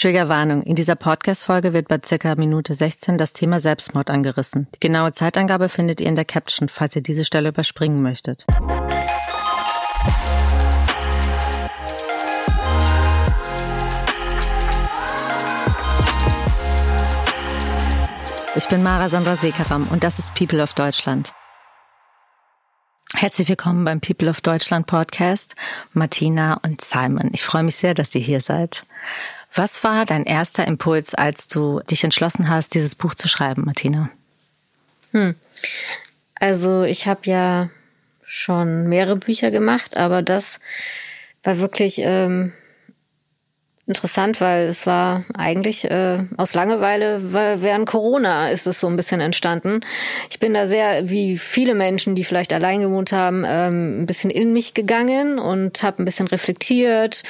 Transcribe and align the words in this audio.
Triggerwarnung. 0.00 0.62
In 0.62 0.76
dieser 0.76 0.94
Podcast-Folge 0.94 1.72
wird 1.72 1.88
bei 1.88 1.98
circa 2.04 2.36
Minute 2.36 2.72
16 2.72 3.18
das 3.18 3.32
Thema 3.32 3.58
Selbstmord 3.58 4.10
angerissen. 4.10 4.68
Die 4.76 4.78
genaue 4.78 5.10
Zeitangabe 5.10 5.68
findet 5.68 6.00
ihr 6.00 6.06
in 6.06 6.14
der 6.14 6.24
Caption, 6.24 6.68
falls 6.68 6.94
ihr 6.94 7.02
diese 7.02 7.24
Stelle 7.24 7.48
überspringen 7.48 8.00
möchtet. 8.00 8.46
Ich 18.54 18.68
bin 18.68 18.84
Mara 18.84 19.08
Sandra 19.08 19.34
Sekaram 19.34 19.88
und 19.88 20.04
das 20.04 20.20
ist 20.20 20.32
People 20.34 20.62
of 20.62 20.74
Deutschland. 20.74 21.32
Herzlich 23.14 23.48
willkommen 23.48 23.84
beim 23.84 24.00
People 24.00 24.28
of 24.28 24.42
Deutschland 24.42 24.86
Podcast, 24.86 25.56
Martina 25.92 26.60
und 26.62 26.84
Simon. 26.84 27.30
Ich 27.32 27.42
freue 27.42 27.64
mich 27.64 27.74
sehr, 27.74 27.94
dass 27.94 28.14
ihr 28.14 28.20
hier 28.20 28.40
seid. 28.40 28.84
Was 29.52 29.82
war 29.82 30.04
dein 30.04 30.24
erster 30.24 30.66
Impuls, 30.66 31.14
als 31.14 31.48
du 31.48 31.80
dich 31.90 32.04
entschlossen 32.04 32.48
hast, 32.48 32.74
dieses 32.74 32.94
Buch 32.94 33.14
zu 33.14 33.28
schreiben, 33.28 33.64
Martina? 33.64 34.10
Hm. 35.12 35.34
Also 36.34 36.84
ich 36.84 37.06
habe 37.06 37.20
ja 37.24 37.70
schon 38.22 38.88
mehrere 38.88 39.16
Bücher 39.16 39.50
gemacht, 39.50 39.96
aber 39.96 40.22
das 40.22 40.60
war 41.42 41.58
wirklich 41.58 41.98
ähm, 41.98 42.52
interessant, 43.88 44.40
weil 44.40 44.66
es 44.66 44.86
war 44.86 45.24
eigentlich 45.34 45.90
äh, 45.90 46.18
aus 46.36 46.54
Langeweile, 46.54 47.32
weil 47.32 47.62
während 47.62 47.88
Corona 47.88 48.50
ist 48.50 48.66
es 48.66 48.80
so 48.80 48.86
ein 48.86 48.96
bisschen 48.96 49.20
entstanden. 49.20 49.80
Ich 50.28 50.38
bin 50.38 50.52
da 50.52 50.66
sehr, 50.66 51.08
wie 51.08 51.38
viele 51.38 51.74
Menschen, 51.74 52.14
die 52.14 52.24
vielleicht 52.24 52.52
allein 52.52 52.82
gewohnt 52.82 53.12
haben, 53.12 53.44
ähm, 53.46 54.02
ein 54.02 54.06
bisschen 54.06 54.30
in 54.30 54.52
mich 54.52 54.74
gegangen 54.74 55.38
und 55.38 55.82
habe 55.82 56.02
ein 56.02 56.04
bisschen 56.04 56.28
reflektiert. 56.28 57.22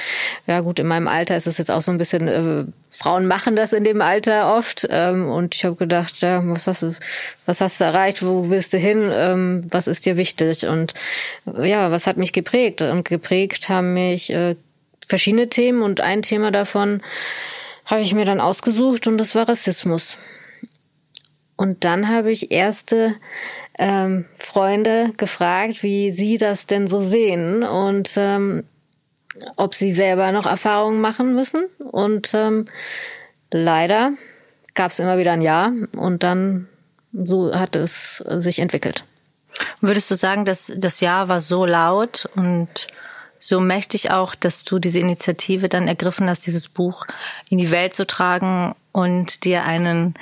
Ja 0.48 0.60
gut, 0.60 0.80
in 0.80 0.88
meinem 0.88 1.06
Alter 1.06 1.36
ist 1.36 1.46
es 1.46 1.58
jetzt 1.58 1.70
auch 1.70 1.82
so 1.82 1.92
ein 1.92 1.98
bisschen, 1.98 2.26
äh, 2.26 2.64
Frauen 2.90 3.26
machen 3.26 3.54
das 3.54 3.72
in 3.72 3.84
dem 3.84 4.02
Alter 4.02 4.56
oft. 4.56 4.86
Ähm, 4.90 5.30
und 5.30 5.54
ich 5.54 5.64
habe 5.64 5.76
gedacht, 5.76 6.20
ja, 6.22 6.42
was 6.44 6.66
hast 6.66 6.82
du, 6.82 6.92
was 7.46 7.60
hast 7.60 7.80
du 7.80 7.84
erreicht, 7.84 8.24
wo 8.24 8.50
willst 8.50 8.72
du 8.72 8.78
hin, 8.78 9.08
ähm, 9.12 9.64
was 9.70 9.86
ist 9.86 10.06
dir 10.06 10.16
wichtig? 10.16 10.66
Und 10.66 10.94
ja, 11.62 11.92
was 11.92 12.08
hat 12.08 12.16
mich 12.16 12.32
geprägt? 12.32 12.82
Und 12.82 13.04
geprägt 13.04 13.68
haben 13.68 13.94
mich 13.94 14.32
äh, 14.32 14.56
verschiedene 15.08 15.48
Themen 15.48 15.82
und 15.82 16.00
ein 16.00 16.22
Thema 16.22 16.50
davon 16.50 17.02
habe 17.84 18.02
ich 18.02 18.14
mir 18.14 18.26
dann 18.26 18.40
ausgesucht 18.40 19.06
und 19.06 19.18
das 19.18 19.34
war 19.34 19.48
Rassismus. 19.48 20.18
Und 21.56 21.84
dann 21.84 22.08
habe 22.08 22.30
ich 22.30 22.52
erste 22.52 23.16
ähm, 23.78 24.26
Freunde 24.34 25.10
gefragt, 25.16 25.82
wie 25.82 26.10
sie 26.10 26.36
das 26.36 26.66
denn 26.66 26.86
so 26.86 27.00
sehen 27.00 27.64
und 27.64 28.12
ähm, 28.16 28.64
ob 29.56 29.74
sie 29.74 29.92
selber 29.92 30.30
noch 30.30 30.46
Erfahrungen 30.46 31.00
machen 31.00 31.34
müssen. 31.34 31.64
Und 31.78 32.32
ähm, 32.34 32.66
leider 33.50 34.12
gab 34.74 34.90
es 34.90 34.98
immer 34.98 35.18
wieder 35.18 35.32
ein 35.32 35.42
Ja 35.42 35.72
und 35.96 36.22
dann 36.22 36.68
so 37.12 37.54
hat 37.54 37.74
es 37.74 38.18
sich 38.18 38.58
entwickelt. 38.58 39.04
Würdest 39.80 40.10
du 40.10 40.14
sagen, 40.14 40.44
dass 40.44 40.72
das 40.76 41.00
Ja 41.00 41.28
war 41.28 41.40
so 41.40 41.64
laut 41.64 42.28
und 42.36 42.86
so 43.38 43.60
mächtig 43.60 44.10
auch, 44.10 44.34
dass 44.34 44.64
du 44.64 44.78
diese 44.78 44.98
Initiative 44.98 45.68
dann 45.68 45.88
ergriffen 45.88 46.28
hast, 46.28 46.46
dieses 46.46 46.68
Buch 46.68 47.06
in 47.48 47.58
die 47.58 47.70
Welt 47.70 47.94
zu 47.94 48.06
tragen 48.06 48.74
und 48.92 49.44
dir 49.44 49.64
einen 49.64 50.14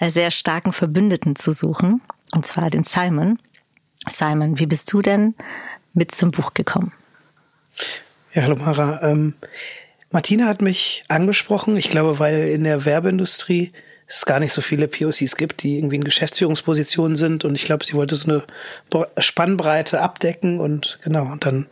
äh, 0.00 0.10
sehr 0.10 0.30
starken 0.30 0.72
Verbündeten 0.72 1.36
zu 1.36 1.52
suchen, 1.52 2.02
und 2.32 2.46
zwar 2.46 2.70
den 2.70 2.84
Simon. 2.84 3.38
Simon, 4.08 4.58
wie 4.58 4.66
bist 4.66 4.92
du 4.92 5.00
denn 5.00 5.34
mit 5.92 6.12
zum 6.12 6.30
Buch 6.30 6.54
gekommen? 6.54 6.92
Ja, 8.32 8.42
hallo 8.42 8.56
Mara. 8.56 9.02
Ähm, 9.02 9.34
Martina 10.10 10.46
hat 10.46 10.62
mich 10.62 11.04
angesprochen, 11.08 11.76
ich 11.76 11.90
glaube, 11.90 12.18
weil 12.18 12.48
in 12.48 12.64
der 12.64 12.84
Werbeindustrie 12.84 13.72
es 14.06 14.26
gar 14.26 14.38
nicht 14.38 14.52
so 14.52 14.60
viele 14.60 14.86
POCs 14.86 15.36
gibt, 15.36 15.62
die 15.62 15.78
irgendwie 15.78 15.96
in 15.96 16.04
Geschäftsführungspositionen 16.04 17.16
sind 17.16 17.44
und 17.44 17.54
ich 17.54 17.64
glaube, 17.64 17.84
sie 17.84 17.94
wollte 17.94 18.16
so 18.16 18.28
eine 18.30 19.06
Spannbreite 19.18 20.00
abdecken 20.00 20.60
und 20.60 20.98
genau, 21.02 21.24
und 21.24 21.46
dann 21.46 21.66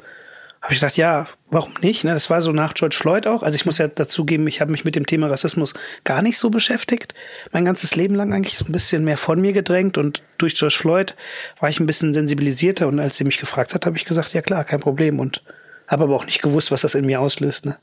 habe 0.63 0.75
ich 0.75 0.79
gesagt, 0.79 0.97
ja, 0.97 1.27
warum 1.51 1.73
nicht? 1.83 2.05
Ne? 2.05 2.15
Das 2.15 2.31
war 2.31 2.41
so 2.41 2.53
nach 2.53 2.75
George 2.75 2.97
Floyd 2.97 3.27
auch. 3.27 3.43
Also 3.43 3.57
ich 3.57 3.67
muss 3.67 3.79
ja 3.79 3.89
dazugeben, 3.89 4.47
ich 4.47 4.61
habe 4.61 4.71
mich 4.71 4.85
mit 4.85 4.95
dem 4.95 5.07
Thema 5.07 5.27
Rassismus 5.27 5.75
gar 6.05 6.23
nicht 6.23 6.39
so 6.39 6.51
beschäftigt. 6.51 7.15
Mein 7.51 7.65
ganzes 7.65 7.97
Leben 7.97 8.15
lang 8.15 8.33
eigentlich 8.33 8.57
so 8.57 8.67
ein 8.67 8.73
bisschen 8.73 9.03
mehr 9.03 9.17
von 9.17 9.41
mir 9.41 9.53
gedrängt 9.53 9.99
und 9.99 10.23
durch 10.39 10.55
George 10.55 10.77
Floyd 10.79 11.17
war 11.59 11.69
ich 11.69 11.81
ein 11.81 11.87
bisschen 11.87 12.15
sensibilisierter 12.15 12.87
und 12.87 13.01
als 13.01 13.17
sie 13.17 13.25
mich 13.25 13.39
gefragt 13.39 13.75
hat, 13.75 13.87
habe 13.87 13.97
ich 13.97 14.05
gesagt, 14.05 14.35
ja 14.35 14.41
klar, 14.41 14.63
kein 14.63 14.79
Problem 14.79 15.19
und 15.19 15.43
habe 15.89 16.05
aber 16.05 16.15
auch 16.15 16.27
nicht 16.27 16.43
gewusst, 16.43 16.71
was 16.71 16.83
das 16.83 16.95
in 16.95 17.07
mir 17.07 17.21
auslöst. 17.21 17.67
Ne? 17.67 17.77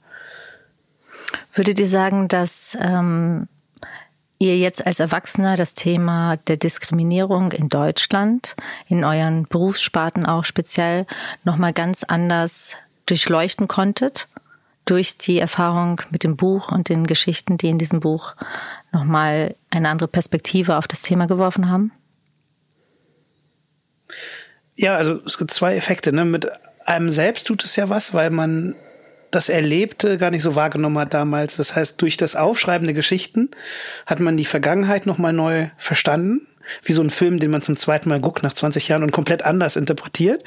Würdet 1.53 1.79
ihr 1.79 1.88
sagen, 1.88 2.29
dass 2.29 2.78
ähm, 2.79 3.50
ihr 4.39 4.57
jetzt 4.57 4.88
als 4.88 5.00
Erwachsener 5.00 5.57
das 5.57 5.73
Thema 5.73 6.38
der 6.38 6.57
Diskriminierung 6.57 7.51
in 7.51 7.69
Deutschland, 7.69 8.55
in 8.88 9.03
euren 9.03 9.44
Berufssparten 9.44 10.25
auch 10.25 10.45
speziell, 10.45 11.05
nochmal 11.44 11.73
ganz 11.73 12.03
anders 12.03 12.75
durchleuchten 13.05 13.67
konntet? 13.67 14.27
Durch 14.85 15.17
die 15.17 15.38
Erfahrung 15.38 16.01
mit 16.09 16.23
dem 16.23 16.35
Buch 16.35 16.72
und 16.72 16.89
den 16.89 17.05
Geschichten, 17.05 17.57
die 17.57 17.69
in 17.69 17.77
diesem 17.77 18.00
Buch 18.00 18.33
nochmal 18.91 19.55
eine 19.69 19.89
andere 19.89 20.07
Perspektive 20.07 20.77
auf 20.77 20.88
das 20.88 21.03
Thema 21.03 21.27
geworfen 21.27 21.69
haben? 21.69 21.91
Ja, 24.75 24.95
also 24.95 25.21
es 25.25 25.38
gibt 25.38 25.51
zwei 25.51 25.75
Effekte. 25.75 26.11
Ne? 26.11 26.25
Mit 26.25 26.47
einem 26.85 27.11
selbst 27.11 27.45
tut 27.45 27.63
es 27.66 27.75
ja 27.75 27.89
was, 27.89 28.13
weil 28.13 28.31
man 28.31 28.75
das 29.31 29.50
Erlebte 29.50 30.17
gar 30.17 30.31
nicht 30.31 30.41
so 30.41 30.56
wahrgenommen 30.56 30.97
hat 31.00 31.13
damals. 31.13 31.57
Das 31.57 31.75
heißt, 31.75 32.01
durch 32.01 32.17
das 32.17 32.35
Aufschreiben 32.35 32.88
der 32.88 32.95
Geschichten 32.95 33.50
hat 34.06 34.19
man 34.19 34.38
die 34.38 34.45
Vergangenheit 34.45 35.06
nochmal 35.06 35.34
neu 35.34 35.67
verstanden. 35.78 36.47
Wie 36.84 36.94
so 36.94 37.01
ein 37.01 37.09
Film, 37.09 37.39
den 37.39 37.51
man 37.51 37.62
zum 37.62 37.78
zweiten 37.78 38.09
Mal 38.09 38.19
guckt 38.19 38.44
nach 38.44 38.53
20 38.53 38.88
Jahren 38.88 39.03
und 39.03 39.12
komplett 39.12 39.44
anders 39.44 39.75
interpretiert. 39.75 40.44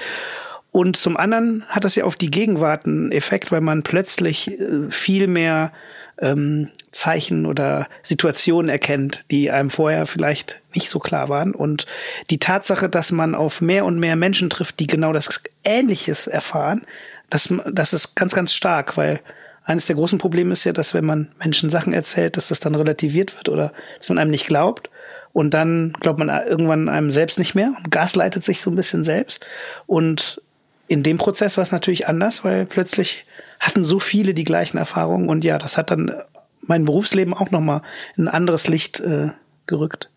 Und 0.71 0.97
zum 0.97 1.17
anderen 1.17 1.65
hat 1.69 1.85
das 1.85 1.97
ja 1.97 2.05
auf 2.05 2.17
die 2.17 2.31
Gegenwart 2.31 2.87
einen 2.87 3.13
Effekt, 3.13 3.53
weil 3.53 3.61
man 3.61 3.83
plötzlich 3.83 4.59
äh, 4.59 4.91
viel 4.91 5.27
mehr 5.27 5.73
ähm, 6.19 6.71
Zeichen 6.93 7.45
oder 7.45 7.89
Situationen 8.03 8.71
erkennt, 8.71 9.25
die 9.31 9.51
einem 9.51 9.71
vorher 9.71 10.07
vielleicht 10.07 10.63
nicht 10.75 10.89
so 10.89 10.99
klar 10.99 11.29
waren. 11.29 11.55
Und 11.55 11.87
die 12.31 12.39
Tatsache, 12.39 12.89
dass 12.89 13.13
man 13.13 13.35
auf 13.35 13.61
mehr 13.61 13.85
und 13.85 13.99
mehr 13.99 14.17
Menschen 14.17 14.49
trifft, 14.49 14.81
die 14.81 14.87
genau 14.87 15.13
das 15.13 15.43
Ähnliches 15.65 16.27
erfahren, 16.27 16.87
das, 17.33 17.53
das 17.73 17.95
ist 17.95 18.15
ganz, 18.15 18.35
ganz 18.35 18.53
stark, 18.53 18.99
weil 18.99 19.21
eines 19.65 19.87
der 19.87 19.97
großen 19.97 20.19
Probleme 20.19 20.53
ist 20.53 20.65
ja, 20.65 20.75
dass 20.75 20.93
wenn 20.93 21.07
man 21.07 21.33
Menschen 21.39 21.71
Sachen 21.71 21.95
erzählt, 21.95 22.37
dass 22.37 22.49
das 22.49 22.61
dann 22.61 22.75
relativiert 22.75 23.35
wird 23.37 23.49
oder 23.49 23.73
dass 23.97 24.11
man 24.11 24.19
einem 24.19 24.31
nicht 24.31 24.47
glaubt. 24.47 24.91
Und 25.33 25.55
dann 25.55 25.95
glaubt 25.95 26.19
man 26.19 26.29
irgendwann 26.29 26.91
einem 26.91 27.11
selbst 27.11 27.39
nicht 27.39 27.55
mehr 27.55 27.73
und 27.79 27.91
gasleitet 27.91 28.45
sich 28.45 28.61
so 28.61 28.71
ein 28.71 28.77
bisschen 28.77 29.03
selbst. 29.03 29.47
Und 29.87 30.43
in 30.89 31.03
dem 31.03 31.17
Prozess 31.17 31.57
war 31.57 31.63
es 31.63 31.73
natürlich 31.73 32.07
anders, 32.07 32.45
weil 32.45 32.67
plötzlich 32.67 33.25
hatten 33.61 33.83
so 33.83 33.99
viele 33.99 34.35
die 34.35 34.45
gleichen 34.45 34.77
Erfahrungen 34.77 35.31
und 35.31 35.43
ja, 35.43 35.57
das 35.57 35.79
hat 35.79 35.91
dann 35.91 36.15
mein 36.61 36.85
Berufsleben 36.85 37.33
auch 37.33 37.51
nochmal 37.51 37.81
in 38.19 38.25
ein 38.25 38.35
anderes 38.35 38.69
Licht 38.69 39.01
äh, 39.01 39.31
gerückt. 39.67 40.11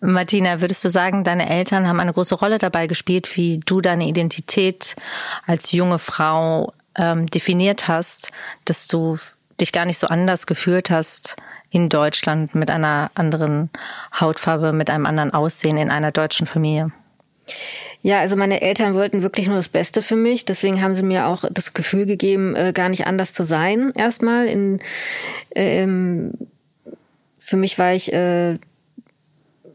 Martina, 0.00 0.60
würdest 0.60 0.84
du 0.84 0.90
sagen, 0.90 1.24
deine 1.24 1.48
Eltern 1.48 1.88
haben 1.88 2.00
eine 2.00 2.12
große 2.12 2.34
Rolle 2.34 2.58
dabei 2.58 2.86
gespielt, 2.86 3.36
wie 3.36 3.58
du 3.58 3.80
deine 3.80 4.06
Identität 4.06 4.96
als 5.46 5.72
junge 5.72 5.98
Frau 5.98 6.72
ähm, 6.96 7.26
definiert 7.26 7.88
hast, 7.88 8.30
dass 8.64 8.86
du 8.86 9.18
dich 9.60 9.72
gar 9.72 9.84
nicht 9.84 9.98
so 9.98 10.06
anders 10.06 10.46
gefühlt 10.46 10.90
hast 10.90 11.36
in 11.70 11.88
Deutschland 11.88 12.54
mit 12.54 12.70
einer 12.70 13.10
anderen 13.14 13.70
Hautfarbe, 14.18 14.72
mit 14.72 14.90
einem 14.90 15.06
anderen 15.06 15.32
Aussehen 15.32 15.78
in 15.78 15.90
einer 15.90 16.10
deutschen 16.10 16.46
Familie? 16.46 16.92
Ja, 18.02 18.20
also 18.20 18.36
meine 18.36 18.62
Eltern 18.62 18.94
wollten 18.94 19.22
wirklich 19.22 19.46
nur 19.46 19.56
das 19.56 19.68
Beste 19.68 20.02
für 20.02 20.16
mich. 20.16 20.44
Deswegen 20.44 20.82
haben 20.82 20.94
sie 20.94 21.02
mir 21.02 21.26
auch 21.26 21.44
das 21.50 21.74
Gefühl 21.74 22.06
gegeben, 22.06 22.56
äh, 22.56 22.72
gar 22.72 22.88
nicht 22.88 23.06
anders 23.06 23.32
zu 23.32 23.44
sein. 23.44 23.92
Erstmal 23.94 24.46
in 24.46 24.80
ähm, 25.54 26.32
für 27.38 27.56
mich 27.56 27.78
war 27.78 27.92
ich 27.92 28.12
äh, 28.12 28.58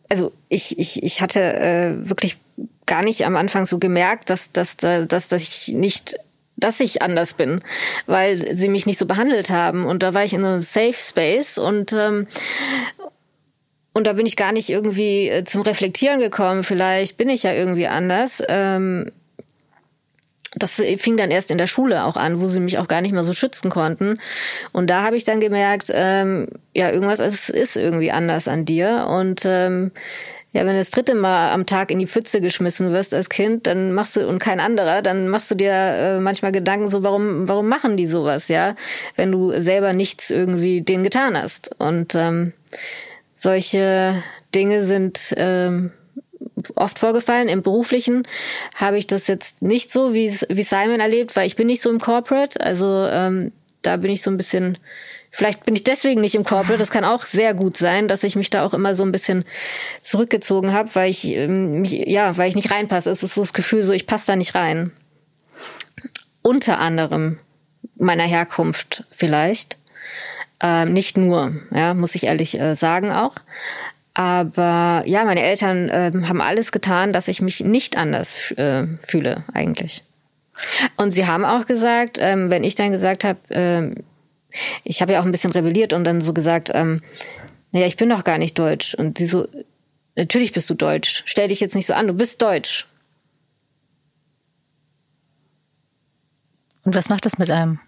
also 0.09 0.31
ich, 0.49 0.77
ich, 0.77 1.03
ich 1.03 1.21
hatte 1.21 1.41
äh, 1.41 2.09
wirklich 2.09 2.37
gar 2.85 3.01
nicht 3.01 3.25
am 3.25 3.35
Anfang 3.35 3.65
so 3.65 3.79
gemerkt, 3.79 4.29
dass, 4.29 4.51
dass, 4.51 4.77
dass, 4.77 5.07
dass 5.07 5.41
ich 5.41 5.69
nicht 5.69 6.17
dass 6.57 6.79
ich 6.79 7.01
anders 7.01 7.33
bin, 7.33 7.61
weil 8.05 8.55
sie 8.55 8.69
mich 8.69 8.85
nicht 8.85 8.97
so 8.97 9.05
behandelt 9.05 9.49
haben. 9.49 9.85
Und 9.85 10.03
da 10.03 10.13
war 10.13 10.23
ich 10.23 10.33
in 10.33 10.45
einem 10.45 10.61
Safe 10.61 10.93
Space 10.93 11.57
und 11.57 11.91
ähm, 11.91 12.27
und 13.91 14.07
da 14.07 14.13
bin 14.13 14.25
ich 14.25 14.35
gar 14.35 14.51
nicht 14.51 14.69
irgendwie 14.69 15.29
äh, 15.29 15.45
zum 15.45 15.61
Reflektieren 15.61 16.19
gekommen. 16.19 16.63
Vielleicht 16.63 17.15
bin 17.15 17.29
ich 17.29 17.43
ja 17.43 17.53
irgendwie 17.53 17.87
anders. 17.87 18.43
Ähm, 18.49 19.11
das 20.57 20.81
fing 20.97 21.17
dann 21.17 21.31
erst 21.31 21.51
in 21.51 21.57
der 21.57 21.67
Schule 21.67 22.05
auch 22.05 22.15
an, 22.17 22.41
wo 22.41 22.47
sie 22.47 22.59
mich 22.59 22.77
auch 22.77 22.87
gar 22.87 23.01
nicht 23.01 23.13
mehr 23.13 23.23
so 23.23 23.33
schützen 23.33 23.69
konnten. 23.69 24.19
Und 24.71 24.89
da 24.89 25.03
habe 25.03 25.17
ich 25.17 25.23
dann 25.23 25.39
gemerkt, 25.39 25.91
ähm, 25.93 26.47
ja, 26.73 26.91
irgendwas 26.91 27.19
ist, 27.19 27.49
ist 27.49 27.75
irgendwie 27.75 28.11
anders 28.11 28.47
an 28.47 28.65
dir. 28.65 29.07
Und 29.09 29.41
ähm, 29.45 29.91
Ja, 30.55 30.61
wenn 30.61 30.71
du 30.73 30.77
das 30.77 30.91
dritte 30.91 31.15
Mal 31.15 31.51
am 31.51 31.65
Tag 31.65 31.91
in 31.91 31.99
die 31.99 32.07
Pfütze 32.07 32.39
geschmissen 32.39 32.93
wirst 32.93 33.13
als 33.13 33.27
Kind, 33.27 33.67
dann 33.67 33.91
machst 33.91 34.15
du 34.15 34.25
und 34.25 34.39
kein 34.39 34.61
anderer, 34.61 35.01
dann 35.01 35.27
machst 35.27 35.51
du 35.51 35.55
dir 35.55 35.73
äh, 35.73 36.19
manchmal 36.21 36.53
Gedanken 36.53 36.87
so, 36.87 37.03
warum, 37.03 37.45
warum 37.49 37.67
machen 37.67 37.97
die 37.97 38.07
sowas, 38.07 38.47
ja, 38.47 38.75
wenn 39.17 39.33
du 39.33 39.59
selber 39.59 39.91
nichts 39.91 40.29
irgendwie 40.29 40.81
denen 40.81 41.03
getan 41.03 41.37
hast. 41.37 41.75
Und 41.77 42.15
ähm, 42.15 42.53
solche 43.35 44.23
Dinge 44.55 44.83
sind 44.83 45.33
ähm, 45.35 45.91
oft 46.75 46.99
vorgefallen. 46.99 47.49
Im 47.49 47.61
beruflichen 47.61 48.27
habe 48.75 48.97
ich 48.97 49.07
das 49.07 49.27
jetzt 49.27 49.61
nicht 49.61 49.91
so 49.91 50.13
wie, 50.13 50.31
wie 50.49 50.63
Simon 50.63 50.99
erlebt, 50.99 51.35
weil 51.35 51.47
ich 51.47 51.55
bin 51.55 51.67
nicht 51.67 51.81
so 51.81 51.89
im 51.89 51.99
Corporate. 51.99 52.59
Also 52.61 53.07
ähm, 53.09 53.51
da 53.81 53.97
bin 53.97 54.11
ich 54.11 54.21
so 54.21 54.31
ein 54.31 54.37
bisschen 54.37 54.77
Vielleicht 55.35 55.65
bin 55.65 55.75
ich 55.75 55.83
deswegen 55.83 56.21
nicht 56.21 56.35
im 56.35 56.45
Corporate. 56.45 56.77
Das 56.77 56.91
kann 56.91 57.03
auch 57.03 57.23
sehr 57.23 57.53
gut 57.53 57.75
sein, 57.75 58.07
dass 58.07 58.23
ich 58.23 58.37
mich 58.37 58.49
da 58.49 58.65
auch 58.65 58.73
immer 58.73 58.95
so 58.95 59.03
ein 59.03 59.11
bisschen 59.11 59.43
zurückgezogen 60.01 60.71
habe, 60.71 60.89
weil 60.93 61.09
ich 61.09 61.25
ähm, 61.25 61.81
mich, 61.81 61.91
ja, 61.91 62.37
weil 62.37 62.47
ich 62.47 62.55
nicht 62.55 62.71
reinpasse. 62.71 63.09
Es 63.09 63.21
ist 63.21 63.35
so 63.35 63.41
das 63.41 63.51
Gefühl, 63.51 63.83
so 63.83 63.91
ich 63.91 64.07
passe 64.07 64.27
da 64.27 64.37
nicht 64.37 64.55
rein. 64.55 64.93
Unter 66.41 66.79
anderem 66.79 67.35
meiner 67.97 68.23
Herkunft 68.23 69.03
vielleicht. 69.11 69.77
Ähm, 70.61 70.93
nicht 70.93 71.17
nur, 71.17 71.53
ja, 71.69 71.93
muss 71.93 72.15
ich 72.15 72.23
ehrlich 72.23 72.57
äh, 72.57 72.75
sagen 72.75 73.11
auch. 73.11 73.35
Aber 74.15 75.03
ja, 75.05 75.25
meine 75.25 75.41
Eltern 75.41 75.89
äh, 75.89 76.11
haben 76.23 76.41
alles 76.41 76.71
getan, 76.71 77.11
dass 77.11 77.27
ich 77.27 77.41
mich 77.41 77.59
nicht 77.59 77.97
anders 77.97 78.51
äh, 78.51 78.87
fühle 79.01 79.43
eigentlich. 79.53 80.03
Und 80.95 81.11
sie 81.11 81.27
haben 81.27 81.43
auch 81.43 81.65
gesagt, 81.65 82.17
ähm, 82.21 82.49
wenn 82.49 82.63
ich 82.63 82.75
dann 82.75 82.93
gesagt 82.93 83.25
habe, 83.25 83.39
ähm, 83.49 83.95
ich 84.85 85.01
habe 85.01 85.11
ja 85.11 85.19
auch 85.19 85.25
ein 85.25 85.33
bisschen 85.33 85.51
rebelliert 85.51 85.91
und 85.91 86.05
dann 86.05 86.21
so 86.21 86.33
gesagt, 86.33 86.71
ähm, 86.73 87.01
naja, 87.73 87.87
ich 87.87 87.97
bin 87.97 88.07
doch 88.07 88.23
gar 88.23 88.37
nicht 88.37 88.57
deutsch. 88.57 88.95
Und 88.95 89.17
sie 89.17 89.25
so, 89.25 89.49
natürlich 90.15 90.53
bist 90.53 90.69
du 90.69 90.75
deutsch. 90.75 91.23
Stell 91.25 91.49
dich 91.49 91.59
jetzt 91.59 91.75
nicht 91.75 91.85
so 91.85 91.93
an, 91.93 92.07
du 92.07 92.13
bist 92.13 92.41
deutsch. 92.41 92.87
Und 96.83 96.95
was 96.95 97.09
macht 97.09 97.25
das 97.25 97.37
mit 97.37 97.51
einem? 97.51 97.81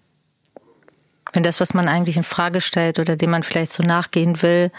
Wenn 1.32 1.44
das, 1.44 1.62
was 1.62 1.74
man 1.74 1.88
eigentlich 1.88 2.18
in 2.18 2.24
Frage 2.24 2.60
stellt 2.60 3.00
oder 3.00 3.16
dem 3.16 3.30
man 3.30 3.44
vielleicht 3.44 3.72
so 3.72 3.82
nachgehen 3.82 4.42
will, 4.42 4.72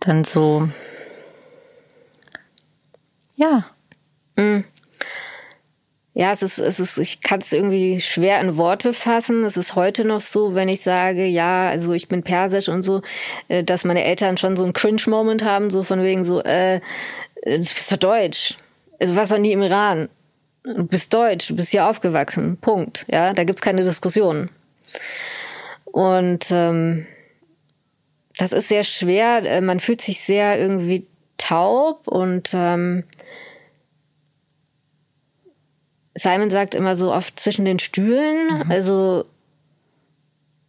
dann 0.00 0.24
so, 0.24 0.68
ja. 3.36 3.64
Mm 4.36 4.64
ja, 6.20 6.32
es 6.32 6.42
ist, 6.42 6.58
es 6.58 6.80
ist, 6.80 6.98
ich 6.98 7.22
kann 7.22 7.40
es 7.40 7.52
irgendwie 7.52 8.00
schwer 8.00 8.40
in 8.40 8.56
Worte 8.56 8.92
fassen. 8.92 9.44
Es 9.44 9.56
ist 9.56 9.76
heute 9.76 10.04
noch 10.04 10.20
so, 10.20 10.54
wenn 10.54 10.68
ich 10.68 10.82
sage, 10.82 11.24
ja, 11.24 11.68
also 11.68 11.92
ich 11.92 12.08
bin 12.08 12.22
persisch 12.22 12.68
und 12.68 12.82
so, 12.82 13.00
äh, 13.48 13.62
dass 13.62 13.84
meine 13.84 14.04
Eltern 14.04 14.36
schon 14.36 14.56
so 14.56 14.64
einen 14.64 14.72
Cringe-Moment 14.72 15.44
haben, 15.44 15.70
so 15.70 15.82
von 15.82 16.02
wegen 16.02 16.24
so, 16.24 16.42
äh, 16.42 16.76
äh, 16.76 16.80
du 17.42 17.58
bist 17.58 17.92
doch 17.92 17.96
deutsch. 17.96 18.56
Also, 18.98 19.12
du 19.12 19.18
warst 19.18 19.32
doch 19.32 19.38
nie 19.38 19.52
im 19.52 19.62
Iran. 19.62 20.08
Du 20.64 20.84
bist 20.84 21.14
deutsch, 21.14 21.48
du 21.48 21.56
bist 21.56 21.70
hier 21.70 21.86
aufgewachsen. 21.86 22.58
Punkt. 22.60 23.06
Ja, 23.10 23.32
da 23.32 23.44
gibt's 23.44 23.62
keine 23.62 23.82
Diskussion. 23.82 24.50
Und 25.84 26.50
ähm, 26.50 27.06
das 28.40 28.52
ist 28.52 28.68
sehr 28.68 28.84
schwer. 28.84 29.44
Äh, 29.44 29.60
man 29.60 29.80
fühlt 29.80 30.00
sich 30.00 30.24
sehr 30.24 30.58
irgendwie 30.58 31.06
taub 31.36 32.08
und 32.08 32.50
ähm, 32.54 33.04
Simon 36.14 36.50
sagt 36.50 36.74
immer 36.74 36.96
so 36.96 37.12
oft 37.12 37.38
zwischen 37.38 37.66
den 37.66 37.78
Stühlen. 37.78 38.64
Mhm. 38.64 38.70
Also 38.70 39.26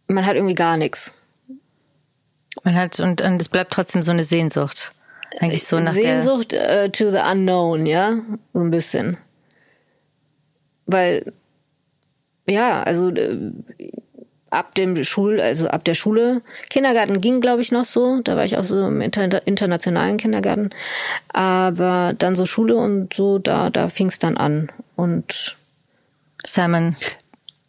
man 0.06 0.26
hat 0.26 0.36
irgendwie 0.36 0.54
gar 0.54 0.76
nichts. 0.76 1.14
Man 2.62 2.74
hat 2.74 3.00
und, 3.00 3.22
und 3.22 3.40
es 3.40 3.48
bleibt 3.48 3.72
trotzdem 3.72 4.02
so 4.02 4.12
eine 4.12 4.24
Sehnsucht. 4.24 4.92
Eigentlich 5.40 5.64
so 5.64 5.80
nach 5.80 5.94
Sehnsucht 5.94 6.52
der 6.52 6.84
uh, 6.84 6.88
to 6.88 7.10
the 7.10 7.18
unknown, 7.18 7.86
ja, 7.86 8.18
so 8.52 8.60
ein 8.60 8.70
bisschen. 8.70 9.16
Weil 10.84 11.32
ja, 12.46 12.82
also 12.82 13.08
äh, 13.08 13.52
ab 14.52 14.74
dem 14.74 15.02
Schul, 15.02 15.40
also 15.40 15.68
ab 15.68 15.84
der 15.84 15.94
Schule, 15.94 16.42
Kindergarten 16.68 17.20
ging, 17.20 17.40
glaube 17.40 17.62
ich, 17.62 17.72
noch 17.72 17.86
so. 17.86 18.20
Da 18.22 18.36
war 18.36 18.44
ich 18.44 18.58
auch 18.58 18.64
so 18.64 18.86
im 18.86 19.00
inter 19.00 19.46
internationalen 19.46 20.18
Kindergarten. 20.18 20.70
Aber 21.32 22.14
dann 22.18 22.36
so 22.36 22.44
Schule 22.44 22.76
und 22.76 23.14
so, 23.14 23.38
da, 23.38 23.70
da 23.70 23.88
fing 23.88 24.08
es 24.08 24.18
dann 24.18 24.36
an. 24.36 24.70
Und 24.94 25.56
Simon. 26.46 26.96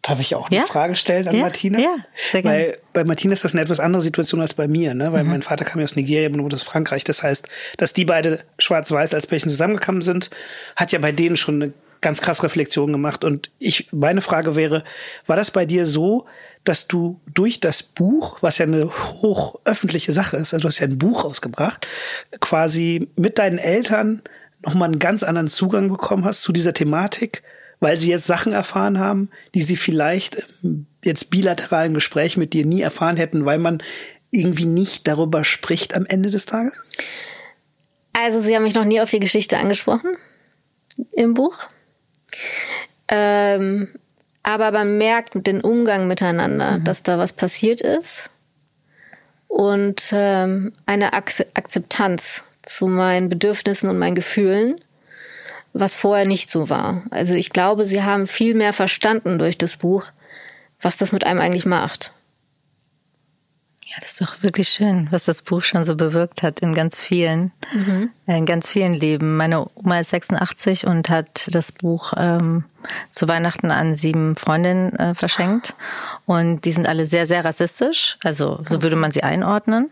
Darf 0.01 0.19
ich 0.19 0.35
auch 0.35 0.50
eine 0.50 0.57
ja? 0.57 0.65
Frage 0.65 0.97
stellen 0.97 1.30
an 1.30 1.35
ja? 1.35 1.41
Martina? 1.44 1.80
Ja, 1.80 1.95
sehr 2.30 2.41
gerne. 2.41 2.57
Weil 2.57 2.77
bei 2.91 3.06
Martina 3.06 3.31
ist 3.31 3.45
das 3.45 3.53
eine 3.53 3.62
etwas 3.62 3.79
andere 3.79 4.01
Situation 4.01 4.41
als 4.41 4.53
bei 4.53 4.68
mir, 4.68 4.94
ne? 4.94 5.13
Weil 5.13 5.24
mhm. 5.24 5.29
mein 5.29 5.41
Vater 5.41 5.63
kam 5.63 5.79
ja 5.79 5.86
aus 5.86 5.95
Nigeria, 5.95 6.27
meine 6.27 6.41
Mutter 6.41 6.56
aus 6.56 6.63
Frankreich. 6.63 7.06
Das 7.06 7.24
heißt, 7.24 7.47
dass 7.77 7.94
die 7.94 8.03
beide 8.03 8.39
schwarz-weiß 8.59 9.13
als 9.13 9.27
Pärchen 9.27 9.50
zusammengekommen 9.50 10.01
sind, 10.01 10.29
hat 10.75 10.91
ja 10.91 11.00
bei 11.00 11.13
denen 11.13 11.38
schon 11.38 11.62
eine 11.62 11.74
ganz 12.01 12.21
krass 12.21 12.44
Reflexion 12.44 12.91
gemacht. 12.91 13.24
Und 13.24 13.50
ich, 13.59 13.88
meine 13.94 14.19
Frage 14.19 14.57
wäre, 14.57 14.83
war 15.25 15.38
das 15.38 15.51
bei 15.51 15.65
dir 15.65 15.88
so, 15.88 16.25
dass 16.63 16.88
du 16.88 17.19
durch 17.33 17.60
das 17.60 17.83
Buch, 17.83 18.38
was 18.42 18.57
ja 18.57 18.65
eine 18.65 18.86
hochöffentliche 18.86 20.13
Sache 20.13 20.38
ist, 20.38 20.54
also 20.54 20.63
du 20.63 20.68
hast 20.69 20.80
ja 20.80 20.88
ein 20.88 20.98
Buch 20.98 21.25
rausgebracht, 21.25 21.88
quasi 22.39 23.10
mit 23.15 23.38
deinen 23.38 23.57
Eltern 23.57 24.21
nochmal 24.65 24.89
einen 24.89 25.00
ganz 25.00 25.24
anderen 25.24 25.50
Zugang 25.50 25.89
bekommen 25.89 26.25
hast 26.25 26.42
zu 26.42 26.54
dieser 26.54 26.74
Thematik, 26.74 27.44
weil 27.80 27.98
sie 27.98 28.10
jetzt 28.10 28.27
Sachen 28.27 28.54
erfahren 28.54 28.98
haben, 28.98 29.30
die 29.56 29.62
sie 29.62 29.75
vielleicht 29.75 30.48
jetzt 31.04 31.30
bilateralen 31.30 31.94
Gespräch 31.94 32.38
mit 32.38 32.54
dir 32.54 32.65
nie 32.65 32.81
erfahren 32.81 33.18
hätten, 33.18 33.45
weil 33.45 33.60
man 33.60 33.83
irgendwie 34.31 34.65
nicht 34.65 35.07
darüber 35.07 35.44
spricht 35.44 35.95
am 35.95 36.06
Ende 36.06 36.30
des 36.30 36.45
Tages? 36.45 36.81
Also, 38.13 38.42
sie 38.42 38.56
haben 38.56 38.63
mich 38.63 38.75
noch 38.75 38.86
nie 38.86 39.01
auf 39.01 39.10
die 39.10 39.19
Geschichte 39.19 39.57
angesprochen 39.57 40.15
im 41.12 41.33
Buch. 41.33 41.68
Ähm, 43.07 43.89
aber 44.44 44.72
man 44.72 44.98
merkt 44.98 45.36
mit 45.36 45.48
dem 45.48 45.62
Umgang 45.62 46.07
miteinander, 46.07 46.80
mhm. 46.80 46.84
dass 46.84 47.04
da 47.04 47.18
was 47.18 47.34
passiert 47.34 47.81
ist 47.81 48.30
und 49.48 50.10
ähm, 50.12 50.74
eine 50.86 51.13
Akzeptanz 51.13 52.44
zu 52.62 52.88
meinen 52.88 53.30
Bedürfnissen 53.30 53.90
und 53.90 54.00
meinen 54.00 54.16
Gefühlen, 54.16 54.75
was 55.74 55.95
vorher 55.95 56.25
nicht 56.25 56.50
so 56.50 56.69
war. 56.69 57.04
Also 57.10 57.34
ich 57.34 57.51
glaube, 57.51 57.86
sie 57.86 58.04
haben 58.04 58.28
viel 58.28 58.54
mehr 58.54 58.74
verstanden 58.74 59.40
durch 59.40 59.57
das 59.57 59.78
Buch, 59.78 60.06
was 60.81 60.98
das 60.98 61.12
mit 61.12 61.25
einem 61.25 61.39
eigentlich 61.39 61.66
macht. 61.66 62.12
Ja, 63.94 64.00
das 64.01 64.13
ist 64.13 64.22
doch 64.22 64.42
wirklich 64.42 64.69
schön, 64.69 65.07
was 65.12 65.25
das 65.25 65.44
Buch 65.44 65.62
schon 65.62 65.84
so 65.84 65.95
bewirkt 65.95 66.42
hat 66.42 66.62
in 66.62 66.74
ganz 66.74 67.00
vielen, 67.00 67.51
mhm. 67.72 68.10
in 68.25 68.48
ganz 68.48 68.68
vielen 68.68 68.95
Leben. 68.95 69.38
Meine 69.38 69.68
Oma 69.75 70.00
ist 70.00 70.10
86 70.10 70.88
und 70.88 71.12
hat 71.12 71.48
das 71.51 71.72
Buch 71.72 72.13
ähm, 72.18 72.63
zu 73.12 73.28
Weihnachten 73.28 73.69
an 73.69 73.95
sieben 73.95 74.36
Freundinnen 74.36 74.95
äh, 74.95 75.13
verschenkt. 75.13 75.75
Und 76.25 76.66
die 76.66 76.72
sind 76.72 76.88
alle 76.88 77.06
sehr, 77.06 77.28
sehr 77.28 77.45
rassistisch. 77.45 78.18
Also 78.24 78.62
so 78.66 78.81
würde 78.81 78.95
man 78.95 79.12
sie 79.12 79.22
einordnen. 79.22 79.92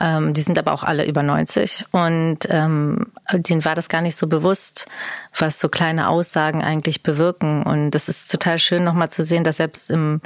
Ähm, 0.00 0.32
die 0.32 0.42
sind 0.42 0.58
aber 0.58 0.72
auch 0.72 0.82
alle 0.82 1.06
über 1.06 1.22
90. 1.22 1.84
Und 1.92 2.38
ähm, 2.48 3.12
denen 3.30 3.66
war 3.66 3.74
das 3.74 3.90
gar 3.90 4.00
nicht 4.00 4.16
so 4.16 4.26
bewusst, 4.26 4.86
was 5.38 5.60
so 5.60 5.68
kleine 5.68 6.08
Aussagen 6.08 6.64
eigentlich 6.64 7.02
bewirken. 7.02 7.62
Und 7.62 7.90
das 7.90 8.08
ist 8.08 8.30
total 8.30 8.58
schön, 8.58 8.84
nochmal 8.84 9.10
zu 9.10 9.22
sehen, 9.22 9.44
dass 9.44 9.58
selbst 9.58 9.90
im, 9.90 10.22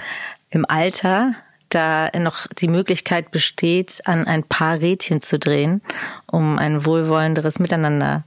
im 0.50 0.64
Alter 0.68 1.34
da 1.68 2.10
noch 2.18 2.46
die 2.46 2.68
Möglichkeit 2.68 3.30
besteht, 3.30 4.02
an 4.04 4.26
ein 4.26 4.42
paar 4.42 4.80
Rädchen 4.80 5.20
zu 5.20 5.38
drehen, 5.38 5.82
um 6.26 6.58
ein 6.58 6.86
wohlwollenderes 6.86 7.58
Miteinander 7.58 8.24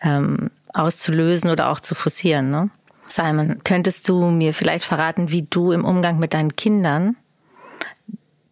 ähm, 0.00 0.50
auszulösen 0.72 1.50
oder 1.50 1.70
auch 1.70 1.80
zu 1.80 1.94
forcieren. 1.94 2.50
Ne? 2.50 2.70
Simon, 3.06 3.62
könntest 3.64 4.08
du 4.08 4.30
mir 4.30 4.54
vielleicht 4.54 4.84
verraten, 4.84 5.30
wie 5.30 5.42
du 5.42 5.72
im 5.72 5.84
Umgang 5.84 6.18
mit 6.18 6.34
deinen 6.34 6.54
Kindern 6.54 7.16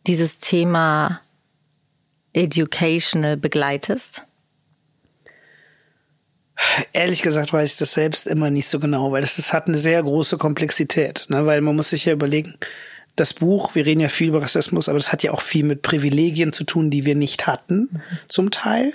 dieses 0.07 0.39
Thema 0.39 1.21
educational 2.33 3.37
begleitest? 3.37 4.25
Ehrlich 6.93 7.23
gesagt 7.23 7.53
weiß 7.53 7.73
ich 7.73 7.77
das 7.77 7.93
selbst 7.93 8.27
immer 8.27 8.51
nicht 8.51 8.69
so 8.69 8.81
genau, 8.81 9.13
weil 9.13 9.21
das, 9.21 9.37
das 9.37 9.53
hat 9.53 9.69
eine 9.69 9.79
sehr 9.79 10.03
große 10.03 10.39
Komplexität. 10.39 11.27
Ne? 11.29 11.47
Weil 11.47 11.61
man 11.61 11.77
muss 11.77 11.91
sich 11.91 12.05
ja 12.05 12.13
überlegen, 12.13 12.59
das 13.21 13.35
Buch, 13.35 13.75
wir 13.75 13.85
reden 13.85 14.01
ja 14.01 14.09
viel 14.09 14.29
über 14.29 14.43
Rassismus, 14.43 14.89
aber 14.89 14.99
das 14.99 15.13
hat 15.13 15.23
ja 15.23 15.33
auch 15.33 15.43
viel 15.43 15.65
mit 15.65 15.83
Privilegien 15.83 16.53
zu 16.53 16.65
tun, 16.65 16.91
die 16.91 17.05
wir 17.05 17.15
nicht 17.15 17.47
hatten, 17.47 17.89
mhm. 17.91 18.01
zum 18.29 18.51
Teil. 18.51 18.93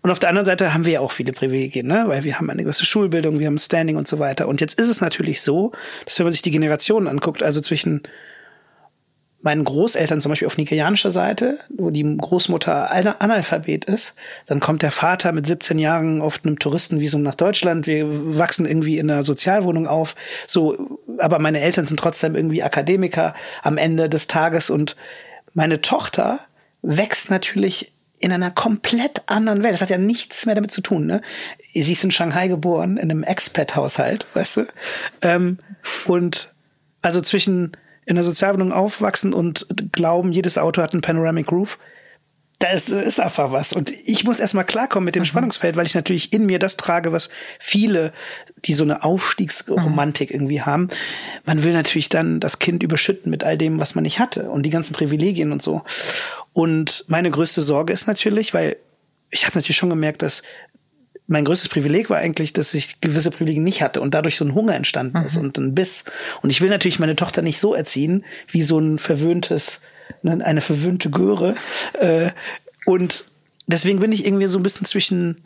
Und 0.00 0.10
auf 0.10 0.18
der 0.18 0.28
anderen 0.28 0.46
Seite 0.46 0.72
haben 0.72 0.84
wir 0.86 0.92
ja 0.94 1.00
auch 1.00 1.12
viele 1.12 1.32
Privilegien, 1.32 1.86
ne? 1.86 2.04
weil 2.06 2.24
wir 2.24 2.38
haben 2.38 2.48
eine 2.50 2.62
gewisse 2.62 2.84
Schulbildung, 2.84 3.38
wir 3.38 3.46
haben 3.46 3.58
Standing 3.58 3.96
und 3.96 4.06
so 4.06 4.18
weiter. 4.18 4.46
Und 4.46 4.60
jetzt 4.60 4.78
ist 4.78 4.88
es 4.88 5.00
natürlich 5.00 5.42
so, 5.42 5.72
dass 6.04 6.18
wenn 6.18 6.24
man 6.24 6.32
sich 6.32 6.42
die 6.42 6.52
Generationen 6.52 7.08
anguckt, 7.08 7.42
also 7.42 7.60
zwischen 7.60 8.02
meinen 9.40 9.64
Großeltern 9.64 10.20
zum 10.20 10.30
Beispiel 10.30 10.46
auf 10.46 10.58
nigerianischer 10.58 11.10
Seite, 11.10 11.58
wo 11.68 11.90
die 11.90 12.02
Großmutter 12.02 12.90
Analphabet 12.90 13.84
ist, 13.84 14.14
dann 14.46 14.58
kommt 14.58 14.82
der 14.82 14.90
Vater 14.90 15.32
mit 15.32 15.46
17 15.46 15.78
Jahren 15.78 16.20
auf 16.20 16.40
einem 16.44 16.58
Touristenvisum 16.58 17.22
nach 17.22 17.36
Deutschland. 17.36 17.86
Wir 17.86 18.36
wachsen 18.36 18.66
irgendwie 18.66 18.98
in 18.98 19.10
einer 19.10 19.22
Sozialwohnung 19.22 19.86
auf. 19.86 20.16
So, 20.46 20.98
aber 21.18 21.38
meine 21.38 21.60
Eltern 21.60 21.86
sind 21.86 22.00
trotzdem 22.00 22.34
irgendwie 22.34 22.64
Akademiker 22.64 23.34
am 23.62 23.78
Ende 23.78 24.08
des 24.08 24.26
Tages 24.26 24.70
und 24.70 24.96
meine 25.54 25.80
Tochter 25.80 26.40
wächst 26.82 27.30
natürlich 27.30 27.92
in 28.20 28.32
einer 28.32 28.50
komplett 28.50 29.22
anderen 29.26 29.62
Welt. 29.62 29.74
Das 29.74 29.82
hat 29.82 29.90
ja 29.90 29.98
nichts 29.98 30.46
mehr 30.46 30.56
damit 30.56 30.72
zu 30.72 30.80
tun. 30.80 31.06
Ne? 31.06 31.22
Sie 31.72 31.92
ist 31.92 32.02
in 32.02 32.10
Shanghai 32.10 32.48
geboren, 32.48 32.96
in 32.96 33.10
einem 33.10 33.22
Expat-Haushalt, 33.22 34.26
weißt 34.34 34.56
du? 34.56 34.66
Ähm, 35.22 35.58
und 36.06 36.52
also 37.02 37.20
zwischen 37.20 37.72
in 38.08 38.14
der 38.14 38.24
Sozialwohnung 38.24 38.72
aufwachsen 38.72 39.34
und 39.34 39.66
glauben, 39.92 40.32
jedes 40.32 40.56
Auto 40.56 40.80
hat 40.80 40.94
einen 40.94 41.02
Panoramic 41.02 41.52
Roof, 41.52 41.78
da 42.58 42.70
ist, 42.70 42.88
ist 42.88 43.20
einfach 43.20 43.52
was. 43.52 43.74
Und 43.74 43.90
ich 43.90 44.24
muss 44.24 44.40
erstmal 44.40 44.64
klarkommen 44.64 45.04
mit 45.04 45.14
dem 45.14 45.22
mhm. 45.22 45.26
Spannungsfeld, 45.26 45.76
weil 45.76 45.86
ich 45.86 45.94
natürlich 45.94 46.32
in 46.32 46.46
mir 46.46 46.58
das 46.58 46.78
trage, 46.78 47.12
was 47.12 47.28
viele, 47.60 48.12
die 48.64 48.72
so 48.72 48.82
eine 48.82 49.04
Aufstiegsromantik 49.04 50.30
mhm. 50.30 50.36
irgendwie 50.36 50.62
haben. 50.62 50.88
Man 51.44 51.62
will 51.62 51.74
natürlich 51.74 52.08
dann 52.08 52.40
das 52.40 52.58
Kind 52.58 52.82
überschütten 52.82 53.30
mit 53.30 53.44
all 53.44 53.58
dem, 53.58 53.78
was 53.78 53.94
man 53.94 54.02
nicht 54.02 54.18
hatte 54.20 54.50
und 54.50 54.64
die 54.64 54.70
ganzen 54.70 54.94
Privilegien 54.94 55.52
und 55.52 55.62
so. 55.62 55.82
Und 56.54 57.04
meine 57.08 57.30
größte 57.30 57.60
Sorge 57.60 57.92
ist 57.92 58.06
natürlich, 58.06 58.54
weil 58.54 58.76
ich 59.30 59.44
habe 59.46 59.58
natürlich 59.58 59.76
schon 59.76 59.90
gemerkt, 59.90 60.22
dass 60.22 60.42
mein 61.28 61.44
größtes 61.44 61.68
Privileg 61.68 62.10
war 62.10 62.18
eigentlich, 62.18 62.52
dass 62.52 62.74
ich 62.74 63.00
gewisse 63.00 63.30
Privilegien 63.30 63.62
nicht 63.62 63.82
hatte 63.82 64.00
und 64.00 64.14
dadurch 64.14 64.36
so 64.36 64.44
ein 64.44 64.54
Hunger 64.54 64.74
entstanden 64.74 65.18
ist 65.24 65.36
mhm. 65.36 65.42
und 65.42 65.58
ein 65.58 65.74
Biss. 65.74 66.04
Und 66.42 66.50
ich 66.50 66.60
will 66.60 66.70
natürlich 66.70 66.98
meine 66.98 67.16
Tochter 67.16 67.42
nicht 67.42 67.60
so 67.60 67.74
erziehen, 67.74 68.24
wie 68.50 68.62
so 68.62 68.78
ein 68.78 68.98
verwöhntes 68.98 69.80
Ne, 70.22 70.44
eine 70.44 70.60
verwöhnte 70.60 71.10
Göre. 71.10 71.54
Äh, 71.94 72.30
und 72.86 73.24
deswegen 73.66 74.00
bin 74.00 74.12
ich 74.12 74.26
irgendwie 74.26 74.46
so 74.46 74.58
ein 74.58 74.62
bisschen 74.62 74.86
zwischen 74.86 75.42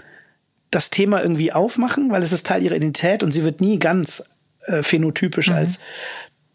das 0.71 0.91
Thema 0.91 1.23
irgendwie 1.23 1.53
aufmachen, 1.53 2.11
weil 2.11 2.23
es 2.23 2.33
ist 2.33 2.47
Teil 2.47 2.63
ihrer 2.63 2.77
Identität 2.77 3.23
und 3.23 3.33
sie 3.33 3.45
wird 3.45 3.61
nie 3.61 3.79
ganz 3.79 4.25
äh, 4.67 4.83
phänotypisch 4.83 5.49
mhm. 5.49 5.57
als 5.57 5.81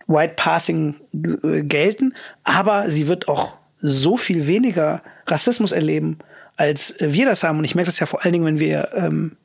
White 0.08 0.34
Passing 0.36 0.96
äh, 1.44 1.62
gelten, 1.64 2.14
aber 2.44 2.90
sie 2.90 3.08
wird 3.08 3.28
auch 3.28 3.58
so 3.78 4.18
viel 4.18 4.48
weniger 4.48 5.04
Rassismus 5.28 5.72
erleben, 5.72 6.18
als 6.58 6.96
wir 7.00 7.26
das 7.26 7.44
haben. 7.44 7.60
Und 7.60 7.64
ich 7.64 7.76
merke 7.76 7.90
das 7.90 8.00
ja 8.00 8.06
vor 8.06 8.24
allen 8.24 8.34
Dingen, 8.34 8.46
wenn 8.46 8.60
wir 8.60 8.90
ähm, 8.96 9.38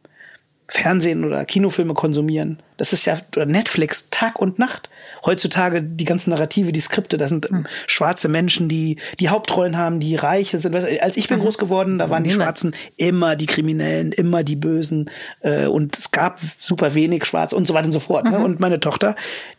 Fernsehen 0.73 1.25
oder 1.25 1.45
Kinofilme 1.45 1.93
konsumieren. 1.93 2.63
Das 2.79 2.95
ist 2.95 3.05
ja 3.05 3.19
oder 3.37 3.45
Netflix 3.45 4.09
Tag 4.11 4.41
und 4.41 4.59
Nacht. 4.59 4.89
Heutzutage 5.25 5.83
die 5.83 6.07
ganzen 6.07 6.31
Narrative, 6.31 6.73
die 6.73 6.81
Skripte, 6.81 7.19
das 7.19 7.29
sind 7.29 7.51
mhm. 7.51 7.67
schwarze 7.87 8.29
Menschen, 8.29 8.71
die 8.71 8.97
die 9.21 9.29
Hauptrollen 9.29 9.77
haben, 9.77 10.01
die 10.01 10.17
Reiche 10.17 10.59
sind. 10.59 10.75
Als 10.75 11.17
ich 11.19 11.29
bin 11.29 11.39
mhm. 11.39 11.43
groß 11.43 11.59
geworden, 11.59 11.99
da 11.99 12.09
waren 12.09 12.25
die 12.25 12.31
Schwarzen 12.31 12.75
immer 12.97 13.37
die 13.37 13.47
Kriminellen, 13.47 14.13
immer 14.13 14.43
die 14.43 14.57
Bösen 14.57 15.11
äh, 15.41 15.67
und 15.67 15.99
es 15.99 16.11
gab 16.11 16.41
super 16.57 16.95
wenig 16.95 17.27
Schwarz 17.27 17.53
und 17.53 17.69
so 17.69 17.75
weiter 17.75 17.87
und 17.87 17.93
so 17.93 18.01
fort. 18.01 18.25
Ne? 18.25 18.31
Mhm. 18.31 18.37
Ne? 18.39 18.45
Und 18.45 18.61
meine 18.61 18.81
Tochter, 18.81 19.15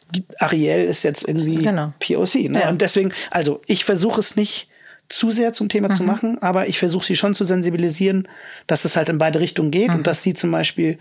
die 0.09 0.25
Ariel 0.39 0.85
ist 0.85 1.03
jetzt 1.03 1.27
irgendwie 1.27 1.57
genau. 1.57 1.93
POC. 1.99 2.49
Ne? 2.49 2.61
Ja. 2.61 2.69
Und 2.69 2.81
deswegen, 2.81 3.13
also 3.29 3.61
ich 3.67 3.85
versuche 3.85 4.19
es 4.19 4.35
nicht 4.35 4.67
zu 5.09 5.31
sehr 5.31 5.53
zum 5.53 5.69
Thema 5.69 5.89
mhm. 5.89 5.93
zu 5.93 6.03
machen, 6.03 6.41
aber 6.41 6.67
ich 6.67 6.79
versuche 6.79 7.05
sie 7.05 7.15
schon 7.15 7.35
zu 7.35 7.45
sensibilisieren, 7.45 8.27
dass 8.67 8.85
es 8.85 8.95
halt 8.95 9.09
in 9.09 9.17
beide 9.17 9.39
Richtungen 9.39 9.71
geht 9.71 9.89
mhm. 9.89 9.95
und 9.95 10.07
dass 10.07 10.23
sie 10.23 10.33
zum 10.33 10.51
Beispiel 10.51 10.97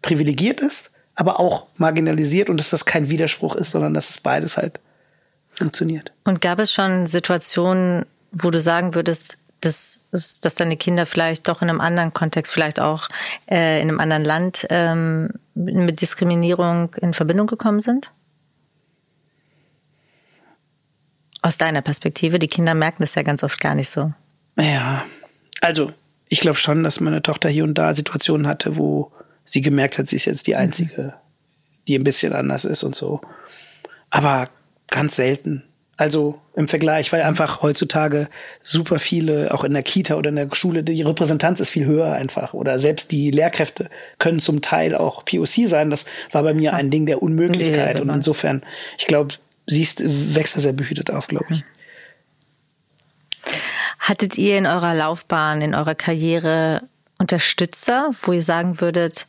privilegiert 0.00 0.60
ist, 0.60 0.90
aber 1.14 1.38
auch 1.38 1.66
marginalisiert 1.76 2.50
und 2.50 2.58
dass 2.58 2.70
das 2.70 2.84
kein 2.84 3.08
Widerspruch 3.08 3.54
ist, 3.56 3.70
sondern 3.70 3.94
dass 3.94 4.10
es 4.10 4.20
beides 4.20 4.56
halt 4.56 4.80
funktioniert. 5.50 6.12
Und 6.24 6.40
gab 6.40 6.58
es 6.58 6.72
schon 6.72 7.06
Situationen, 7.06 8.06
wo 8.32 8.50
du 8.50 8.60
sagen 8.60 8.94
würdest, 8.94 9.38
dass, 9.60 10.08
dass 10.10 10.54
deine 10.56 10.76
Kinder 10.76 11.06
vielleicht 11.06 11.46
doch 11.48 11.62
in 11.62 11.70
einem 11.70 11.80
anderen 11.80 12.12
Kontext, 12.12 12.52
vielleicht 12.52 12.80
auch 12.80 13.08
äh, 13.48 13.80
in 13.80 13.88
einem 13.88 14.00
anderen 14.00 14.24
Land 14.24 14.66
ähm, 14.70 15.30
mit 15.54 16.00
Diskriminierung 16.00 16.94
in 17.00 17.14
Verbindung 17.14 17.46
gekommen 17.46 17.80
sind? 17.80 18.10
Aus 21.42 21.58
deiner 21.58 21.82
Perspektive, 21.82 22.38
die 22.38 22.48
Kinder 22.48 22.74
merken 22.74 23.02
das 23.02 23.16
ja 23.16 23.22
ganz 23.22 23.42
oft 23.42 23.60
gar 23.60 23.74
nicht 23.74 23.90
so. 23.90 24.12
Ja, 24.56 25.04
also 25.60 25.92
ich 26.28 26.40
glaube 26.40 26.58
schon, 26.58 26.84
dass 26.84 27.00
meine 27.00 27.20
Tochter 27.20 27.48
hier 27.48 27.64
und 27.64 27.74
da 27.74 27.92
Situationen 27.94 28.46
hatte, 28.46 28.76
wo 28.76 29.12
sie 29.44 29.60
gemerkt 29.60 29.98
hat, 29.98 30.08
sie 30.08 30.16
ist 30.16 30.24
jetzt 30.24 30.46
die 30.46 30.56
Einzige, 30.56 31.14
die 31.88 31.98
ein 31.98 32.04
bisschen 32.04 32.32
anders 32.32 32.64
ist 32.64 32.84
und 32.84 32.94
so. 32.94 33.20
Aber 34.08 34.48
ganz 34.88 35.16
selten. 35.16 35.64
Also 35.96 36.40
im 36.54 36.68
Vergleich, 36.68 37.12
weil 37.12 37.22
einfach 37.22 37.62
heutzutage 37.62 38.28
super 38.62 38.98
viele, 38.98 39.52
auch 39.52 39.62
in 39.62 39.72
der 39.72 39.82
Kita 39.82 40.16
oder 40.16 40.30
in 40.30 40.36
der 40.36 40.48
Schule, 40.52 40.82
die 40.82 41.02
Repräsentanz 41.02 41.60
ist 41.60 41.70
viel 41.70 41.86
höher 41.86 42.12
einfach. 42.12 42.54
Oder 42.54 42.78
selbst 42.78 43.10
die 43.10 43.30
Lehrkräfte 43.30 43.90
können 44.18 44.40
zum 44.40 44.62
Teil 44.62 44.94
auch 44.94 45.24
POC 45.24 45.66
sein. 45.68 45.90
Das 45.90 46.06
war 46.30 46.42
bei 46.42 46.54
mir 46.54 46.74
ein 46.74 46.90
Ding 46.90 47.06
der 47.06 47.22
Unmöglichkeit. 47.22 48.00
und 48.00 48.10
insofern, 48.10 48.62
ich 48.98 49.06
glaube, 49.06 49.34
siehst, 49.66 50.02
wächst 50.34 50.56
da 50.56 50.60
sehr 50.60 50.72
behütet 50.72 51.10
auf, 51.10 51.28
glaube 51.28 51.46
ich. 51.50 51.64
Hattet 53.98 54.36
ihr 54.36 54.58
in 54.58 54.66
eurer 54.66 54.94
Laufbahn, 54.94 55.62
in 55.62 55.74
eurer 55.74 55.94
Karriere 55.94 56.82
Unterstützer, 57.18 58.10
wo 58.22 58.32
ihr 58.32 58.42
sagen 58.42 58.80
würdet, 58.80 59.26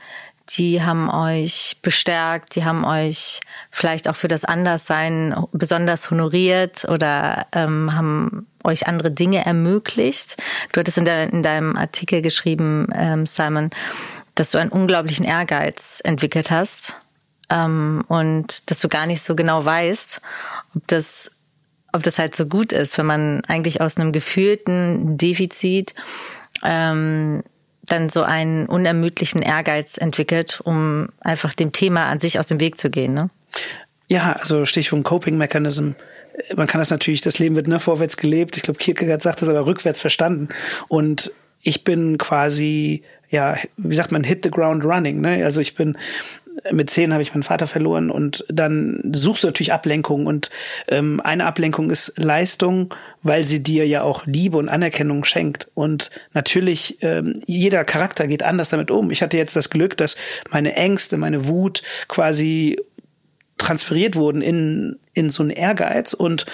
die 0.50 0.82
haben 0.82 1.10
euch 1.10 1.78
bestärkt, 1.82 2.56
die 2.56 2.66
haben 2.66 2.84
euch 2.84 3.40
vielleicht 3.72 4.10
auch 4.10 4.16
für 4.16 4.28
das 4.28 4.44
Anderssein 4.44 5.36
besonders 5.52 6.12
honoriert 6.12 6.86
oder 6.86 7.46
ähm, 7.54 7.96
haben 7.96 8.48
euch 8.64 8.88
andere 8.88 9.12
Dinge 9.12 9.46
ermöglicht. 9.46 10.42
Du 10.72 10.80
hattest 10.80 10.98
in, 10.98 11.06
der, 11.06 11.32
in 11.32 11.44
deinem 11.44 11.76
Artikel 11.76 12.22
geschrieben, 12.22 12.88
ähm, 12.94 13.26
Simon, 13.26 13.70
dass 14.36 14.52
du 14.52 14.58
einen 14.58 14.72
unglaublichen 14.72 15.26
Ehrgeiz 15.26 16.02
entwickelt 16.04 16.52
hast 16.52 16.98
ähm, 17.54 18.04
und 18.08 18.70
dass 18.70 18.80
du 18.80 18.88
gar 18.88 19.06
nicht 19.06 19.22
so 19.22 19.36
genau 19.36 19.64
weißt, 19.64 20.22
ob 20.76 20.88
das, 20.88 21.32
ob 21.92 22.04
das 22.04 22.18
halt 22.18 22.36
so 22.36 22.48
gut 22.48 22.74
ist, 22.74 22.98
wenn 22.98 23.06
man 23.06 23.42
eigentlich 23.48 23.80
aus 23.80 23.98
einem 23.98 24.12
gefühlten 24.12 25.18
Defizit 25.18 25.94
ähm, 26.64 27.44
dann 27.86 28.10
so 28.10 28.24
einen 28.24 28.66
unermüdlichen 28.66 29.42
Ehrgeiz 29.42 29.98
entwickelt, 29.98 30.62
um 30.64 31.10
einfach 31.20 31.54
dem 31.54 31.72
Thema 31.72 32.06
an 32.06 32.20
sich 32.20 32.40
aus 32.40 32.48
dem 32.48 32.60
Weg 32.60 32.78
zu 32.78 32.90
gehen. 32.90 33.14
Ne? 33.14 33.30
Ja, 34.08 34.34
also 34.34 34.66
Stichwort 34.66 35.04
Coping 35.04 35.38
Mechanism. 35.38 35.92
Man 36.56 36.66
kann 36.66 36.80
das 36.80 36.90
natürlich, 36.90 37.22
das 37.22 37.38
Leben 37.38 37.56
wird 37.56 37.68
ne, 37.68 37.80
vorwärts 37.80 38.18
gelebt. 38.18 38.58
Ich 38.58 38.64
glaube, 38.64 38.80
Kierkegaard 38.80 39.22
sagt 39.22 39.42
das 39.42 39.50
aber 39.50 39.66
rückwärts 39.68 40.02
verstanden. 40.02 40.50
Und 40.88 41.32
ich 41.62 41.84
bin 41.84 42.18
quasi, 42.18 43.04
ja, 43.30 43.58
wie 43.78 43.96
sagt 43.96 44.12
man, 44.12 44.24
hit 44.24 44.44
the 44.44 44.50
ground 44.50 44.84
running. 44.84 45.22
Ne? 45.22 45.46
Also 45.46 45.62
ich 45.62 45.76
bin 45.76 45.98
mit 46.72 46.90
zehn 46.90 47.14
habe 47.14 47.24
ich 47.24 47.34
meinen 47.34 47.44
Vater 47.44 47.68
verloren 47.68 48.10
und 48.10 48.46
dann 48.48 49.02
suchst 49.12 49.44
du 49.44 49.48
natürlich 49.48 49.74
Ablenkung 49.74 50.26
und 50.26 50.50
ähm, 50.88 51.22
eine 51.24 51.46
Ablenkung 51.46 51.90
ist 51.90 52.14
Leistung, 52.18 52.94
weil 53.22 53.46
sie 53.46 53.62
dir 53.62 53.88
ja 53.88 54.02
auch 54.04 54.26
Liebe 54.26 54.58
und 54.58 54.70
Anerkennung 54.70 55.24
schenkt 55.24 55.68
und 55.74 56.10
natürlich 56.34 56.98
ähm, 57.02 57.40
jeder 57.46 57.84
Charakter 57.84 58.28
geht 58.28 58.44
anders 58.44 58.70
damit 58.70 58.92
um. 58.92 59.12
Ich 59.12 59.22
hatte 59.22 59.38
jetzt 59.38 59.56
das 59.56 59.70
Glück, 59.70 59.98
dass 59.98 60.16
meine 60.50 60.76
Ängste, 60.76 61.18
meine 61.18 61.48
Wut 61.48 61.82
quasi 62.08 62.80
transferiert 63.58 64.16
wurden 64.16 64.42
in 64.42 65.00
in 65.14 65.30
so 65.30 65.44
einen 65.44 65.52
Ehrgeiz 65.52 66.14
und 66.14 66.46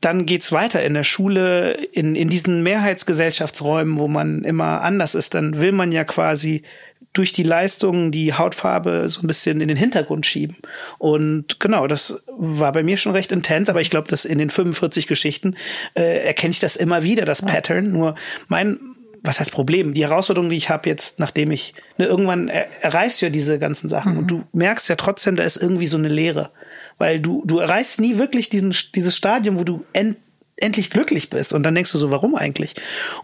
dann 0.00 0.24
geht's 0.24 0.50
weiter 0.50 0.82
in 0.82 0.94
der 0.94 1.04
Schule, 1.04 1.72
in, 1.72 2.14
in 2.14 2.30
diesen 2.30 2.62
Mehrheitsgesellschaftsräumen, 2.62 3.98
wo 3.98 4.08
man 4.08 4.44
immer 4.44 4.80
anders 4.80 5.14
ist. 5.14 5.34
Dann 5.34 5.60
will 5.60 5.72
man 5.72 5.92
ja 5.92 6.04
quasi 6.04 6.62
durch 7.12 7.32
die 7.32 7.42
Leistung 7.42 8.12
die 8.12 8.34
Hautfarbe 8.34 9.08
so 9.08 9.20
ein 9.22 9.26
bisschen 9.26 9.60
in 9.60 9.68
den 9.68 9.76
Hintergrund 9.76 10.26
schieben. 10.26 10.56
Und 10.98 11.58
genau, 11.58 11.86
das 11.86 12.22
war 12.28 12.72
bei 12.72 12.82
mir 12.84 12.96
schon 12.96 13.12
recht 13.12 13.32
intens, 13.32 13.68
aber 13.68 13.80
ich 13.80 13.90
glaube, 13.90 14.08
dass 14.08 14.24
in 14.24 14.38
den 14.38 14.50
45 14.50 15.06
Geschichten 15.06 15.56
äh, 15.94 16.24
erkenne 16.24 16.52
ich 16.52 16.60
das 16.60 16.76
immer 16.76 17.02
wieder, 17.02 17.24
das 17.24 17.42
Pattern. 17.42 17.90
Nur 17.90 18.14
mein, 18.46 18.78
was 19.22 19.40
heißt 19.40 19.50
Problem? 19.50 19.92
Die 19.92 20.04
Herausforderung, 20.04 20.50
die 20.50 20.56
ich 20.56 20.70
habe 20.70 20.88
jetzt, 20.88 21.18
nachdem 21.18 21.50
ich, 21.50 21.74
ne, 21.98 22.06
irgendwann 22.06 22.48
er, 22.48 22.66
erreichst 22.82 23.20
du 23.20 23.26
ja 23.26 23.30
diese 23.30 23.58
ganzen 23.58 23.88
Sachen 23.88 24.12
mhm. 24.12 24.18
und 24.18 24.30
du 24.30 24.44
merkst 24.52 24.88
ja 24.88 24.94
trotzdem, 24.94 25.34
da 25.34 25.42
ist 25.42 25.56
irgendwie 25.56 25.88
so 25.88 25.96
eine 25.96 26.08
Leere. 26.08 26.50
Weil 26.98 27.18
du, 27.18 27.42
du 27.44 27.58
erreichst 27.58 28.00
nie 28.00 28.18
wirklich 28.18 28.50
diesen, 28.50 28.74
dieses 28.94 29.16
Stadium, 29.16 29.58
wo 29.58 29.64
du 29.64 29.84
end, 29.94 30.16
endlich 30.56 30.90
glücklich 30.90 31.28
bist. 31.28 31.52
Und 31.52 31.64
dann 31.64 31.74
denkst 31.74 31.90
du 31.90 31.98
so, 31.98 32.10
warum 32.10 32.36
eigentlich? 32.36 32.74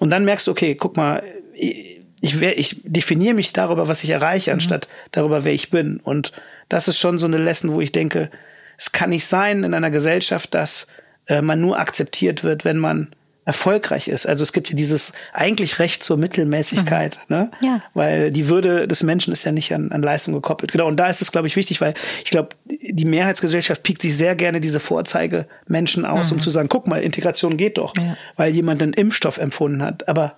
Und 0.01 0.11
dann 0.11 0.25
merkst 0.25 0.47
du, 0.47 0.51
okay, 0.51 0.75
guck 0.75 0.97
mal, 0.97 1.23
ich, 1.55 1.96
ich 2.21 2.77
definiere 2.85 3.35
mich 3.35 3.53
darüber, 3.53 3.89
was 3.89 4.03
ich 4.03 4.11
erreiche, 4.11 4.51
mhm. 4.51 4.55
anstatt 4.55 4.89
darüber, 5.13 5.45
wer 5.45 5.53
ich 5.53 5.71
bin. 5.71 6.01
Und 6.03 6.33
das 6.69 6.89
ist 6.89 6.99
schon 6.99 7.19
so 7.19 7.27
eine 7.27 7.39
Lesson, 7.39 7.73
wo 7.73 7.81
ich 7.81 7.93
denke, 7.93 8.31
es 8.79 8.93
kann 8.93 9.11
nicht 9.11 9.27
sein 9.27 9.65
in 9.65 9.75
einer 9.75 9.91
Gesellschaft, 9.91 10.55
dass 10.55 10.87
äh, 11.27 11.43
man 11.43 11.61
nur 11.61 11.79
akzeptiert 11.79 12.45
wird, 12.45 12.65
wenn 12.65 12.79
man 12.79 13.09
erfolgreich 13.47 14.09
ist. 14.09 14.27
Also 14.27 14.43
es 14.43 14.53
gibt 14.53 14.71
ja 14.71 14.75
dieses 14.75 15.13
eigentlich 15.33 15.79
Recht 15.79 16.03
zur 16.03 16.17
Mittelmäßigkeit, 16.17 17.21
mhm. 17.29 17.37
ne? 17.37 17.51
Ja. 17.63 17.83
Weil 17.95 18.33
die 18.33 18.49
Würde 18.49 18.89
des 18.89 19.05
Menschen 19.05 19.33
ist 19.33 19.45
ja 19.45 19.53
nicht 19.53 19.73
an, 19.73 19.93
an 19.93 20.03
Leistung 20.03 20.35
gekoppelt. 20.35 20.73
Genau. 20.73 20.89
Und 20.89 20.97
da 20.97 21.07
ist 21.07 21.23
es, 21.23 21.31
glaube 21.31 21.47
ich, 21.47 21.55
wichtig, 21.55 21.81
weil 21.81 21.95
ich 22.25 22.31
glaube, 22.33 22.49
die 22.65 23.05
Mehrheitsgesellschaft 23.05 23.85
piekt 23.85 24.03
sich 24.03 24.17
sehr 24.17 24.35
gerne 24.35 24.61
diese 24.61 24.81
Vorzeigemenschen 24.81 26.05
aus, 26.05 26.31
mhm. 26.31 26.39
um 26.39 26.43
zu 26.43 26.51
sagen, 26.51 26.69
guck 26.69 26.89
mal, 26.89 27.01
Integration 27.01 27.57
geht 27.57 27.79
doch, 27.79 27.95
ja. 27.97 28.17
weil 28.35 28.53
jemand 28.53 28.83
einen 28.83 28.95
Impfstoff 28.95 29.39
empfunden 29.39 29.81
hat. 29.81 30.09
Aber 30.09 30.37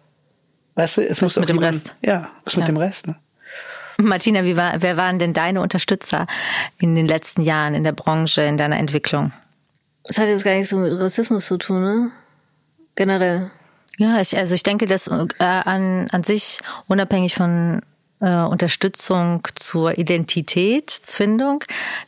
Weißt 0.79 0.99
du, 0.99 1.03
es 1.03 1.11
was 1.11 1.23
muss 1.23 1.41
mit 1.41 1.49
dem 1.49 1.59
Rest. 1.59 1.93
Ja, 2.03 2.31
was 2.45 2.55
ja. 2.55 2.61
mit 2.61 2.69
dem 2.69 2.77
Rest. 2.77 3.09
Ne? 3.09 3.17
Martina, 4.01 4.45
wie 4.45 4.57
war, 4.57 4.81
wer 4.81 4.97
waren 4.97 5.19
denn 5.19 5.33
deine 5.33 5.61
Unterstützer 5.61 6.29
in 6.79 6.95
den 6.95 7.09
letzten 7.09 7.43
Jahren 7.43 7.75
in 7.75 7.83
der 7.83 7.91
Branche, 7.91 8.43
in 8.43 8.57
deiner 8.57 8.79
Entwicklung? 8.79 9.33
Das 10.05 10.19
hat 10.19 10.29
jetzt 10.29 10.45
gar 10.45 10.55
nichts 10.55 10.71
so 10.71 10.79
mit 10.79 10.97
Rassismus 10.97 11.49
zu 11.49 11.59
tun, 11.59 11.83
ne? 11.83 12.11
Generell. 12.95 13.51
Ja, 13.97 14.21
ich, 14.21 14.39
also 14.39 14.55
ich 14.55 14.63
denke, 14.63 14.87
dass 14.87 15.09
äh, 15.09 15.25
an, 15.41 16.07
an 16.13 16.23
sich 16.23 16.61
unabhängig 16.87 17.35
von 17.35 17.83
äh, 18.21 18.43
Unterstützung 18.43 19.47
zur 19.55 19.99
Identitätsfindung 19.99 21.65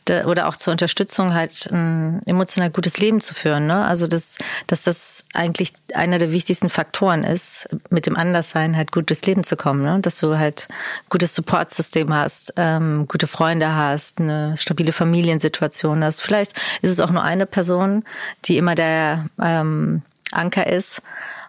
de, 0.07 0.25
oder 0.25 0.47
auch 0.47 0.55
zur 0.55 0.71
Unterstützung 0.71 1.33
halt 1.33 1.71
ein 1.71 2.21
emotional 2.25 2.69
gutes 2.69 2.97
Leben 2.97 3.21
zu 3.21 3.33
führen. 3.33 3.67
Ne? 3.67 3.85
Also 3.85 4.07
dass, 4.07 4.37
dass 4.67 4.83
das 4.83 5.25
eigentlich 5.33 5.73
einer 5.93 6.19
der 6.19 6.31
wichtigsten 6.31 6.69
Faktoren 6.69 7.23
ist, 7.23 7.69
mit 7.89 8.05
dem 8.05 8.15
Anderssein 8.15 8.75
halt 8.75 8.91
gutes 8.91 9.21
Leben 9.23 9.43
zu 9.43 9.55
kommen. 9.55 9.83
Ne? 9.83 9.99
Dass 10.01 10.19
du 10.19 10.37
halt 10.37 10.67
gutes 11.09 11.33
Supportsystem 11.33 12.13
hast, 12.13 12.53
ähm, 12.57 13.07
gute 13.07 13.27
Freunde 13.27 13.73
hast, 13.73 14.19
eine 14.19 14.57
stabile 14.57 14.91
Familiensituation 14.91 16.03
hast. 16.03 16.21
Vielleicht 16.21 16.53
ist 16.81 16.91
es 16.91 16.99
auch 16.99 17.11
nur 17.11 17.23
eine 17.23 17.45
Person, 17.45 18.03
die 18.45 18.57
immer 18.57 18.75
der 18.75 19.27
ähm, 19.41 20.01
Anker 20.31 20.67
ist 20.67 21.01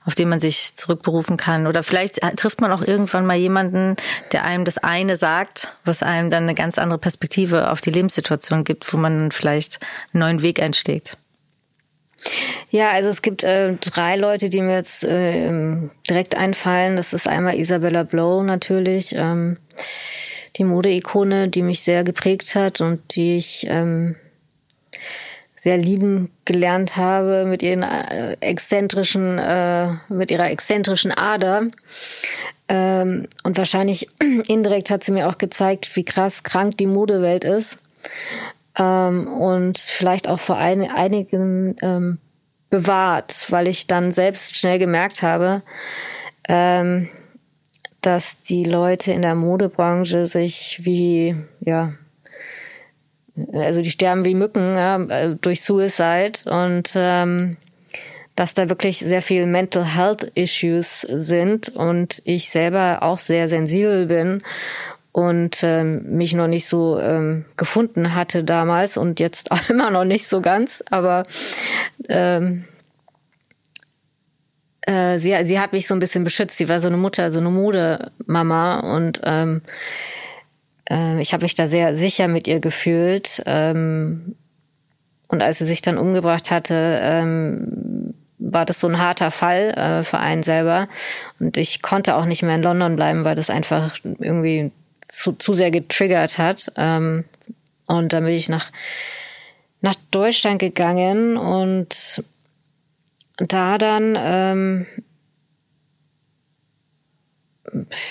auf 0.05 0.15
den 0.15 0.29
man 0.29 0.41
sich 0.41 0.75
zurückberufen 0.77 1.37
kann. 1.37 1.67
Oder 1.67 1.83
vielleicht 1.83 2.21
trifft 2.37 2.61
man 2.61 2.73
auch 2.73 2.83
irgendwann 2.83 3.27
mal 3.27 3.37
jemanden, 3.37 3.97
der 4.33 4.45
einem 4.45 4.65
das 4.65 4.79
eine 4.79 5.17
sagt, 5.17 5.77
was 5.85 6.03
einem 6.03 6.31
dann 6.31 6.45
eine 6.45 6.55
ganz 6.55 6.79
andere 6.79 6.99
Perspektive 6.99 7.71
auf 7.71 7.81
die 7.81 7.91
Lebenssituation 7.91 8.65
gibt, 8.65 8.93
wo 8.93 8.97
man 8.97 9.31
vielleicht 9.31 9.79
einen 10.13 10.21
neuen 10.21 10.43
Weg 10.43 10.61
einschlägt. 10.61 11.17
Ja, 12.71 12.91
also 12.91 13.11
es 13.11 13.23
gibt 13.23 13.43
äh, 13.43 13.75
drei 13.75 14.17
Leute, 14.17 14.49
die 14.49 14.61
mir 14.61 14.77
jetzt 14.77 15.05
äh, 15.05 15.51
direkt 16.09 16.37
einfallen. 16.37 16.97
Das 16.97 17.13
ist 17.13 17.29
einmal 17.29 17.59
Isabella 17.59 18.05
Blow 18.05 18.43
natürlich, 18.43 19.15
ähm, 19.17 19.59
die 20.57 20.65
Modeikone, 20.65 21.49
die 21.49 21.63
mich 21.63 21.83
sehr 21.83 22.05
geprägt 22.05 22.55
hat 22.55 22.81
und 22.81 23.17
die 23.17 23.39
ich 23.39 23.67
ähm, 23.69 24.17
sehr 25.63 25.77
lieben 25.77 26.29
gelernt 26.45 26.97
habe 26.97 27.45
mit 27.45 27.63
ihren 27.63 27.85
äh, 27.85 28.37
exzentrischen, 28.41 29.39
äh, 29.39 29.91
mit 30.09 30.33
ihrer 30.33 30.51
exzentrischen 30.51 31.13
Ader. 31.13 31.69
Ähm, 32.67 33.29
und 33.45 33.59
wahrscheinlich 33.59 34.09
indirekt 34.49 34.91
hat 34.91 35.05
sie 35.05 35.13
mir 35.13 35.29
auch 35.29 35.39
gezeigt, 35.39 35.95
wie 35.95 36.05
krass 36.05 36.43
krank 36.43 36.79
die 36.79 36.89
Modewelt 36.89 37.45
ist. 37.45 37.79
Ähm, 38.77 39.29
und 39.29 39.79
vielleicht 39.79 40.27
auch 40.27 40.41
vor 40.41 40.57
ein, 40.57 40.91
einigen 40.91 41.77
ähm, 41.81 42.19
bewahrt, 42.69 43.47
weil 43.51 43.69
ich 43.69 43.87
dann 43.87 44.11
selbst 44.11 44.57
schnell 44.57 44.81
gemerkt 44.81 45.23
habe, 45.23 45.63
ähm, 46.49 47.09
dass 48.01 48.41
die 48.41 48.65
Leute 48.65 49.13
in 49.13 49.23
der 49.23 49.37
Modebranche 49.37 50.27
sich 50.27 50.81
wie, 50.83 51.37
ja, 51.61 51.93
also 53.53 53.83
die 53.83 53.91
sterben 53.91 54.25
wie 54.25 54.35
Mücken 54.35 54.75
ja, 54.75 55.35
durch 55.41 55.63
Suicide 55.63 56.33
und 56.51 56.93
ähm, 56.95 57.57
dass 58.37 58.55
da 58.55 58.69
wirklich 58.69 58.99
sehr 58.99 59.23
viel 59.23 59.47
Mental 59.47 59.85
Health 59.85 60.25
Issues 60.35 61.01
sind 61.03 61.69
und 61.71 62.23
ich 62.25 62.51
selber 62.51 63.03
auch 63.03 63.19
sehr 63.19 63.49
sensibel 63.49 64.07
bin 64.07 64.43
und 65.13 65.61
ähm, 65.63 66.17
mich 66.17 66.35
noch 66.35 66.47
nicht 66.47 66.67
so 66.67 66.99
ähm, 66.99 67.45
gefunden 67.57 68.15
hatte 68.15 68.45
damals 68.45 68.97
und 68.97 69.21
jetzt 69.21 69.51
auch 69.53 69.61
immer 69.69 69.91
noch 69.91 70.05
nicht 70.05 70.27
so 70.27 70.41
ganz, 70.41 70.83
aber 70.91 71.23
ähm, 72.09 72.65
äh, 74.83 75.19
sie, 75.19 75.37
sie 75.45 75.61
hat 75.61 75.73
mich 75.73 75.87
so 75.87 75.95
ein 75.95 76.01
bisschen 76.01 76.25
beschützt. 76.25 76.59
Sie 76.59 76.69
war 76.69 76.81
so 76.81 76.89
eine 76.89 76.97
Mutter, 76.97 77.33
so 77.33 77.39
eine 77.39 77.51
Modemama 77.51 78.81
und 78.81 79.21
ähm, 79.25 79.63
äh, 80.93 81.21
ich 81.21 81.33
habe 81.33 81.45
mich 81.45 81.55
da 81.55 81.67
sehr 81.67 81.97
sicher 81.97 82.29
mit 82.29 82.47
ihr 82.47 82.61
gefühlt. 82.61 83.43
Ähm, 83.47 84.37
und 85.29 85.43
als 85.43 85.59
sie 85.59 85.67
sich 85.67 85.81
dann 85.81 85.97
umgebracht 85.99 86.51
hatte, 86.51 87.01
ähm, 87.03 88.15
war 88.39 88.67
das 88.67 88.81
so 88.81 88.89
ein 88.89 88.99
harter 88.99 89.31
Fall 89.31 89.71
äh, 89.71 90.03
für 90.03 90.19
einen 90.19 90.43
selber. 90.43 90.89
Und 91.41 91.57
ich 91.57 91.81
konnte 91.81 92.17
auch 92.17 92.27
nicht 92.27 92.43
mehr 92.43 92.57
in 92.57 92.63
London 92.63 92.97
bleiben, 92.97 93.25
weil 93.25 93.35
das 93.35 93.49
einfach 93.49 93.97
irgendwie 94.03 94.73
zu, 95.09 95.33
zu 95.33 95.55
sehr 95.55 95.71
getriggert 95.71 96.39
hat. 96.39 96.71
Ähm, 96.77 97.25
und 97.87 98.13
dann 98.13 98.25
bin 98.25 98.35
ich 98.35 98.49
nach, 98.49 98.71
nach 99.81 99.95
Deutschland 100.11 100.59
gegangen 100.59 101.37
und 101.37 102.23
da 103.37 103.79
dann 103.79 104.19
ähm, 104.21 104.87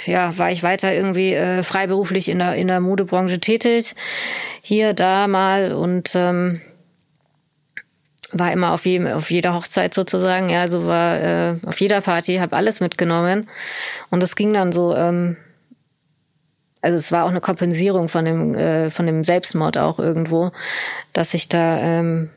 ja, 0.05 0.37
war 0.37 0.51
ich 0.51 0.63
weiter 0.63 0.93
irgendwie 0.93 1.33
äh, 1.33 1.63
freiberuflich 1.63 2.29
in 2.29 2.39
der, 2.39 2.55
in 2.55 2.67
der 2.67 2.79
Modebranche 2.79 3.39
tätig. 3.39 3.95
Hier, 4.61 4.93
da 4.93 5.27
mal 5.27 5.73
und 5.73 6.11
ähm, 6.15 6.61
war 8.31 8.51
immer 8.51 8.71
auf, 8.71 8.85
jedem, 8.85 9.07
auf 9.07 9.29
jeder 9.29 9.53
Hochzeit 9.53 9.93
sozusagen, 9.93 10.49
ja, 10.49 10.61
also 10.61 10.85
war 10.85 11.19
äh, 11.19 11.55
auf 11.65 11.79
jeder 11.81 12.01
Party, 12.01 12.37
habe 12.37 12.55
alles 12.55 12.79
mitgenommen. 12.79 13.47
Und 14.09 14.23
das 14.23 14.35
ging 14.35 14.53
dann 14.53 14.71
so, 14.71 14.95
ähm, 14.95 15.37
also 16.81 16.97
es 16.97 17.11
war 17.11 17.25
auch 17.25 17.29
eine 17.29 17.41
Kompensierung 17.41 18.07
von 18.07 18.25
dem, 18.25 18.55
äh, 18.55 18.89
von 18.89 19.05
dem 19.05 19.23
Selbstmord 19.23 19.77
auch 19.77 19.99
irgendwo, 19.99 20.51
dass 21.13 21.33
ich 21.33 21.49
da 21.49 21.79
ähm, 21.79 22.29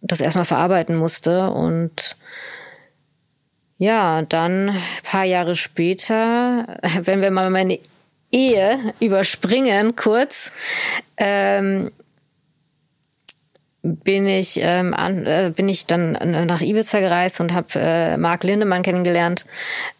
das 0.00 0.20
erstmal 0.20 0.44
verarbeiten 0.44 0.96
musste 0.96 1.50
und 1.50 2.16
ja, 3.82 4.22
dann 4.22 4.68
ein 4.68 4.82
paar 5.02 5.24
Jahre 5.24 5.56
später, 5.56 6.78
wenn 7.00 7.20
wir 7.20 7.32
mal 7.32 7.50
meine 7.50 7.80
Ehe 8.30 8.94
überspringen, 9.00 9.96
kurz, 9.96 10.52
ähm, 11.16 11.90
bin 13.82 14.28
ich 14.28 14.60
ähm, 14.62 14.94
an, 14.94 15.26
äh, 15.26 15.52
bin 15.54 15.68
ich 15.68 15.86
dann 15.86 16.12
nach 16.46 16.60
Ibiza 16.60 17.00
gereist 17.00 17.40
und 17.40 17.52
habe 17.52 17.70
äh, 17.74 18.16
Marc 18.16 18.44
Lindemann 18.44 18.84
kennengelernt, 18.84 19.46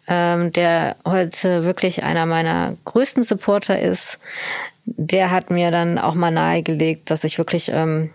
ähm, 0.07 0.53
der 0.53 0.95
heute 1.05 1.65
wirklich 1.65 2.05
einer 2.05 2.25
meiner 2.25 2.77
größten 2.85 3.23
Supporter 3.23 3.81
ist. 3.81 4.17
Der 4.85 5.29
hat 5.29 5.49
mir 5.49 5.71
dann 5.71 5.99
auch 5.99 6.15
mal 6.15 6.31
nahegelegt, 6.31 7.11
dass 7.11 7.25
ich 7.25 7.37
wirklich 7.37 7.69
ähm, 7.73 8.11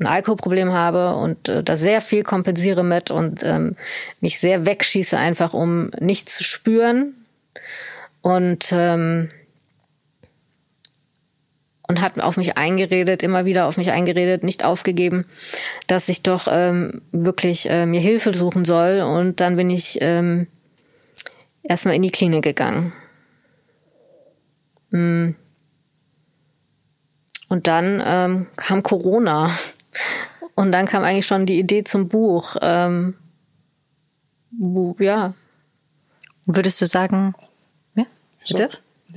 ein 0.00 0.06
Alkoholproblem 0.06 0.72
habe 0.72 1.14
und 1.14 1.48
äh, 1.48 1.62
da 1.62 1.76
sehr 1.76 2.00
viel 2.00 2.22
kompensiere 2.22 2.82
mit 2.82 3.10
und 3.10 3.42
ähm, 3.44 3.76
mich 4.20 4.40
sehr 4.40 4.66
wegschieße, 4.66 5.16
einfach 5.16 5.52
um 5.52 5.90
nichts 6.00 6.36
zu 6.36 6.44
spüren. 6.44 7.14
Und, 8.22 8.68
ähm, 8.72 9.30
und 11.88 12.00
hat 12.00 12.20
auf 12.20 12.36
mich 12.36 12.56
eingeredet, 12.56 13.22
immer 13.22 13.44
wieder 13.44 13.66
auf 13.66 13.76
mich 13.76 13.90
eingeredet, 13.90 14.44
nicht 14.44 14.64
aufgegeben, 14.64 15.24
dass 15.86 16.08
ich 16.08 16.22
doch 16.22 16.46
ähm, 16.50 17.02
wirklich 17.12 17.68
äh, 17.68 17.86
mir 17.86 18.00
Hilfe 18.00 18.34
suchen 18.34 18.64
soll. 18.64 19.00
Und 19.00 19.40
dann 19.40 19.56
bin 19.56 19.70
ich 19.70 19.98
ähm, 20.00 20.46
erstmal 21.62 21.94
in 21.94 22.02
die 22.02 22.10
Klinik 22.10 22.44
gegangen. 22.44 22.92
Mm. 24.90 25.30
Und 27.48 27.66
dann 27.66 28.00
ähm, 28.04 28.46
kam 28.56 28.82
Corona. 28.82 29.50
Und 30.54 30.72
dann 30.72 30.86
kam 30.86 31.04
eigentlich 31.04 31.26
schon 31.26 31.46
die 31.46 31.58
Idee 31.58 31.84
zum 31.84 32.08
Buch. 32.08 32.56
Ähm, 32.60 33.14
ja. 34.98 35.34
Würdest 36.46 36.80
du 36.80 36.86
sagen, 36.86 37.34
ja, 37.94 38.04
bitte? 38.48 38.68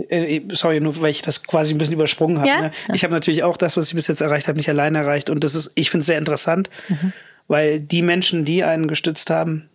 Äh, 0.10 0.42
sorry, 0.50 0.80
nur 0.80 1.00
weil 1.02 1.12
ich 1.12 1.22
das 1.22 1.44
quasi 1.44 1.74
ein 1.74 1.78
bisschen 1.78 1.94
übersprungen 1.94 2.40
habe. 2.40 2.48
Ja? 2.48 2.62
Ne? 2.62 2.72
Ich 2.94 3.04
habe 3.04 3.14
natürlich 3.14 3.44
auch 3.44 3.58
das, 3.58 3.78
was 3.78 3.88
ich 3.88 3.96
bis 3.96 4.08
jetzt 4.08 4.22
erreicht 4.22 4.48
habe, 4.48 4.58
nicht 4.58 4.70
alleine 4.70 5.00
erreicht. 5.00 5.30
Und 5.30 5.44
das 5.44 5.56
ist, 5.56 5.72
ich 5.76 5.90
finde 5.90 6.02
es 6.02 6.08
sehr 6.08 6.18
interessant, 6.18 6.70
mhm. 6.90 7.14
weil 7.48 7.80
die 7.80 8.02
Menschen, 8.02 8.46
die 8.46 8.64
einen 8.64 8.88
gestützt 8.88 9.30
haben, 9.30 9.70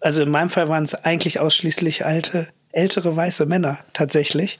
also 0.00 0.22
in 0.22 0.30
meinem 0.30 0.50
Fall 0.50 0.68
waren 0.68 0.84
es 0.84 0.94
eigentlich 0.94 1.40
ausschließlich 1.40 2.04
alte 2.04 2.48
ältere 2.78 3.16
weiße 3.16 3.46
Männer 3.46 3.78
tatsächlich. 3.92 4.58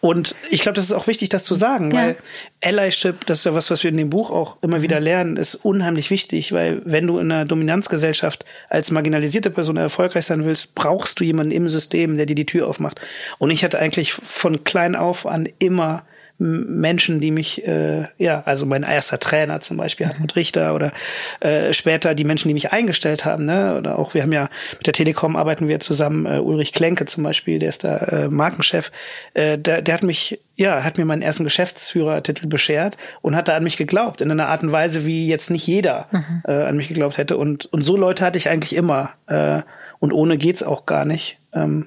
Und 0.00 0.34
ich 0.50 0.60
glaube, 0.60 0.74
das 0.76 0.84
ist 0.86 0.92
auch 0.92 1.06
wichtig, 1.06 1.28
das 1.28 1.44
zu 1.44 1.54
sagen, 1.54 1.90
ja. 1.90 1.96
weil 1.96 2.16
Allyship, 2.62 3.26
das 3.26 3.40
ist 3.40 3.44
ja 3.44 3.54
was, 3.54 3.70
was 3.70 3.82
wir 3.82 3.90
in 3.90 3.96
dem 3.96 4.10
Buch 4.10 4.30
auch 4.30 4.56
immer 4.62 4.82
wieder 4.82 5.00
lernen, 5.00 5.36
ist 5.36 5.56
unheimlich 5.56 6.10
wichtig, 6.10 6.52
weil 6.52 6.80
wenn 6.84 7.06
du 7.06 7.18
in 7.18 7.32
einer 7.32 7.44
Dominanzgesellschaft 7.44 8.44
als 8.68 8.90
marginalisierte 8.90 9.50
Person 9.50 9.76
erfolgreich 9.76 10.26
sein 10.26 10.44
willst, 10.44 10.74
brauchst 10.74 11.20
du 11.20 11.24
jemanden 11.24 11.52
im 11.52 11.68
System, 11.68 12.16
der 12.16 12.26
dir 12.26 12.36
die 12.36 12.46
Tür 12.46 12.68
aufmacht. 12.68 13.00
Und 13.38 13.50
ich 13.50 13.64
hatte 13.64 13.78
eigentlich 13.78 14.12
von 14.12 14.64
klein 14.64 14.94
auf 14.94 15.26
an 15.26 15.48
immer 15.58 16.04
Menschen, 16.38 17.20
die 17.20 17.30
mich, 17.30 17.66
äh, 17.66 18.08
ja, 18.18 18.42
also 18.44 18.66
mein 18.66 18.82
erster 18.82 19.18
Trainer 19.18 19.60
zum 19.60 19.78
Beispiel, 19.78 20.06
Hartmut 20.06 20.36
Richter 20.36 20.74
oder 20.74 20.92
äh, 21.40 21.72
später 21.72 22.14
die 22.14 22.24
Menschen, 22.24 22.48
die 22.48 22.54
mich 22.54 22.72
eingestellt 22.72 23.24
haben, 23.24 23.46
ne? 23.46 23.76
Oder 23.78 23.98
auch, 23.98 24.12
wir 24.12 24.22
haben 24.22 24.32
ja 24.32 24.50
mit 24.76 24.86
der 24.86 24.92
Telekom 24.92 25.34
arbeiten 25.34 25.66
wir 25.66 25.80
zusammen, 25.80 26.26
äh, 26.26 26.38
Ulrich 26.38 26.72
Klenke 26.72 27.06
zum 27.06 27.24
Beispiel, 27.24 27.58
der 27.58 27.70
ist 27.70 27.84
da 27.84 27.96
äh, 27.96 28.28
Markenchef, 28.28 28.92
äh, 29.32 29.56
der, 29.56 29.80
der 29.80 29.94
hat 29.94 30.02
mich, 30.02 30.38
ja, 30.56 30.84
hat 30.84 30.98
mir 30.98 31.06
meinen 31.06 31.22
ersten 31.22 31.44
Geschäftsführertitel 31.44 32.46
beschert 32.46 32.98
und 33.22 33.34
hat 33.34 33.48
da 33.48 33.56
an 33.56 33.64
mich 33.64 33.78
geglaubt, 33.78 34.20
in 34.20 34.30
einer 34.30 34.48
Art 34.48 34.62
und 34.62 34.72
Weise, 34.72 35.06
wie 35.06 35.26
jetzt 35.26 35.50
nicht 35.50 35.66
jeder 35.66 36.08
mhm. 36.12 36.42
äh, 36.46 36.52
an 36.52 36.76
mich 36.76 36.88
geglaubt 36.88 37.16
hätte. 37.16 37.38
Und, 37.38 37.66
und 37.66 37.82
so 37.82 37.96
Leute 37.96 38.24
hatte 38.24 38.38
ich 38.38 38.50
eigentlich 38.50 38.74
immer. 38.74 39.10
Äh, 39.26 39.62
und 39.98 40.12
ohne 40.12 40.36
geht's 40.36 40.62
auch 40.62 40.84
gar 40.84 41.04
nicht. 41.06 41.38
Ähm, 41.54 41.86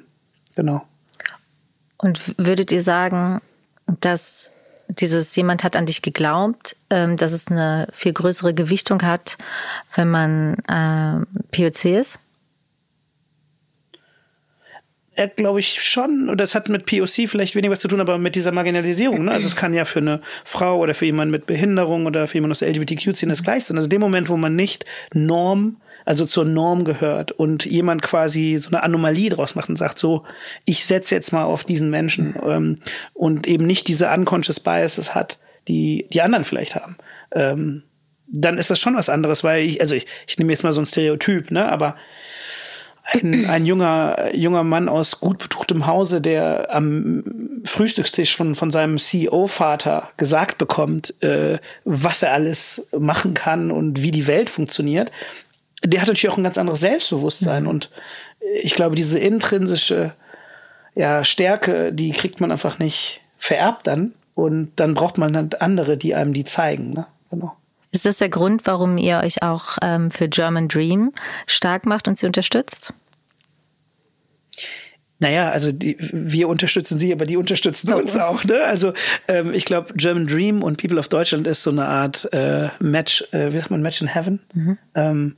genau. 0.55 0.81
Und 1.97 2.19
würdet 2.37 2.71
ihr 2.71 2.81
sagen, 2.81 3.41
dass 4.01 4.51
dieses 4.87 5.35
jemand 5.35 5.63
hat 5.63 5.75
an 5.75 5.85
dich 5.85 6.01
geglaubt, 6.01 6.75
ähm, 6.89 7.15
dass 7.17 7.31
es 7.31 7.49
eine 7.49 7.87
viel 7.91 8.13
größere 8.13 8.53
Gewichtung 8.53 9.03
hat, 9.03 9.37
wenn 9.95 10.09
man 10.09 10.55
äh, 10.67 11.25
POC 11.51 11.85
ist? 11.85 12.19
er, 15.19 15.27
glaube 15.27 15.59
ich, 15.59 15.83
schon, 15.83 16.33
es 16.39 16.55
hat 16.55 16.69
mit 16.69 16.85
POC 16.85 17.27
vielleicht 17.27 17.53
weniger 17.53 17.73
was 17.73 17.81
zu 17.81 17.89
tun, 17.89 17.99
aber 17.99 18.17
mit 18.17 18.35
dieser 18.35 18.53
Marginalisierung. 18.53 19.25
Ne? 19.25 19.31
Also 19.31 19.47
es 19.47 19.55
kann 19.57 19.73
ja 19.73 19.83
für 19.83 19.99
eine 19.99 20.21
Frau 20.45 20.79
oder 20.79 20.93
für 20.93 21.05
jemanden 21.05 21.31
mit 21.31 21.45
Behinderung 21.45 22.05
oder 22.05 22.25
für 22.25 22.35
jemanden 22.35 22.51
aus 22.53 22.59
der 22.59 22.69
LGBTQ-Szene 22.69 23.33
das 23.33 23.43
gleich 23.43 23.65
sein. 23.65 23.75
Also 23.75 23.87
in 23.87 23.91
dem 23.91 24.01
Moment, 24.01 24.29
wo 24.29 24.37
man 24.37 24.55
nicht 24.55 24.85
Norm, 25.13 25.75
also 26.09 26.25
zur 26.25 26.43
Norm 26.43 26.85
gehört 26.85 27.31
und 27.31 27.65
jemand 27.65 28.01
quasi 28.01 28.57
so 28.59 28.69
eine 28.69 28.81
Anomalie 28.81 29.29
draus 29.29 29.53
macht 29.53 29.69
und 29.69 29.75
sagt 29.75 29.99
so, 29.99 30.23
ich 30.65 30.83
setze 30.83 31.13
jetzt 31.13 31.31
mal 31.31 31.43
auf 31.43 31.63
diesen 31.63 31.91
Menschen 31.91 32.33
ähm, 32.43 32.77
und 33.13 33.45
eben 33.45 33.67
nicht 33.67 33.87
diese 33.87 34.09
unconscious 34.09 34.59
biases 34.59 35.13
hat, 35.13 35.37
die 35.67 36.07
die 36.11 36.23
anderen 36.23 36.45
vielleicht 36.45 36.73
haben. 36.73 36.97
Ähm, 37.31 37.83
dann 38.25 38.57
ist 38.57 38.71
das 38.71 38.79
schon 38.79 38.95
was 38.95 39.07
anderes, 39.07 39.43
weil 39.43 39.63
ich, 39.63 39.81
also 39.81 39.93
ich, 39.93 40.07
ich 40.25 40.39
nehme 40.39 40.51
jetzt 40.51 40.63
mal 40.63 40.73
so 40.73 40.81
ein 40.81 40.87
Stereotyp, 40.87 41.51
ne, 41.51 41.71
aber 41.71 41.95
ein, 43.03 43.45
ein 43.47 43.67
junger, 43.67 44.33
junger 44.35 44.63
Mann 44.63 44.89
aus 44.89 45.19
gut 45.19 45.37
betuchtem 45.37 45.85
Hause, 45.85 46.21
der 46.21 46.73
am 46.73 47.61
Frühstückstisch 47.65 48.35
von, 48.35 48.55
von 48.55 48.71
seinem 48.71 48.97
CEO-Vater 48.97 50.09
gesagt 50.17 50.57
bekommt, 50.57 51.13
äh, 51.21 51.59
was 51.85 52.23
er 52.23 52.33
alles 52.33 52.87
machen 52.97 53.35
kann 53.35 53.69
und 53.69 54.01
wie 54.01 54.09
die 54.09 54.25
Welt 54.25 54.49
funktioniert, 54.49 55.11
der 55.83 56.01
hat 56.01 56.07
natürlich 56.07 56.29
auch 56.29 56.37
ein 56.37 56.43
ganz 56.43 56.57
anderes 56.57 56.81
Selbstbewusstsein. 56.81 57.63
Mhm. 57.63 57.69
Und 57.69 57.89
ich 58.61 58.75
glaube, 58.75 58.95
diese 58.95 59.19
intrinsische 59.19 60.13
ja, 60.95 61.23
Stärke, 61.23 61.93
die 61.93 62.11
kriegt 62.11 62.41
man 62.41 62.51
einfach 62.51 62.79
nicht 62.79 63.21
vererbt 63.37 63.87
dann. 63.87 64.13
Und 64.35 64.71
dann 64.77 64.93
braucht 64.93 65.17
man 65.17 65.33
dann 65.33 65.49
andere, 65.59 65.97
die 65.97 66.15
einem 66.15 66.33
die 66.33 66.45
zeigen. 66.45 66.91
Ne? 66.91 67.05
Genau. 67.29 67.55
Ist 67.91 68.05
das 68.05 68.17
der 68.17 68.29
Grund, 68.29 68.65
warum 68.65 68.97
ihr 68.97 69.19
euch 69.19 69.41
auch 69.41 69.77
ähm, 69.81 70.11
für 70.11 70.29
German 70.29 70.67
Dream 70.67 71.11
stark 71.47 71.85
macht 71.85 72.07
und 72.07 72.17
sie 72.17 72.25
unterstützt? 72.25 72.93
Naja, 75.21 75.49
also 75.49 75.73
die, 75.73 75.97
wir 75.99 76.47
unterstützen 76.47 76.97
sie, 76.97 77.11
aber 77.11 77.25
die 77.25 77.35
unterstützen 77.35 77.91
uns 77.91 78.15
auch. 78.15 78.45
Ne? 78.45 78.63
Also 78.63 78.93
ähm, 79.27 79.53
ich 79.53 79.65
glaube, 79.65 79.93
German 79.95 80.27
Dream 80.27 80.63
und 80.63 80.77
People 80.77 80.97
of 80.97 81.09
Deutschland 81.09 81.45
ist 81.45 81.63
so 81.63 81.71
eine 81.71 81.85
Art 81.85 82.29
äh, 82.31 82.69
Match, 82.79 83.25
äh, 83.31 83.51
wie 83.51 83.59
sagt 83.59 83.71
man, 83.71 83.81
Match 83.81 84.01
in 84.01 84.07
Heaven. 84.07 84.39
Mhm. 84.53 84.77
Ähm, 84.95 85.35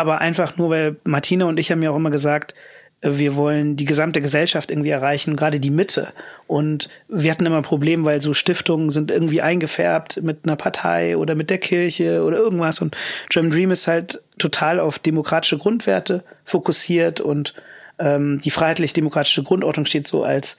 aber 0.00 0.20
einfach 0.20 0.56
nur, 0.56 0.70
weil 0.70 0.96
Martina 1.04 1.44
und 1.44 1.60
ich 1.60 1.70
haben 1.70 1.82
ja 1.82 1.90
auch 1.90 1.96
immer 1.96 2.10
gesagt, 2.10 2.54
wir 3.02 3.34
wollen 3.34 3.76
die 3.76 3.86
gesamte 3.86 4.20
Gesellschaft 4.20 4.70
irgendwie 4.70 4.90
erreichen, 4.90 5.36
gerade 5.36 5.58
die 5.58 5.70
Mitte. 5.70 6.08
Und 6.46 6.90
wir 7.08 7.30
hatten 7.30 7.46
immer 7.46 7.56
ein 7.56 7.62
Problem, 7.62 8.04
weil 8.04 8.20
so 8.20 8.34
Stiftungen 8.34 8.90
sind 8.90 9.10
irgendwie 9.10 9.40
eingefärbt 9.40 10.22
mit 10.22 10.40
einer 10.44 10.56
Partei 10.56 11.16
oder 11.16 11.34
mit 11.34 11.48
der 11.48 11.58
Kirche 11.58 12.22
oder 12.22 12.36
irgendwas. 12.36 12.82
Und 12.82 12.96
German 13.30 13.52
Dream 13.52 13.70
ist 13.70 13.86
halt 13.86 14.20
total 14.38 14.80
auf 14.80 14.98
demokratische 14.98 15.56
Grundwerte 15.56 16.24
fokussiert 16.44 17.20
und 17.20 17.54
ähm, 17.98 18.40
die 18.44 18.50
freiheitlich-demokratische 18.50 19.44
Grundordnung 19.44 19.86
steht 19.86 20.06
so 20.06 20.24
als 20.24 20.58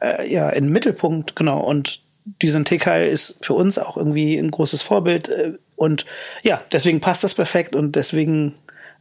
äh, 0.00 0.30
ja 0.32 0.48
im 0.50 0.70
Mittelpunkt, 0.70 1.34
genau. 1.34 1.60
Und 1.60 2.00
diesen 2.24 2.64
TKL 2.64 3.08
ist 3.08 3.44
für 3.44 3.54
uns 3.54 3.78
auch 3.78 3.96
irgendwie 3.96 4.36
ein 4.36 4.50
großes 4.50 4.82
Vorbild. 4.82 5.28
Äh, 5.28 5.54
und 5.74 6.04
ja, 6.42 6.60
deswegen 6.72 7.00
passt 7.00 7.24
das 7.24 7.34
perfekt 7.34 7.74
und 7.74 7.96
deswegen 7.96 8.54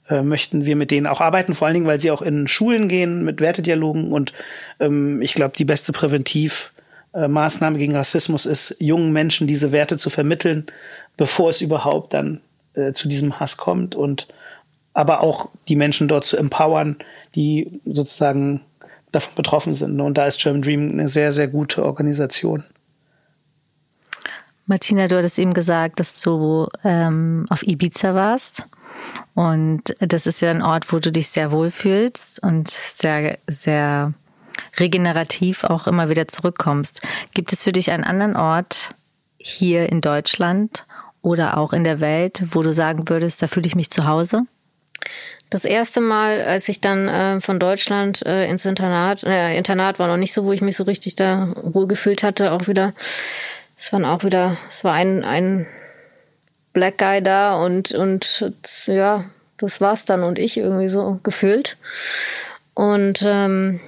äh, 0.10 0.22
möchten 0.22 0.66
wir 0.66 0.76
mit 0.76 0.92
denen 0.92 1.08
auch 1.08 1.22
arbeiten, 1.22 1.54
vor 1.54 1.68
allen 1.68 1.76
Dingen, 1.76 1.88
weil 1.88 2.02
sie 2.02 2.12
auch 2.12 2.22
in 2.22 2.48
Schulen 2.48 2.88
gehen 2.88 3.24
mit 3.24 3.42
Wertedialogen 3.42 4.12
und 4.12 4.34
ähm, 4.80 5.22
ich 5.22 5.34
glaube, 5.36 5.56
die 5.58 5.66
beste 5.66 5.92
Präventivmaßnahme 5.92 7.78
gegen 7.78 7.96
Rassismus 7.96 8.46
ist, 8.46 8.76
jungen 8.80 9.12
Menschen 9.12 9.48
diese 9.48 9.72
Werte 9.72 9.98
zu 9.98 10.10
vermitteln, 10.10 10.66
bevor 11.16 11.52
es 11.52 11.62
überhaupt 11.62 12.14
dann 12.14 12.42
äh, 12.74 12.92
zu 12.94 13.08
diesem 13.08 13.40
Hass 13.40 13.58
kommt 13.58 13.96
und 13.96 14.28
aber 14.94 15.22
auch 15.22 15.50
die 15.68 15.76
Menschen 15.76 16.08
dort 16.08 16.26
zu 16.26 16.38
empowern, 16.38 16.98
die 17.36 17.80
sozusagen 17.86 18.62
davon 19.12 19.36
betroffen 19.36 19.76
sind. 19.76 20.02
Und 20.02 20.18
da 20.18 20.26
ist 20.26 20.42
German 20.42 20.62
Dream 20.62 20.92
eine 20.92 21.08
sehr, 21.08 21.32
sehr 21.32 21.48
gute 21.48 21.86
Organisation. 21.86 22.64
Martina, 24.70 25.08
du 25.08 25.18
hattest 25.18 25.40
eben 25.40 25.56
gesagt, 25.56 26.00
dass 26.00 26.22
du 26.22 26.68
ähm, 26.84 27.48
auf 27.50 27.66
Ibiza 27.66 28.14
warst. 28.14 28.68
Und 29.34 29.96
das 30.00 30.28
ist 30.28 30.42
ja 30.42 30.52
ein 30.52 30.62
Ort, 30.62 30.94
wo 30.94 31.00
du 31.00 31.12
dich 31.12 31.30
sehr 31.30 31.52
wohlfühlst 31.52 32.44
und 32.44 32.70
sehr, 32.70 33.40
sehr 33.48 34.14
regenerativ 34.78 35.64
auch 35.64 35.88
immer 35.88 36.10
wieder 36.10 36.28
zurückkommst. 36.28 37.02
Gibt 37.34 37.52
es 37.52 37.64
für 37.64 37.72
dich 37.72 37.90
einen 37.90 38.04
anderen 38.04 38.36
Ort 38.36 38.92
hier 39.40 39.90
in 39.90 40.02
Deutschland 40.02 40.86
oder 41.24 41.58
auch 41.58 41.74
in 41.74 41.84
der 41.84 42.00
Welt, 42.00 42.44
wo 42.52 42.62
du 42.62 42.72
sagen 42.72 43.10
würdest, 43.10 43.42
da 43.42 43.48
fühle 43.48 43.66
ich 43.66 43.76
mich 43.76 43.90
zu 43.90 44.06
Hause? 44.06 44.44
Das 45.50 45.66
erste 45.66 46.00
Mal, 46.00 46.44
als 46.44 46.70
ich 46.70 46.80
dann 46.80 47.08
äh, 47.08 47.40
von 47.40 47.60
Deutschland 47.60 48.24
äh, 48.24 48.48
ins 48.48 48.66
Internat, 48.66 49.24
äh, 49.24 49.58
Internat 49.58 49.98
war 49.98 50.08
noch 50.08 50.18
nicht 50.18 50.34
so, 50.34 50.46
wo 50.46 50.52
ich 50.52 50.62
mich 50.62 50.78
so 50.78 50.84
richtig 50.84 51.16
da 51.16 51.56
wohlgefühlt 51.64 52.22
hatte, 52.22 52.52
auch 52.52 52.68
wieder, 52.68 52.94
es 53.80 53.94
waren 53.94 54.04
auch 54.04 54.24
wieder, 54.26 54.58
es 54.68 54.84
war 54.84 54.94
ein, 54.94 55.24
ein 55.24 55.66
Black 56.74 56.98
Guy 56.98 57.24
da 57.24 57.56
und, 57.64 57.94
und 57.94 58.52
ja, 58.88 59.26
das 59.58 59.80
war's 59.80 60.04
dann 60.04 60.24
und 60.24 60.38
ich 60.38 60.58
irgendwie 60.58 60.90
so 60.90 61.20
gefühlt. 61.24 61.78
Und 62.74 63.24
ähm, 63.26 63.80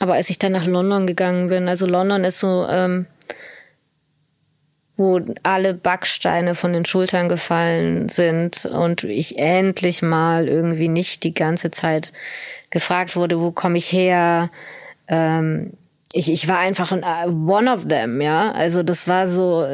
aber 0.00 0.14
als 0.14 0.30
ich 0.30 0.38
dann 0.38 0.52
nach 0.52 0.66
London 0.66 1.06
gegangen 1.06 1.48
bin, 1.48 1.68
also 1.68 1.86
London 1.86 2.24
ist 2.24 2.40
so, 2.40 2.66
ähm, 2.68 3.06
wo 4.96 5.20
alle 5.44 5.74
Backsteine 5.74 6.56
von 6.56 6.72
den 6.72 6.84
Schultern 6.84 7.28
gefallen 7.28 8.08
sind 8.08 8.66
und 8.66 9.04
ich 9.04 9.38
endlich 9.38 10.02
mal 10.02 10.48
irgendwie 10.48 10.88
nicht 10.88 11.22
die 11.22 11.34
ganze 11.34 11.70
Zeit 11.70 12.12
gefragt 12.70 13.14
wurde, 13.14 13.40
wo 13.40 13.52
komme 13.52 13.78
ich 13.78 13.92
her, 13.92 14.50
ähm, 15.06 15.72
ich, 16.12 16.30
ich 16.30 16.48
war 16.48 16.58
einfach 16.58 16.92
ein, 16.92 17.04
uh, 17.04 17.50
one 17.50 17.72
of 17.72 17.86
them, 17.86 18.20
ja. 18.20 18.52
Also 18.52 18.82
das 18.82 19.08
war 19.08 19.28
so, 19.28 19.66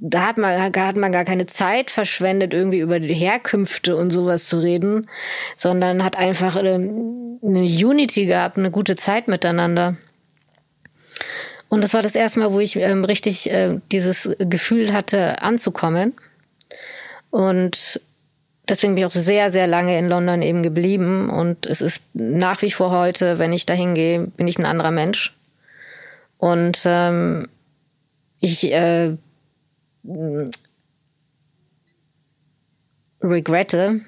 da 0.00 0.26
hat 0.26 0.38
man, 0.38 0.60
hat 0.60 0.96
man 0.96 1.12
gar 1.12 1.24
keine 1.24 1.46
Zeit 1.46 1.90
verschwendet, 1.90 2.54
irgendwie 2.54 2.78
über 2.78 3.00
die 3.00 3.14
Herkünfte 3.14 3.96
und 3.96 4.10
sowas 4.10 4.46
zu 4.46 4.58
reden, 4.58 5.08
sondern 5.56 6.04
hat 6.04 6.16
einfach 6.16 6.56
eine, 6.56 6.74
eine 6.74 7.62
Unity 7.62 8.26
gehabt, 8.26 8.56
eine 8.56 8.70
gute 8.70 8.96
Zeit 8.96 9.28
miteinander. 9.28 9.96
Und 11.68 11.84
das 11.84 11.94
war 11.94 12.02
das 12.02 12.14
erste 12.14 12.40
Mal, 12.40 12.52
wo 12.52 12.60
ich 12.60 12.76
ähm, 12.76 13.04
richtig 13.04 13.50
äh, 13.50 13.78
dieses 13.92 14.28
Gefühl 14.38 14.92
hatte, 14.92 15.40
anzukommen. 15.42 16.14
Und 17.30 18.00
deswegen 18.68 18.94
bin 18.94 19.04
ich 19.04 19.06
auch 19.06 19.10
sehr, 19.16 19.52
sehr 19.52 19.68
lange 19.68 19.96
in 19.98 20.08
London 20.08 20.42
eben 20.42 20.62
geblieben. 20.62 21.30
Und 21.30 21.66
es 21.66 21.80
ist 21.80 22.02
nach 22.12 22.62
wie 22.62 22.72
vor 22.72 22.90
heute, 22.90 23.38
wenn 23.38 23.52
ich 23.52 23.66
dahin 23.66 23.94
gehe, 23.94 24.26
bin 24.36 24.48
ich 24.48 24.58
ein 24.58 24.66
anderer 24.66 24.90
Mensch. 24.90 25.32
Und 26.40 26.80
ähm, 26.86 27.48
ich 28.38 28.72
äh, 28.72 29.18
regrette. 33.22 34.00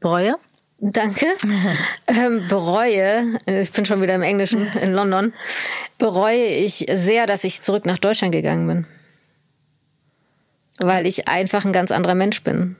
Bereue? 0.00 0.36
Danke. 0.80 1.26
ähm, 2.06 2.46
bereue, 2.46 3.38
ich 3.46 3.72
bin 3.72 3.86
schon 3.86 4.02
wieder 4.02 4.14
im 4.14 4.22
Englischen 4.22 4.66
in 4.82 4.92
London, 4.92 5.32
bereue 5.96 6.46
ich 6.46 6.84
sehr, 6.92 7.26
dass 7.26 7.44
ich 7.44 7.62
zurück 7.62 7.86
nach 7.86 7.98
Deutschland 7.98 8.32
gegangen 8.32 8.66
bin. 8.66 8.86
Weil 10.78 11.06
ich 11.06 11.26
einfach 11.26 11.64
ein 11.64 11.72
ganz 11.72 11.90
anderer 11.90 12.14
Mensch 12.14 12.42
bin. 12.44 12.76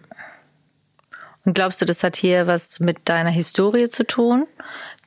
Und 1.46 1.54
glaubst 1.54 1.80
du, 1.80 1.86
das 1.86 2.04
hat 2.04 2.14
hier 2.14 2.46
was 2.46 2.78
mit 2.78 3.08
deiner 3.08 3.30
Historie 3.30 3.88
zu 3.88 4.06
tun? 4.06 4.46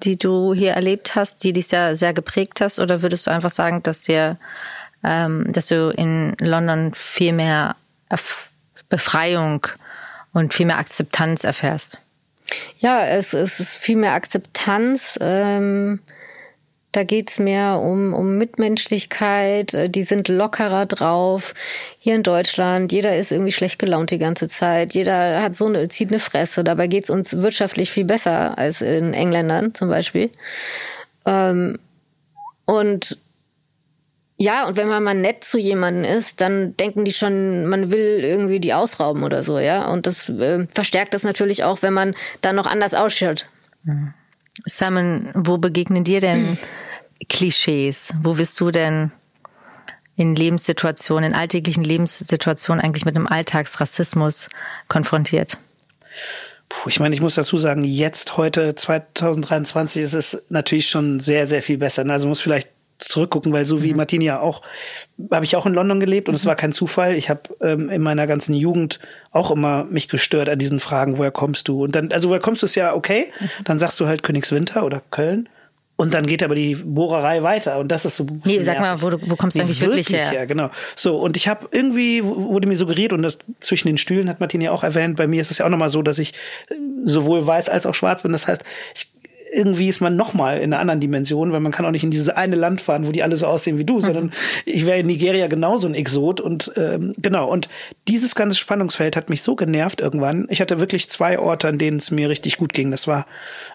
Die 0.03 0.17
du 0.17 0.53
hier 0.53 0.73
erlebt 0.73 1.15
hast, 1.15 1.43
die 1.43 1.53
dich 1.53 1.67
sehr, 1.67 1.95
sehr 1.95 2.13
geprägt 2.13 2.61
hast? 2.61 2.79
Oder 2.79 3.01
würdest 3.01 3.27
du 3.27 3.31
einfach 3.31 3.49
sagen, 3.49 3.83
dass 3.83 4.03
dir, 4.03 4.37
ähm, 5.03 5.45
dass 5.51 5.67
du 5.67 5.89
in 5.89 6.35
London 6.39 6.93
viel 6.93 7.33
mehr 7.33 7.75
Befreiung 8.89 9.67
und 10.33 10.53
viel 10.53 10.65
mehr 10.65 10.77
Akzeptanz 10.77 11.43
erfährst? 11.43 11.99
Ja, 12.79 13.05
es, 13.05 13.33
es 13.33 13.59
ist 13.59 13.75
viel 13.75 13.95
mehr 13.95 14.13
Akzeptanz. 14.13 15.17
Ähm 15.21 15.99
da 16.91 17.03
geht's 17.03 17.39
mehr 17.39 17.79
um, 17.79 18.13
um 18.13 18.37
Mitmenschlichkeit, 18.37 19.73
äh, 19.73 19.89
die 19.89 20.03
sind 20.03 20.27
lockerer 20.27 20.85
drauf. 20.85 21.53
Hier 21.99 22.15
in 22.15 22.23
Deutschland, 22.23 22.91
jeder 22.91 23.17
ist 23.17 23.31
irgendwie 23.31 23.51
schlecht 23.51 23.79
gelaunt 23.79 24.11
die 24.11 24.17
ganze 24.17 24.49
Zeit, 24.49 24.93
jeder 24.93 25.41
hat 25.41 25.55
so 25.55 25.67
eine, 25.67 25.87
zieht 25.89 26.09
eine 26.09 26.19
Fresse. 26.19 26.63
Dabei 26.63 26.87
geht's 26.87 27.09
uns 27.09 27.41
wirtschaftlich 27.41 27.91
viel 27.91 28.05
besser 28.05 28.57
als 28.57 28.81
in 28.81 29.13
Engländern 29.13 29.73
zum 29.73 29.87
Beispiel. 29.87 30.29
Ähm, 31.25 31.79
und 32.65 33.17
ja, 34.37 34.67
und 34.67 34.75
wenn 34.75 34.87
man 34.87 35.03
mal 35.03 35.13
nett 35.13 35.43
zu 35.43 35.59
jemandem 35.59 36.03
ist, 36.03 36.41
dann 36.41 36.75
denken 36.75 37.05
die 37.05 37.13
schon, 37.13 37.67
man 37.67 37.91
will 37.91 38.23
irgendwie 38.23 38.59
die 38.59 38.73
ausrauben 38.73 39.23
oder 39.23 39.43
so, 39.43 39.59
ja. 39.59 39.87
Und 39.87 40.07
das 40.07 40.29
äh, 40.29 40.65
verstärkt 40.73 41.13
das 41.13 41.23
natürlich 41.23 41.63
auch, 41.63 41.83
wenn 41.83 41.93
man 41.93 42.15
dann 42.41 42.55
noch 42.55 42.65
anders 42.65 42.95
ausschaut. 42.95 43.47
Mhm. 43.83 44.15
Simon, 44.65 45.31
wo 45.33 45.57
begegnen 45.57 46.03
dir 46.03 46.21
denn 46.21 46.57
Klischees? 47.29 48.13
Wo 48.21 48.33
bist 48.33 48.59
du 48.59 48.71
denn 48.71 49.11
in 50.15 50.35
Lebenssituationen, 50.35 51.31
in 51.31 51.37
alltäglichen 51.37 51.83
Lebenssituationen 51.83 52.83
eigentlich 52.83 53.05
mit 53.05 53.15
einem 53.15 53.27
Alltagsrassismus 53.27 54.49
konfrontiert? 54.87 55.57
Puh, 56.69 56.89
ich 56.89 56.99
meine, 56.99 57.15
ich 57.15 57.21
muss 57.21 57.35
dazu 57.35 57.57
sagen, 57.57 57.83
jetzt, 57.83 58.37
heute, 58.37 58.75
2023, 58.75 60.01
ist 60.01 60.13
es 60.13 60.45
natürlich 60.49 60.89
schon 60.89 61.19
sehr, 61.19 61.47
sehr 61.47 61.61
viel 61.61 61.77
besser. 61.77 62.07
Also 62.09 62.27
muss 62.27 62.41
vielleicht 62.41 62.69
zurückgucken, 63.03 63.51
weil 63.53 63.65
so 63.65 63.83
wie 63.83 63.91
mhm. 63.91 63.97
Martin 63.97 64.21
ja 64.21 64.39
auch, 64.39 64.61
habe 65.31 65.45
ich 65.45 65.55
auch 65.55 65.65
in 65.65 65.73
London 65.73 65.99
gelebt 65.99 66.29
und 66.29 66.35
es 66.35 66.45
mhm. 66.45 66.49
war 66.49 66.55
kein 66.55 66.71
Zufall. 66.71 67.15
Ich 67.15 67.29
habe 67.29 67.41
ähm, 67.61 67.89
in 67.89 68.01
meiner 68.01 68.27
ganzen 68.27 68.53
Jugend 68.53 68.99
auch 69.31 69.51
immer 69.51 69.85
mich 69.85 70.07
gestört 70.07 70.49
an 70.49 70.59
diesen 70.59 70.79
Fragen, 70.79 71.17
woher 71.17 71.31
kommst 71.31 71.67
du? 71.67 71.83
Und 71.83 71.95
dann, 71.95 72.11
also 72.11 72.29
woher 72.29 72.39
kommst 72.39 72.61
du 72.61 72.65
ist 72.65 72.75
ja 72.75 72.93
okay, 72.93 73.31
mhm. 73.39 73.49
dann 73.65 73.79
sagst 73.79 73.99
du 73.99 74.07
halt 74.07 74.23
Königswinter 74.23 74.85
oder 74.85 75.01
Köln. 75.11 75.49
Und 75.97 76.15
dann 76.15 76.25
geht 76.25 76.41
aber 76.41 76.55
die 76.55 76.73
Bohrerei 76.73 77.43
weiter 77.43 77.77
und 77.77 77.89
das 77.89 78.05
ist 78.05 78.17
so. 78.17 78.25
Nee, 78.43 78.63
sag 78.63 78.79
mal, 78.79 78.99
wo, 79.03 79.11
wo 79.11 79.35
kommst 79.35 79.55
du 79.55 79.61
eigentlich 79.61 79.81
wirklich, 79.81 80.09
wirklich 80.09 80.17
her? 80.17 80.31
her? 80.31 80.47
Genau. 80.47 80.71
So 80.95 81.19
und 81.19 81.37
ich 81.37 81.47
habe 81.47 81.67
irgendwie 81.69 82.23
wurde 82.23 82.67
mir 82.67 82.75
suggeriert 82.75 83.13
und 83.13 83.21
das 83.21 83.37
zwischen 83.59 83.87
den 83.87 83.99
Stühlen 83.99 84.27
hat 84.27 84.39
Martin 84.39 84.61
ja 84.61 84.71
auch 84.71 84.83
erwähnt. 84.83 85.17
Bei 85.17 85.27
mir 85.27 85.41
ist 85.41 85.51
es 85.51 85.59
ja 85.59 85.65
auch 85.67 85.69
nochmal 85.69 85.91
so, 85.91 86.01
dass 86.01 86.17
ich 86.17 86.33
sowohl 87.03 87.45
weiß 87.45 87.69
als 87.69 87.85
auch 87.85 87.93
schwarz 87.93 88.23
bin. 88.23 88.31
Das 88.31 88.47
heißt, 88.47 88.63
ich 88.95 89.11
irgendwie 89.51 89.89
ist 89.89 90.01
man 90.01 90.15
noch 90.15 90.33
mal 90.33 90.57
in 90.57 90.71
einer 90.71 90.79
anderen 90.79 90.99
Dimension, 90.99 91.51
weil 91.51 91.59
man 91.59 91.71
kann 91.71 91.85
auch 91.85 91.91
nicht 91.91 92.03
in 92.03 92.11
dieses 92.11 92.29
eine 92.29 92.55
Land 92.55 92.81
fahren, 92.81 93.05
wo 93.05 93.11
die 93.11 93.23
alle 93.23 93.35
so 93.35 93.47
aussehen 93.47 93.77
wie 93.77 93.85
du, 93.85 93.95
mhm. 93.95 94.01
sondern 94.01 94.31
ich 94.65 94.85
wäre 94.85 94.99
in 94.99 95.07
Nigeria 95.07 95.47
genauso 95.47 95.87
ein 95.87 95.93
Exot 95.93 96.39
und 96.39 96.71
ähm, 96.77 97.13
genau 97.17 97.49
und 97.49 97.67
dieses 98.07 98.35
ganze 98.35 98.57
Spannungsfeld 98.57 99.15
hat 99.15 99.29
mich 99.29 99.43
so 99.43 99.55
genervt 99.55 99.99
irgendwann. 99.99 100.47
Ich 100.49 100.61
hatte 100.61 100.79
wirklich 100.79 101.09
zwei 101.09 101.37
Orte, 101.37 101.67
an 101.67 101.77
denen 101.77 101.97
es 101.97 102.11
mir 102.11 102.29
richtig 102.29 102.57
gut 102.57 102.73
ging. 102.73 102.91
Das 102.91 103.07
war, 103.07 103.25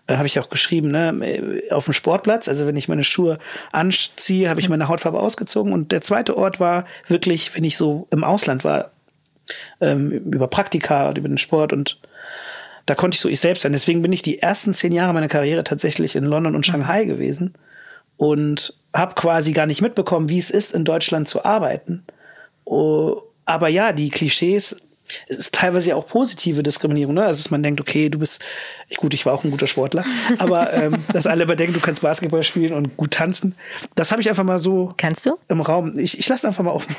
äh, 0.06 0.16
habe 0.16 0.26
ich 0.26 0.40
auch 0.40 0.48
geschrieben, 0.48 0.90
ne, 0.90 1.62
auf 1.70 1.84
dem 1.84 1.94
Sportplatz. 1.94 2.48
Also 2.48 2.66
wenn 2.66 2.76
ich 2.76 2.88
meine 2.88 3.04
Schuhe 3.04 3.38
anziehe, 3.72 4.48
habe 4.48 4.60
ich 4.60 4.68
meine 4.68 4.88
Hautfarbe 4.88 5.20
ausgezogen 5.20 5.72
und 5.72 5.92
der 5.92 6.00
zweite 6.00 6.36
Ort 6.36 6.58
war 6.58 6.86
wirklich, 7.08 7.54
wenn 7.54 7.64
ich 7.64 7.76
so 7.76 8.06
im 8.10 8.24
Ausland 8.24 8.64
war, 8.64 8.92
ähm, 9.80 10.10
über 10.10 10.48
Praktika 10.48 11.08
und 11.08 11.18
über 11.18 11.28
den 11.28 11.38
Sport 11.38 11.72
und 11.72 11.98
da 12.86 12.94
konnte 12.94 13.16
ich 13.16 13.20
so 13.20 13.28
ich 13.28 13.40
selbst 13.40 13.62
sein. 13.62 13.72
Deswegen 13.72 14.02
bin 14.02 14.12
ich 14.12 14.22
die 14.22 14.38
ersten 14.40 14.72
zehn 14.72 14.92
Jahre 14.92 15.12
meiner 15.12 15.28
Karriere 15.28 15.64
tatsächlich 15.64 16.16
in 16.16 16.24
London 16.24 16.54
und 16.54 16.64
Shanghai 16.64 17.04
gewesen 17.04 17.54
und 18.16 18.74
habe 18.94 19.14
quasi 19.14 19.52
gar 19.52 19.66
nicht 19.66 19.82
mitbekommen, 19.82 20.28
wie 20.28 20.38
es 20.38 20.50
ist, 20.50 20.72
in 20.72 20.84
Deutschland 20.84 21.28
zu 21.28 21.44
arbeiten. 21.44 22.04
Oh, 22.64 23.22
aber 23.44 23.68
ja, 23.68 23.92
die 23.92 24.10
Klischees, 24.10 24.76
es 25.28 25.38
ist 25.38 25.54
teilweise 25.54 25.90
ja 25.90 25.96
auch 25.96 26.06
positive 26.06 26.62
Diskriminierung, 26.62 27.14
ne? 27.14 27.24
Also 27.24 27.42
dass 27.42 27.50
man 27.50 27.62
denkt, 27.62 27.80
okay, 27.80 28.08
du 28.08 28.18
bist, 28.18 28.42
ich, 28.88 28.96
gut, 28.96 29.14
ich 29.14 29.26
war 29.26 29.34
auch 29.34 29.44
ein 29.44 29.50
guter 29.50 29.66
Sportler, 29.66 30.04
aber 30.38 30.72
ähm, 30.72 30.96
dass 31.12 31.26
alle 31.26 31.44
immer 31.44 31.56
denken, 31.56 31.74
du 31.74 31.80
kannst 31.80 32.02
Basketball 32.02 32.42
spielen 32.42 32.72
und 32.72 32.96
gut 32.96 33.12
tanzen. 33.12 33.54
Das 33.94 34.10
habe 34.12 34.22
ich 34.22 34.28
einfach 34.28 34.44
mal 34.44 34.58
so 34.58 34.94
Kannst 34.96 35.26
du? 35.26 35.36
im 35.48 35.60
Raum. 35.60 35.98
Ich, 35.98 36.18
ich 36.18 36.28
lasse 36.28 36.46
einfach 36.46 36.64
mal 36.64 36.72
offen. 36.72 36.94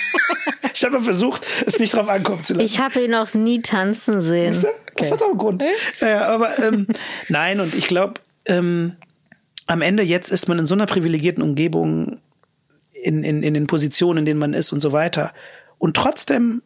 ich 0.74 0.84
habe 0.84 1.02
versucht, 1.02 1.46
es 1.66 1.78
nicht 1.78 1.94
drauf 1.94 2.08
ankommen 2.08 2.44
zu 2.44 2.54
lassen. 2.54 2.66
Ich 2.66 2.80
habe 2.80 3.00
ihn 3.00 3.10
noch 3.12 3.32
nie 3.34 3.62
tanzen 3.62 4.20
sehen. 4.20 4.50
Weißt 4.50 4.64
du? 4.64 4.68
Das 4.96 5.10
okay. 5.10 5.12
hat 5.12 5.22
auch 5.22 5.30
einen 5.30 5.38
Grund. 5.38 5.64
Ja, 6.00 6.26
aber 6.28 6.58
ähm, 6.58 6.86
nein, 7.28 7.60
und 7.60 7.74
ich 7.74 7.86
glaube, 7.86 8.14
ähm, 8.46 8.96
am 9.66 9.82
Ende 9.82 10.02
jetzt 10.02 10.30
ist 10.30 10.48
man 10.48 10.58
in 10.58 10.66
so 10.66 10.74
einer 10.74 10.86
privilegierten 10.86 11.42
Umgebung 11.42 12.20
in, 12.92 13.24
in, 13.24 13.42
in 13.42 13.54
den 13.54 13.66
Positionen, 13.66 14.20
in 14.20 14.24
denen 14.26 14.40
man 14.40 14.54
ist 14.54 14.72
und 14.72 14.80
so 14.80 14.92
weiter. 14.92 15.32
Und 15.78 15.96
trotzdem 15.96 16.62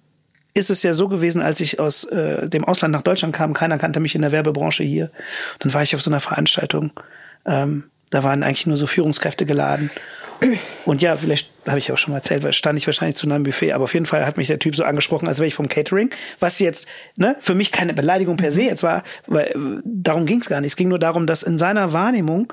ist 0.54 0.70
es 0.70 0.82
ja 0.82 0.94
so 0.94 1.08
gewesen, 1.08 1.42
als 1.42 1.60
ich 1.60 1.80
aus 1.80 2.04
äh, 2.04 2.48
dem 2.48 2.64
Ausland 2.64 2.92
nach 2.92 3.02
Deutschland 3.02 3.34
kam, 3.34 3.52
keiner 3.52 3.78
kannte 3.78 4.00
mich 4.00 4.14
in 4.14 4.22
der 4.22 4.32
Werbebranche 4.32 4.82
hier. 4.82 5.10
Dann 5.58 5.72
war 5.74 5.82
ich 5.82 5.94
auf 5.94 6.02
so 6.02 6.10
einer 6.10 6.20
Veranstaltung. 6.20 6.92
Ähm, 7.44 7.84
da 8.10 8.22
waren 8.22 8.42
eigentlich 8.42 8.66
nur 8.66 8.76
so 8.76 8.86
Führungskräfte 8.86 9.46
geladen. 9.46 9.90
Und 10.84 11.02
ja, 11.02 11.16
vielleicht 11.16 11.50
habe 11.66 11.78
ich 11.78 11.90
auch 11.92 11.98
schon 11.98 12.12
mal 12.12 12.18
erzählt, 12.18 12.42
weil 12.42 12.52
stand 12.52 12.78
ich 12.78 12.86
wahrscheinlich 12.86 13.16
zu 13.16 13.26
einem 13.26 13.42
Buffet, 13.42 13.72
aber 13.72 13.84
auf 13.84 13.94
jeden 13.94 14.06
Fall 14.06 14.26
hat 14.26 14.36
mich 14.36 14.48
der 14.48 14.58
Typ 14.58 14.76
so 14.76 14.84
angesprochen, 14.84 15.28
als 15.28 15.38
wäre 15.38 15.46
ich 15.46 15.54
vom 15.54 15.68
Catering, 15.68 16.10
was 16.40 16.58
jetzt 16.58 16.86
ne, 17.16 17.36
für 17.40 17.54
mich 17.54 17.72
keine 17.72 17.94
Beleidigung 17.94 18.36
per 18.36 18.52
se 18.52 18.62
jetzt 18.62 18.82
war, 18.82 19.02
weil 19.26 19.54
darum 19.84 20.26
ging 20.26 20.40
es 20.40 20.48
gar 20.48 20.60
nicht. 20.60 20.72
Es 20.72 20.76
ging 20.76 20.88
nur 20.88 20.98
darum, 20.98 21.26
dass 21.26 21.42
in 21.42 21.58
seiner 21.58 21.92
Wahrnehmung 21.92 22.52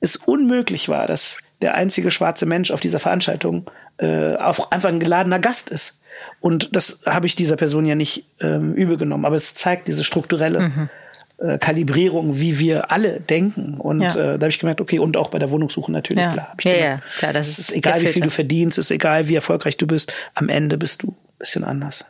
es 0.00 0.16
unmöglich 0.16 0.88
war, 0.88 1.06
dass 1.06 1.38
der 1.62 1.74
einzige 1.74 2.10
schwarze 2.10 2.46
Mensch 2.46 2.70
auf 2.70 2.80
dieser 2.80 2.98
Veranstaltung 2.98 3.70
äh, 3.98 4.34
auf 4.36 4.72
einfach 4.72 4.88
ein 4.88 5.00
geladener 5.00 5.38
Gast 5.38 5.70
ist. 5.70 6.02
Und 6.40 6.74
das 6.74 7.00
habe 7.06 7.26
ich 7.26 7.34
dieser 7.34 7.56
Person 7.56 7.86
ja 7.86 7.94
nicht 7.94 8.24
ähm, 8.40 8.74
übel 8.74 8.96
genommen, 8.96 9.24
aber 9.24 9.36
es 9.36 9.54
zeigt 9.54 9.88
diese 9.88 10.04
strukturelle 10.04 10.60
mhm. 10.60 10.88
Äh, 11.40 11.58
Kalibrierung, 11.58 12.38
wie 12.38 12.58
wir 12.58 12.90
alle 12.90 13.18
denken. 13.18 13.74
Und 13.78 14.02
ja. 14.02 14.10
äh, 14.10 14.14
da 14.14 14.44
habe 14.44 14.48
ich 14.48 14.58
gemerkt, 14.58 14.82
okay, 14.82 14.98
und 14.98 15.16
auch 15.16 15.30
bei 15.30 15.38
der 15.38 15.50
Wohnungssuche 15.50 15.90
natürlich, 15.90 16.22
ja. 16.22 16.32
klar. 16.32 16.54
Ja, 16.62 16.72
ja, 16.72 17.02
klar. 17.16 17.32
Das 17.32 17.48
ist, 17.48 17.58
ist 17.58 17.72
egal, 17.72 18.02
wie 18.02 18.08
viel 18.08 18.22
du 18.22 18.30
verdienst, 18.30 18.76
ist 18.76 18.90
egal, 18.90 19.26
wie 19.28 19.36
erfolgreich 19.36 19.78
du 19.78 19.86
bist. 19.86 20.12
Am 20.34 20.50
Ende 20.50 20.76
bist 20.76 21.02
du 21.02 21.08
ein 21.08 21.16
bisschen 21.38 21.64
anders. 21.64 22.04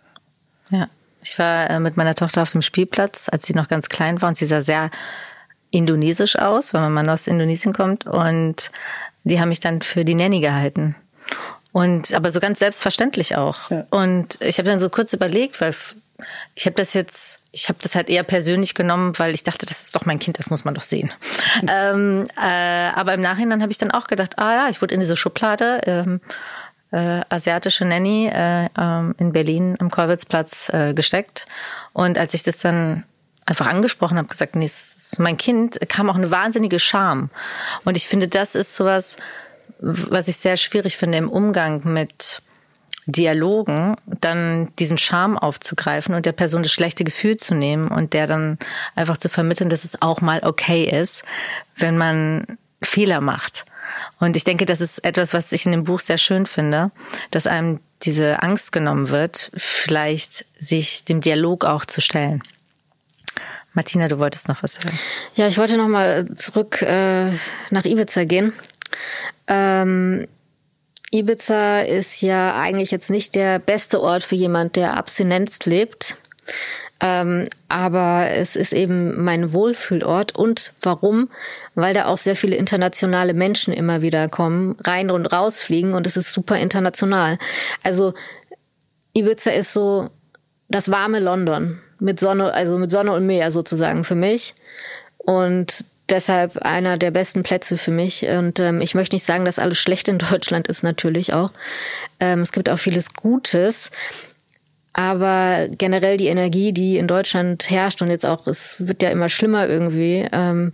Ja, 0.71 0.89
ich 1.23 1.39
war 1.39 1.71
äh, 1.71 1.79
mit 1.79 1.97
meiner 1.97 2.17
Tochter 2.17 2.43
auf 2.43 2.51
dem 2.51 2.63
Spielplatz, 2.63 3.29
als 3.31 3.47
sie 3.47 3.55
noch 3.55 3.69
ganz 3.69 3.89
klein 3.89 4.21
war 4.21 4.31
und 4.31 4.37
sie 4.37 4.47
sah 4.47 4.63
sehr 4.63 4.91
indonesisch 5.71 6.35
aus, 6.35 6.75
weil 6.75 6.81
mein 6.81 6.93
Mann 6.93 7.09
aus 7.09 7.29
Indonesien 7.29 7.73
kommt. 7.73 8.07
Und 8.07 8.73
die 9.23 9.41
haben 9.41 9.51
mich 9.51 9.61
dann 9.61 9.83
für 9.83 10.05
die 10.05 10.15
Nanny 10.15 10.41
gehalten. 10.41 10.97
Und 11.71 12.15
aber 12.15 12.33
so 12.33 12.41
ganz 12.41 12.59
selbstverständlich 12.59 13.37
auch. 13.37 13.71
Ja. 13.71 13.87
Und 13.91 14.41
ich 14.41 14.59
habe 14.59 14.69
dann 14.69 14.81
so 14.81 14.91
kurz 14.91 15.13
überlegt, 15.13 15.61
weil 15.61 15.73
ich 16.55 16.67
habe 16.67 16.77
das 16.77 16.95
jetzt, 16.95 17.41
ich 17.53 17.69
habe 17.69 17.79
das 17.83 17.95
halt 17.95 18.09
eher 18.09 18.23
persönlich 18.23 18.75
genommen, 18.75 19.19
weil 19.19 19.35
ich 19.35 19.45
dachte, 19.45 19.67
das 19.67 19.83
ist 19.83 19.97
doch 19.97 20.07
mein 20.07 20.19
Kind, 20.19 20.39
das 20.39 20.51
muss 20.51 20.65
man 20.65 20.75
doch 20.75 20.83
sehen. 20.83 21.13
ähm, 21.69 22.27
äh, 22.37 22.91
aber 22.95 23.15
im 23.15 23.21
Nachhinein 23.21 23.63
habe 23.63 23.73
ich 23.73 23.79
dann 23.79 23.91
auch 23.91 24.07
gedacht, 24.07 24.39
ah 24.39 24.53
ja, 24.53 24.69
ich 24.69 24.81
wurde 24.83 24.95
in 24.95 25.01
diese 25.01 25.17
Schublade 25.17 25.81
ähm, 25.87 26.21
äh, 26.93 27.21
asiatische 27.29 27.85
Nanny 27.85 28.29
äh, 28.29 28.69
ähm, 28.79 29.15
in 29.19 29.33
Berlin 29.33 29.77
im 29.79 29.91
Kollwitzplatz 29.91 30.71
äh, 30.71 30.95
gesteckt. 30.95 31.47
Und 31.93 32.19
als 32.19 32.35
ich 32.35 32.43
das 32.43 32.59
dann 32.59 33.05
einfach 33.47 33.67
angesprochen 33.67 34.19
habe, 34.19 34.29
gesagt, 34.29 34.57
nee, 34.57 34.67
das 34.67 35.13
ist 35.13 35.21
mein 35.21 35.37
Kind, 35.37 35.79
kam 35.89 36.11
auch 36.11 36.15
eine 36.15 36.31
wahnsinnige 36.31 36.79
Scham. 36.79 37.31
Und 37.85 37.97
ich 37.97 38.07
finde, 38.07 38.29
das 38.29 38.55
ist 38.55 38.75
sowas, 38.75 39.17
was 39.81 40.29
ich 40.29 40.37
sehr 40.37 40.57
schwierig 40.57 40.97
finde 40.97 41.19
im 41.19 41.31
Umgang 41.31 41.83
mit 41.85 42.43
Dialogen 43.07 43.97
dann 44.07 44.69
diesen 44.79 44.99
Charme 44.99 45.39
aufzugreifen 45.39 46.15
und 46.15 46.27
der 46.27 46.33
Person 46.33 46.63
das 46.63 46.73
schlechte 46.73 47.05
Gefühl 47.05 47.37
zu 47.37 47.55
nehmen 47.55 47.89
und 47.89 48.13
der 48.13 48.27
dann 48.27 48.59
einfach 48.95 49.17
zu 49.17 49.29
vermitteln, 49.29 49.71
dass 49.71 49.85
es 49.85 50.01
auch 50.03 50.21
mal 50.21 50.41
okay 50.45 50.85
ist, 50.85 51.23
wenn 51.77 51.97
man 51.97 52.59
Fehler 52.83 53.21
macht. 53.21 53.65
Und 54.19 54.37
ich 54.37 54.45
denke, 54.45 54.67
das 54.67 54.81
ist 54.81 55.05
etwas, 55.05 55.35
was 55.35 55.53
ich 55.53 55.67
in 55.67 55.73
dem 55.73 55.85
Buch 55.85 56.01
sehr 56.01 56.19
schön 56.19 56.47
finde, 56.47 56.91
dass 57.31 57.47
einem 57.47 57.81
diese 58.03 58.43
Angst 58.43 58.73
genommen 58.73 59.11
wird, 59.11 59.51
vielleicht 59.57 60.47
sich 60.59 61.05
dem 61.05 61.21
Dialog 61.21 61.65
auch 61.65 61.85
zu 61.85 62.01
stellen. 62.01 62.43
Martina, 63.73 64.09
du 64.09 64.19
wolltest 64.19 64.49
noch 64.49 64.63
was 64.63 64.75
sagen. 64.75 64.99
Ja, 65.35 65.47
ich 65.47 65.59
wollte 65.59 65.77
noch 65.77 65.89
mal 65.89 66.27
zurück 66.35 66.83
äh, 66.83 67.31
nach 67.71 67.85
Ibiza 67.85 68.25
gehen. 68.25 68.53
Ähm, 69.47 70.27
Ibiza 71.11 71.81
ist 71.81 72.23
ja 72.23 72.55
eigentlich 72.55 72.91
jetzt 72.91 73.11
nicht 73.11 73.35
der 73.35 73.59
beste 73.59 74.01
Ort 74.01 74.23
für 74.23 74.37
jemand, 74.37 74.77
der 74.77 74.97
Abstinenz 74.97 75.59
lebt. 75.67 76.17
Ähm, 77.01 77.49
aber 77.69 78.29
es 78.31 78.57
ist 78.57 78.73
eben 78.73 79.23
mein 79.25 79.53
Wohlfühlort. 79.53 80.37
Und 80.37 80.73
warum? 80.83 81.31
Weil 81.75 81.95
da 81.95 82.07
auch 82.07 82.19
sehr 82.19 82.37
viele 82.37 82.57
internationale 82.57 83.35
Menschen 83.35 83.73
immer 83.73 84.03
wieder 84.03 84.29
kommen, 84.29 84.77
rein 84.85 85.11
und 85.11 85.27
rausfliegen 85.27 85.95
und 85.95 86.07
es 86.07 86.17
ist 86.17 86.33
super 86.33 86.59
international. 86.59 87.39
Also 87.83 88.15
Ibiza 89.15 89.51
ist 89.51 89.73
so 89.73 90.11
das 90.69 90.91
warme 90.91 91.19
London 91.19 91.81
mit 91.99 92.21
Sonne, 92.21 92.53
also 92.53 92.79
mit 92.79 92.91
Sonne 92.91 93.13
und 93.13 93.27
Meer 93.27 93.51
sozusagen 93.51 94.05
für 94.05 94.15
mich. 94.15 94.55
Und 95.19 95.85
deshalb 96.11 96.59
einer 96.59 96.97
der 96.99 97.11
besten 97.11 97.43
Plätze 97.43 97.79
für 97.79 97.91
mich. 97.91 98.27
Und 98.27 98.61
ähm, 98.61 98.81
ich 98.81 98.95
möchte 98.95 99.17
nicht 99.17 99.25
sagen, 99.25 99.45
dass 99.45 99.59
alles 99.59 99.79
schlecht 99.79 100.09
in 100.09 100.19
Deutschland 100.31 100.69
ist, 100.69 100.83
natürlich 100.83 101.33
auch. 101.33 101.51
Ähm, 102.19 102.41
es 102.43 102.53
gibt 102.53 102.69
auch 102.69 102.79
vieles 102.79 103.15
Gutes. 103.15 103.91
Aber 104.93 105.69
generell 105.71 106.17
die 106.17 106.27
Energie, 106.27 106.73
die 106.73 106.99
in 106.99 107.07
Deutschland 107.07 107.71
herrscht 107.71 108.03
und 108.03 108.11
jetzt 108.11 108.27
auch, 108.27 108.47
es 108.47 108.77
wird 108.79 109.03
ja 109.03 109.11
immer 109.11 109.29
schlimmer 109.29 109.69
irgendwie, 109.69 110.27
ähm, 110.33 110.73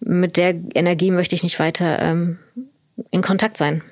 mit 0.00 0.36
der 0.36 0.54
Energie 0.74 1.10
möchte 1.10 1.34
ich 1.34 1.42
nicht 1.42 1.60
weiter 1.60 2.00
ähm, 2.00 2.38
in 3.10 3.22
Kontakt 3.22 3.56
sein. 3.56 3.82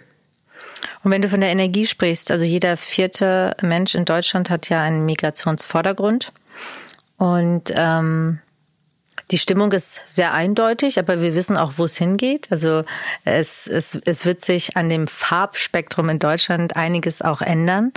Und 1.05 1.11
wenn 1.11 1.23
du 1.23 1.29
von 1.29 1.41
der 1.41 1.51
Energie 1.51 1.87
sprichst, 1.87 2.31
also 2.31 2.45
jeder 2.45 2.77
vierte 2.77 3.55
Mensch 3.63 3.95
in 3.95 4.05
Deutschland 4.05 4.51
hat 4.51 4.69
ja 4.69 4.83
einen 4.83 5.07
Migrationsvordergrund. 5.07 6.33
Und 7.17 7.73
ähm, 7.77 8.41
die 9.31 9.39
Stimmung 9.39 9.73
ist 9.73 10.03
sehr 10.09 10.33
eindeutig, 10.33 10.99
aber 10.99 11.21
wir 11.21 11.35
wissen 11.35 11.57
auch, 11.57 11.75
wo 11.77 11.85
es 11.85 11.97
hingeht. 11.97 12.51
Also 12.51 12.85
es, 13.25 13.67
es, 13.67 13.99
es 14.05 14.25
wird 14.25 14.43
sich 14.43 14.77
an 14.77 14.89
dem 14.89 15.07
Farbspektrum 15.07 16.09
in 16.09 16.19
Deutschland 16.19 16.77
einiges 16.77 17.23
auch 17.23 17.41
ändern. 17.41 17.93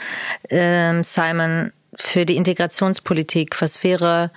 Ähm, 0.49 1.03
Simon, 1.03 1.71
für 1.95 2.25
die 2.25 2.35
Integrationspolitik, 2.35 3.61
was 3.61 3.83
wäre 3.83 4.31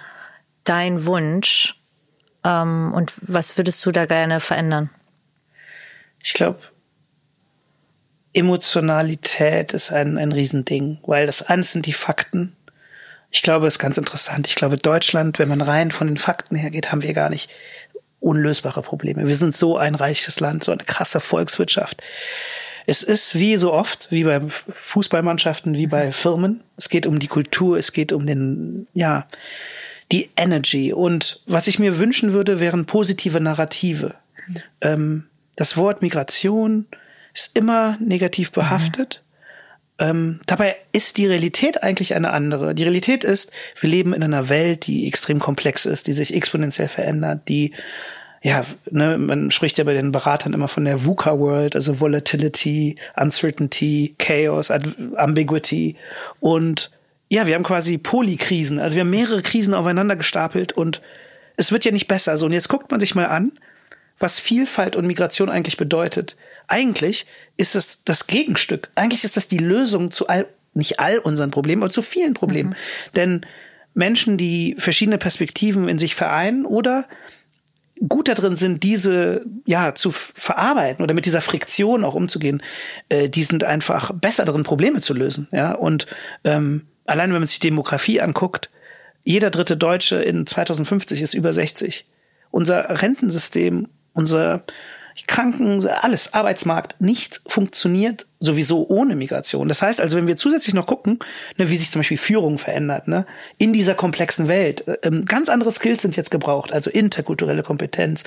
dein 0.65 1.07
Wunsch 1.07 1.75
ähm, 2.45 2.93
und 2.95 3.13
was 3.21 3.57
würdest 3.57 3.85
du 3.85 3.93
da 3.93 4.07
gerne 4.07 4.41
verändern? 4.41 4.91
Ich 6.23 6.35
glaube, 6.35 6.61
Emotionalität 8.33 9.73
ist 9.73 9.93
ein, 9.93 10.19
ein 10.19 10.33
Riesending, 10.33 10.99
weil 11.07 11.27
das 11.27 11.43
eine 11.43 11.63
sind 11.63 11.87
die 11.87 11.93
Fakten 11.93 12.56
Ich 13.31 13.43
glaube, 13.43 13.67
es 13.67 13.75
ist 13.75 13.79
ganz 13.79 13.99
interessant. 13.99 14.47
Ich 14.49 14.55
glaube, 14.55 14.77
Deutschland, 14.77 15.39
wenn 15.39 15.49
man 15.49 15.61
rein 15.61 15.91
von 15.91 16.07
den 16.07 16.17
Fakten 16.17 16.57
her 16.57 16.71
geht, 16.71 16.93
haben 16.93 17.03
wir 17.03 17.13
gar 17.13 17.31
nicht 17.31 17.51
unlösbare 18.21 18.83
Probleme. 18.83 19.27
Wir 19.27 19.37
sind 19.37 19.55
so 19.55 19.77
ein 19.77 19.95
reiches 19.95 20.41
Land, 20.41 20.65
so 20.65 20.73
eine 20.73 20.85
krasse 20.85 21.21
Volkswirtschaft. 21.21 22.03
Es 22.87 23.03
ist 23.03 23.35
wie 23.35 23.57
so 23.57 23.73
oft, 23.73 24.09
wie 24.11 24.25
bei 24.25 24.41
Fußballmannschaften, 24.85 25.75
wie 25.75 25.87
bei 25.87 26.13
Firmen. 26.13 26.63
Es 26.77 26.89
geht 26.89 27.07
um 27.07 27.19
die 27.19 27.27
Kultur, 27.27 27.79
es 27.79 27.93
geht 27.93 28.13
um 28.13 28.27
den, 28.27 28.87
ja, 28.95 29.27
die 30.13 30.31
Energy. 30.37 30.93
Und 30.93 31.41
was 31.47 31.67
ich 31.67 31.79
mir 31.79 31.99
wünschen 31.99 32.33
würde, 32.33 32.61
wären 32.61 32.87
positive 32.87 33.41
Narrative. 33.41 34.15
Mhm. 34.47 34.57
Ähm, 34.81 35.25
das 35.57 35.77
Wort 35.77 36.03
Migration 36.03 36.87
ist 37.35 37.59
immer 37.59 37.97
negativ 38.01 38.53
behaftet. 38.53 39.21
Mhm. 39.23 39.26
Ähm, 39.99 40.41
dabei 40.47 40.77
ist 40.93 41.17
die 41.17 41.27
Realität 41.27 41.83
eigentlich 41.83 42.15
eine 42.15 42.31
andere. 42.31 42.75
Die 42.75 42.83
Realität 42.83 43.25
ist, 43.25 43.53
wir 43.81 43.89
leben 43.89 44.13
in 44.13 44.23
einer 44.23 44.49
Welt, 44.49 44.87
die 44.87 45.09
extrem 45.09 45.39
komplex 45.39 45.87
ist, 45.87 46.07
die 46.07 46.13
sich 46.13 46.35
exponentiell 46.35 46.89
verändert, 46.89 47.49
die 47.49 47.73
ja, 48.43 48.65
ne, 48.91 49.19
man 49.19 49.51
spricht 49.51 49.79
ja 49.79 49.85
bei 49.85 49.95
den 49.95 50.13
Beratern 50.13 50.53
immer 50.53 50.69
von 50.69 50.85
der 50.85 51.05
VUCA-World, 51.05 51.75
also 51.75 52.01
Volatility, 52.01 52.97
Uncertainty, 53.17 54.15
Chaos, 54.19 54.71
Ambiguity. 54.71 55.97
Und 56.39 56.91
ja, 57.29 57.47
wir 57.47 57.55
haben 57.55 57.65
quasi 57.65 57.99
Polykrisen, 57.99 58.79
also 58.79 58.95
wir 58.95 59.01
haben 59.01 59.11
mehrere 59.11 59.43
Krisen 59.43 59.75
aufeinander 59.75 60.15
gestapelt 60.15 60.73
und 60.73 61.01
es 61.57 61.73
wird 61.73 61.85
ja 61.85 61.91
nicht 61.91 62.07
besser. 62.07 62.39
So, 62.39 62.47
und 62.47 62.53
jetzt 62.53 62.69
guckt 62.69 62.91
man 62.91 63.01
sich 63.01 63.15
mal 63.15 63.27
an, 63.27 63.53
was 64.19 64.41
Vielfalt 64.41 64.97
und 64.97 65.07
Migration 65.07 65.51
eigentlich 65.51 65.77
bedeutet. 65.77 66.37
Eigentlich 66.69 67.27
ist 67.57 67.75
es 67.75 68.05
das 68.05 68.27
Gegenstück. 68.27 68.91
Eigentlich 68.95 69.25
ist 69.25 69.37
das 69.37 69.49
die 69.49 69.59
Lösung 69.59 70.11
zu 70.11 70.29
all, 70.29 70.47
nicht 70.75 71.01
all 71.01 71.19
unseren 71.19 71.51
Problemen, 71.51 71.83
aber 71.83 71.93
zu 71.93 72.03
vielen 72.03 72.35
Problemen. 72.35 72.71
Mhm. 72.71 72.75
Denn 73.15 73.47
Menschen, 73.95 74.37
die 74.37 74.77
verschiedene 74.79 75.19
Perspektiven 75.19 75.89
in 75.89 75.99
sich 75.99 76.15
vereinen 76.15 76.67
oder 76.67 77.07
gut 78.09 78.29
da 78.29 78.35
drin 78.35 78.57
sind, 78.57 78.83
diese 78.83 79.45
ja 79.65 79.95
zu 79.95 80.11
verarbeiten 80.11 81.03
oder 81.03 81.15
mit 81.15 81.25
dieser 81.25 81.41
Friktion 81.41 82.05
auch 82.05 82.15
umzugehen, 82.15 82.63
äh, 83.09 83.29
die 83.29 83.43
sind 83.43 83.65
einfach 83.65 84.13
besser 84.13 84.45
darin, 84.45 84.65
Probleme 84.65 85.01
zu 85.01 85.15
lösen. 85.15 85.49
Ja, 85.51 85.73
und 85.73 86.07
ähm, 86.45 86.83
allein 87.07 87.33
wenn 87.33 87.41
man 87.41 87.49
sich 87.49 87.59
Demografie 87.59 88.21
anguckt, 88.21 88.71
jeder 89.25 89.51
dritte 89.51 89.77
Deutsche 89.77 90.17
in 90.17 90.47
2050 90.47 91.23
ist 91.23 91.35
über 91.35 91.53
60. 91.53 92.07
Unser 92.51 93.03
Rentensystem, 93.03 93.89
unser 94.17 94.65
Kranken, 95.27 95.87
alles, 95.87 96.35
Arbeitsmarkt, 96.35 97.01
nichts 97.01 97.41
funktioniert 97.47 98.27
sowieso 98.39 98.87
ohne 98.89 99.17
Migration. 99.17 99.67
Das 99.67 99.81
heißt 99.81 100.01
also, 100.01 100.17
wenn 100.17 100.27
wir 100.27 100.37
zusätzlich 100.37 100.75
noch 100.75 100.87
gucken, 100.87 101.19
ne, 101.57 101.71
wie 101.71 101.77
sich 101.77 101.91
zum 101.91 102.01
Beispiel 102.01 102.19
Führung 102.19 102.59
verändert, 102.59 103.09
ne, 103.09 103.27
in 103.57 103.73
dieser 103.73 103.95
komplexen 103.95 104.47
Welt, 104.47 104.85
ähm, 105.03 105.25
ganz 105.25 105.49
andere 105.49 105.73
Skills 105.73 106.03
sind 106.03 106.17
jetzt 106.17 106.31
gebraucht, 106.31 106.73
also 106.73 106.91
interkulturelle 106.91 107.63
Kompetenz, 107.63 108.25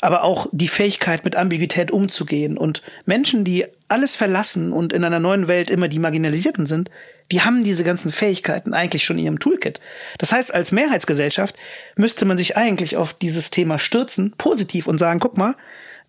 aber 0.00 0.24
auch 0.24 0.48
die 0.50 0.68
Fähigkeit, 0.68 1.24
mit 1.24 1.36
Ambiguität 1.36 1.92
umzugehen 1.92 2.58
und 2.58 2.82
Menschen, 3.06 3.44
die 3.44 3.66
alles 3.88 4.16
verlassen 4.16 4.72
und 4.72 4.92
in 4.92 5.04
einer 5.04 5.20
neuen 5.20 5.46
Welt 5.46 5.70
immer 5.70 5.88
die 5.88 6.00
Marginalisierten 6.00 6.66
sind, 6.66 6.90
die 7.32 7.40
haben 7.40 7.64
diese 7.64 7.84
ganzen 7.84 8.10
Fähigkeiten 8.10 8.74
eigentlich 8.74 9.04
schon 9.04 9.18
in 9.18 9.24
ihrem 9.24 9.38
Toolkit. 9.38 9.80
Das 10.18 10.32
heißt, 10.32 10.54
als 10.54 10.72
Mehrheitsgesellschaft 10.72 11.56
müsste 11.96 12.24
man 12.24 12.36
sich 12.36 12.56
eigentlich 12.56 12.96
auf 12.96 13.14
dieses 13.14 13.50
Thema 13.50 13.78
stürzen, 13.78 14.34
positiv 14.36 14.86
und 14.86 14.98
sagen, 14.98 15.20
guck 15.20 15.38
mal, 15.38 15.56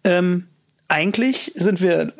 ähm, 0.04 0.47
eigentlich 0.88 1.51
sind 1.56 1.82
wir 1.82 2.01
äh, 2.01 2.12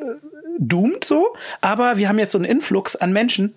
doomed 0.58 1.04
so, 1.04 1.26
aber 1.60 1.98
wir 1.98 2.08
haben 2.08 2.18
jetzt 2.18 2.32
so 2.32 2.38
einen 2.38 2.46
Influx 2.46 2.96
an 2.96 3.12
Menschen, 3.12 3.54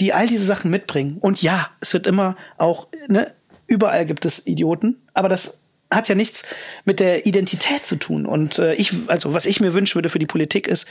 die 0.00 0.12
all 0.12 0.26
diese 0.26 0.44
Sachen 0.44 0.70
mitbringen. 0.70 1.18
Und 1.20 1.42
ja, 1.42 1.70
es 1.80 1.92
wird 1.92 2.06
immer 2.06 2.36
auch, 2.56 2.88
ne, 3.08 3.32
überall 3.66 4.06
gibt 4.06 4.24
es 4.24 4.46
Idioten, 4.46 5.02
aber 5.12 5.28
das 5.28 5.58
hat 5.90 6.08
ja 6.08 6.14
nichts 6.14 6.42
mit 6.84 7.00
der 7.00 7.26
Identität 7.26 7.86
zu 7.86 7.96
tun. 7.96 8.26
Und 8.26 8.58
äh, 8.58 8.74
ich, 8.74 8.92
also 9.06 9.32
was 9.32 9.46
ich 9.46 9.60
mir 9.60 9.72
wünschen 9.72 9.94
würde 9.94 10.10
für 10.10 10.18
die 10.18 10.26
Politik 10.26 10.66
ist, 10.66 10.86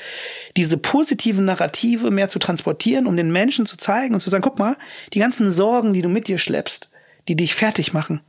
diese 0.56 0.78
positiven 0.78 1.46
Narrative 1.46 2.10
mehr 2.10 2.30
zu 2.30 2.40
transportieren, 2.40 3.06
um 3.06 3.16
den 3.16 3.32
Menschen 3.32 3.66
zu 3.66 3.78
zeigen 3.78 4.16
und 4.16 4.22
zu 4.22 4.30
sagen, 4.30 4.44
guck 4.44 4.58
mal, 4.58 4.76
die 5.14 5.20
ganzen 5.20 5.52
Sorgen, 5.52 5.94
die 5.94 6.02
du 6.02 6.10
mit 6.10 6.28
dir 6.28 6.40
schleppst, 6.40 6.90
die 7.28 7.36
dich 7.36 7.54
fertig 7.54 7.94
machen. 7.94 8.22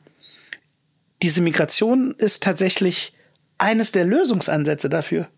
Diese 1.23 1.41
Migration 1.41 2.15
ist 2.19 2.43
tatsächlich 2.43 3.15
eines 3.57 3.91
der 3.93 4.05
Lösungsansätze 4.05 4.89
dafür. 4.89 5.29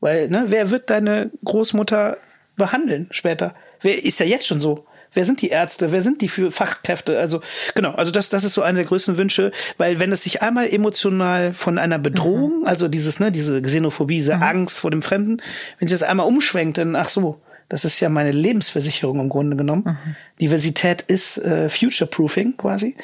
Weil, 0.00 0.28
ne, 0.28 0.44
wer 0.48 0.70
wird 0.70 0.90
deine 0.90 1.30
Großmutter 1.44 2.18
behandeln 2.56 3.08
später? 3.10 3.54
Wer 3.80 4.04
ist 4.04 4.20
ja 4.20 4.26
jetzt 4.26 4.46
schon 4.46 4.60
so? 4.60 4.86
Wer 5.14 5.24
sind 5.24 5.42
die 5.42 5.48
Ärzte? 5.48 5.92
Wer 5.92 6.02
sind 6.02 6.20
die 6.20 6.28
für 6.28 6.50
Fachkräfte? 6.50 7.18
Also 7.18 7.40
genau, 7.74 7.92
also 7.92 8.10
das, 8.10 8.28
das 8.28 8.44
ist 8.44 8.54
so 8.54 8.62
einer 8.62 8.78
der 8.78 8.86
größten 8.86 9.16
Wünsche, 9.16 9.52
weil 9.76 9.98
wenn 9.98 10.12
es 10.12 10.22
sich 10.22 10.42
einmal 10.42 10.68
emotional 10.72 11.54
von 11.54 11.78
einer 11.78 11.98
Bedrohung, 11.98 12.60
mhm. 12.60 12.66
also 12.66 12.88
dieses, 12.88 13.20
ne, 13.20 13.32
diese 13.32 13.60
Xenophobie, 13.60 14.16
diese 14.16 14.36
mhm. 14.36 14.42
Angst 14.42 14.78
vor 14.78 14.90
dem 14.90 15.02
Fremden, 15.02 15.42
wenn 15.78 15.88
sich 15.88 15.98
das 15.98 16.08
einmal 16.08 16.26
umschwenkt, 16.26 16.78
dann 16.78 16.96
ach 16.96 17.08
so, 17.08 17.40
das 17.68 17.84
ist 17.84 18.00
ja 18.00 18.08
meine 18.08 18.32
Lebensversicherung 18.32 19.20
im 19.20 19.28
Grunde 19.28 19.56
genommen. 19.56 19.84
Mhm. 19.84 20.16
Diversität 20.40 21.02
ist 21.02 21.38
äh, 21.38 21.68
Future-Proofing 21.68 22.56
quasi. 22.56 22.96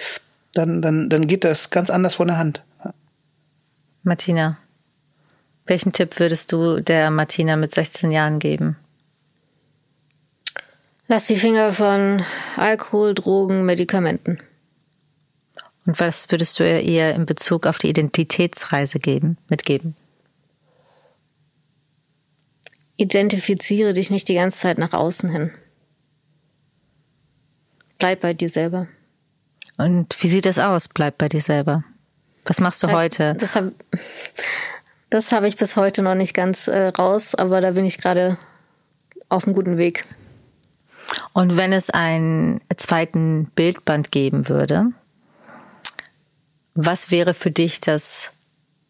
Dann, 0.53 0.83
dann, 0.83 1.11
dann 1.11 1.27
geht 1.27 1.45
das 1.45 1.71
ganz 1.71 1.90
anders 1.90 2.14
von 2.14 2.29
der 2.29 2.38
Hand. 2.38 2.62
Martina, 4.05 4.59
welchen 5.67 5.93
Tipp 5.93 6.19
würdest 6.19 6.53
du 6.53 6.81
der 6.81 7.11
Martina 7.11 7.57
mit 7.57 7.75
16 7.75 8.12
Jahren 8.12 8.38
geben? 8.38 8.77
Lass 11.07 11.27
die 11.27 11.37
Finger 11.37 11.73
von 11.73 12.25
Alkohol, 12.57 13.14
Drogen, 13.14 13.64
Medikamenten. 13.64 14.38
Und 15.87 16.01
was 16.01 16.31
würdest 16.31 16.59
du 16.59 16.81
ihr 16.81 17.14
in 17.14 17.27
Bezug 17.27 17.67
auf 17.67 17.79
die 17.79 17.90
Identitätsreise 17.90 18.99
geben, 18.99 19.37
mitgeben? 19.49 19.97
Identifiziere 22.97 23.93
dich 23.93 24.11
nicht 24.11 24.29
die 24.29 24.35
ganze 24.35 24.61
Zeit 24.61 24.79
nach 24.79 24.95
außen 24.95 25.29
hin. 25.29 25.51
Bleib 27.99 28.21
bei 28.21 28.33
dir 28.33 28.49
selber. 28.49 28.87
Und 29.77 30.17
wie 30.23 30.29
sieht 30.29 30.47
das 30.47 30.59
aus? 30.59 30.88
Bleib 30.88 31.19
bei 31.19 31.29
dir 31.29 31.40
selber. 31.40 31.85
Was 32.45 32.61
machst 32.61 32.83
du 32.83 32.87
das 32.87 32.97
heißt, 32.97 33.19
heute? 33.19 33.35
Das 33.38 33.57
habe 33.57 33.73
das 35.11 35.33
hab 35.33 35.45
ich 35.45 35.57
bis 35.57 35.77
heute 35.77 36.03
noch 36.03 36.14
nicht 36.14 36.35
ganz 36.35 36.67
äh, 36.67 36.88
raus, 36.88 37.35
aber 37.35 37.61
da 37.61 37.73
bin 37.73 37.85
ich 37.85 37.99
gerade 37.99 38.38
auf 39.29 39.47
einem 39.47 39.55
guten 39.55 39.77
Weg. 39.77 40.05
Und 41.33 41.57
wenn 41.57 41.72
es 41.72 41.90
einen 41.90 42.61
zweiten 42.77 43.50
Bildband 43.55 44.11
geben 44.12 44.48
würde, 44.48 44.87
was 46.74 47.11
wäre 47.11 47.35
für 47.35 47.50
dich 47.50 47.81
das 47.81 48.33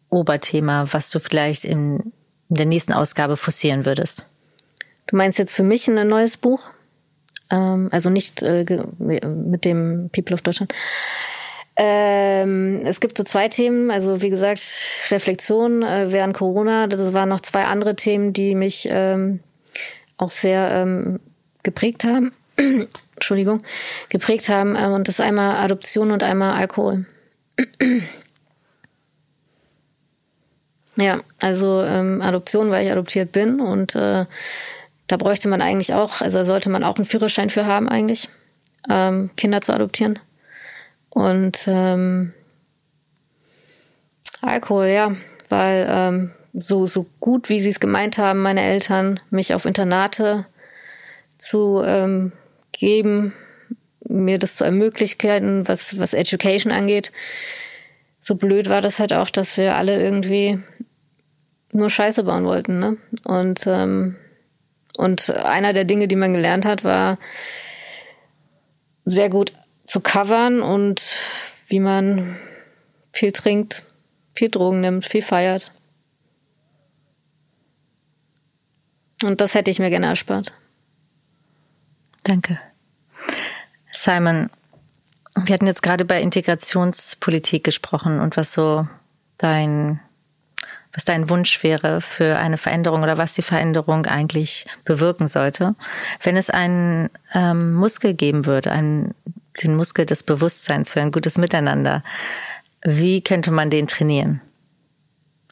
Oberthema, 0.09 0.87
was 0.91 1.09
du 1.09 1.19
vielleicht 1.19 1.65
in, 1.65 2.13
der 2.49 2.65
nächsten 2.65 2.93
Ausgabe 2.93 3.37
forcieren 3.37 3.85
würdest? 3.85 4.25
Du 5.07 5.15
meinst 5.15 5.39
jetzt 5.39 5.55
für 5.55 5.63
mich 5.63 5.87
ein 5.87 6.07
neues 6.07 6.37
Buch? 6.37 6.69
Ähm, 7.51 7.89
also 7.91 8.09
nicht 8.09 8.41
äh, 8.43 8.65
mit 8.97 9.65
dem 9.65 10.09
People 10.11 10.33
of 10.33 10.41
Deutschland. 10.41 10.73
Ähm, 11.77 12.83
es 12.85 13.01
gibt 13.01 13.17
so 13.17 13.23
zwei 13.23 13.49
Themen, 13.49 13.91
also 13.91 14.21
wie 14.21 14.29
gesagt, 14.29 14.61
Reflexion 15.11 15.83
äh, 15.83 16.11
während 16.11 16.35
Corona. 16.35 16.87
Das 16.87 17.13
waren 17.13 17.29
noch 17.29 17.41
zwei 17.41 17.65
andere 17.65 17.95
Themen, 17.95 18.31
die 18.31 18.55
mich 18.55 18.87
ähm, 18.89 19.41
auch 20.17 20.29
sehr 20.29 20.71
geprägt 21.65 22.05
haben. 22.05 22.31
Entschuldigung, 23.15 23.61
geprägt 24.07 24.47
haben. 24.47 24.77
Ähm, 24.77 24.93
und 24.93 25.09
das 25.09 25.15
ist 25.15 25.25
einmal 25.25 25.57
Adoption 25.57 26.11
und 26.11 26.23
einmal 26.23 26.53
Alkohol. 26.53 27.05
ja, 30.97 31.19
also 31.41 31.83
ähm, 31.83 32.21
Adoption, 32.21 32.69
weil 32.69 32.85
ich 32.85 32.91
adoptiert 32.91 33.33
bin 33.33 33.59
und 33.59 33.95
äh, 33.95 34.25
da 35.07 35.17
bräuchte 35.17 35.47
man 35.49 35.61
eigentlich 35.61 35.93
auch, 35.93 36.21
also 36.21 36.43
sollte 36.43 36.69
man 36.69 36.83
auch 36.83 36.95
einen 36.95 37.05
Führerschein 37.05 37.49
für 37.49 37.65
haben 37.65 37.87
eigentlich, 37.89 38.29
ähm, 38.89 39.29
Kinder 39.35 39.61
zu 39.61 39.73
adoptieren. 39.73 40.19
Und 41.09 41.65
ähm, 41.67 42.33
Alkohol, 44.41 44.87
ja, 44.87 45.15
weil 45.49 45.87
ähm, 45.89 46.31
so, 46.53 46.85
so 46.85 47.05
gut, 47.19 47.49
wie 47.49 47.59
sie 47.59 47.69
es 47.69 47.79
gemeint 47.79 48.17
haben, 48.17 48.41
meine 48.41 48.61
Eltern, 48.61 49.19
mich 49.29 49.53
auf 49.53 49.65
Internate 49.65 50.45
zu 51.37 51.81
ähm, 51.83 52.31
geben, 52.71 53.33
mir 54.07 54.37
das 54.37 54.55
zu 54.55 54.63
ermöglichen, 54.63 55.67
was, 55.67 55.99
was 55.99 56.13
Education 56.13 56.71
angeht. 56.71 57.11
So 58.19 58.35
blöd 58.35 58.69
war 58.69 58.81
das 58.81 58.99
halt 58.99 59.13
auch, 59.13 59.29
dass 59.29 59.57
wir 59.57 59.75
alle 59.75 60.01
irgendwie 60.01 60.59
nur 61.71 61.89
Scheiße 61.89 62.23
bauen 62.23 62.45
wollten. 62.45 62.79
Ne? 62.79 62.97
Und, 63.23 63.67
ähm, 63.67 64.15
und 64.97 65.29
einer 65.31 65.73
der 65.73 65.85
Dinge, 65.85 66.07
die 66.07 66.15
man 66.15 66.33
gelernt 66.33 66.65
hat, 66.65 66.83
war 66.83 67.17
sehr 69.03 69.29
gut 69.29 69.53
zu 69.83 70.01
covern 70.01 70.61
und 70.61 71.03
wie 71.67 71.79
man 71.79 72.37
viel 73.13 73.31
trinkt, 73.31 73.83
viel 74.35 74.49
Drogen 74.49 74.81
nimmt, 74.81 75.05
viel 75.05 75.21
feiert. 75.21 75.71
Und 79.23 79.41
das 79.41 79.55
hätte 79.55 79.71
ich 79.71 79.79
mir 79.79 79.89
gerne 79.89 80.07
erspart. 80.07 80.53
Danke. 82.25 82.59
Simon, 83.91 84.49
Wir 85.35 85.53
hatten 85.53 85.67
jetzt 85.67 85.83
gerade 85.83 86.05
bei 86.05 86.21
Integrationspolitik 86.21 87.63
gesprochen 87.63 88.21
und 88.21 88.37
was 88.37 88.53
so 88.53 88.87
dein, 89.37 89.99
was 90.93 91.03
dein 91.03 91.29
Wunsch 91.29 91.61
wäre 91.61 91.99
für 91.99 92.37
eine 92.37 92.57
Veränderung 92.57 93.03
oder 93.03 93.17
was 93.17 93.33
die 93.33 93.41
Veränderung 93.41 94.05
eigentlich 94.05 94.65
bewirken 94.85 95.27
sollte. 95.27 95.75
Wenn 96.23 96.37
es 96.37 96.49
einen 96.49 97.09
ähm, 97.33 97.73
Muskel 97.73 98.13
geben 98.13 98.45
würde, 98.45 98.71
einen, 98.71 99.13
den 99.61 99.75
Muskel 99.75 100.05
des 100.05 100.23
Bewusstseins 100.23 100.93
für 100.93 101.01
ein 101.01 101.11
gutes 101.11 101.37
Miteinander, 101.37 102.01
wie 102.81 103.21
könnte 103.21 103.51
man 103.51 103.69
den 103.69 103.87
trainieren 103.87 104.41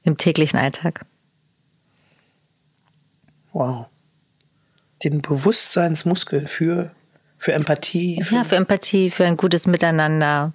im 0.03 0.17
täglichen 0.17 0.59
Alltag? 0.59 1.05
Wow. 3.51 3.88
Den 5.04 5.22
Bewusstseinsmuskel 5.22 6.47
für 6.47 6.91
für 7.43 7.51
Empathie. 7.51 8.24
Für 8.24 8.36
ja, 8.36 8.43
für 8.45 8.56
Empathie, 8.56 9.10
für 9.10 9.26
ein 9.26 9.36
gutes 9.36 9.68
Miteinander, 9.68 10.54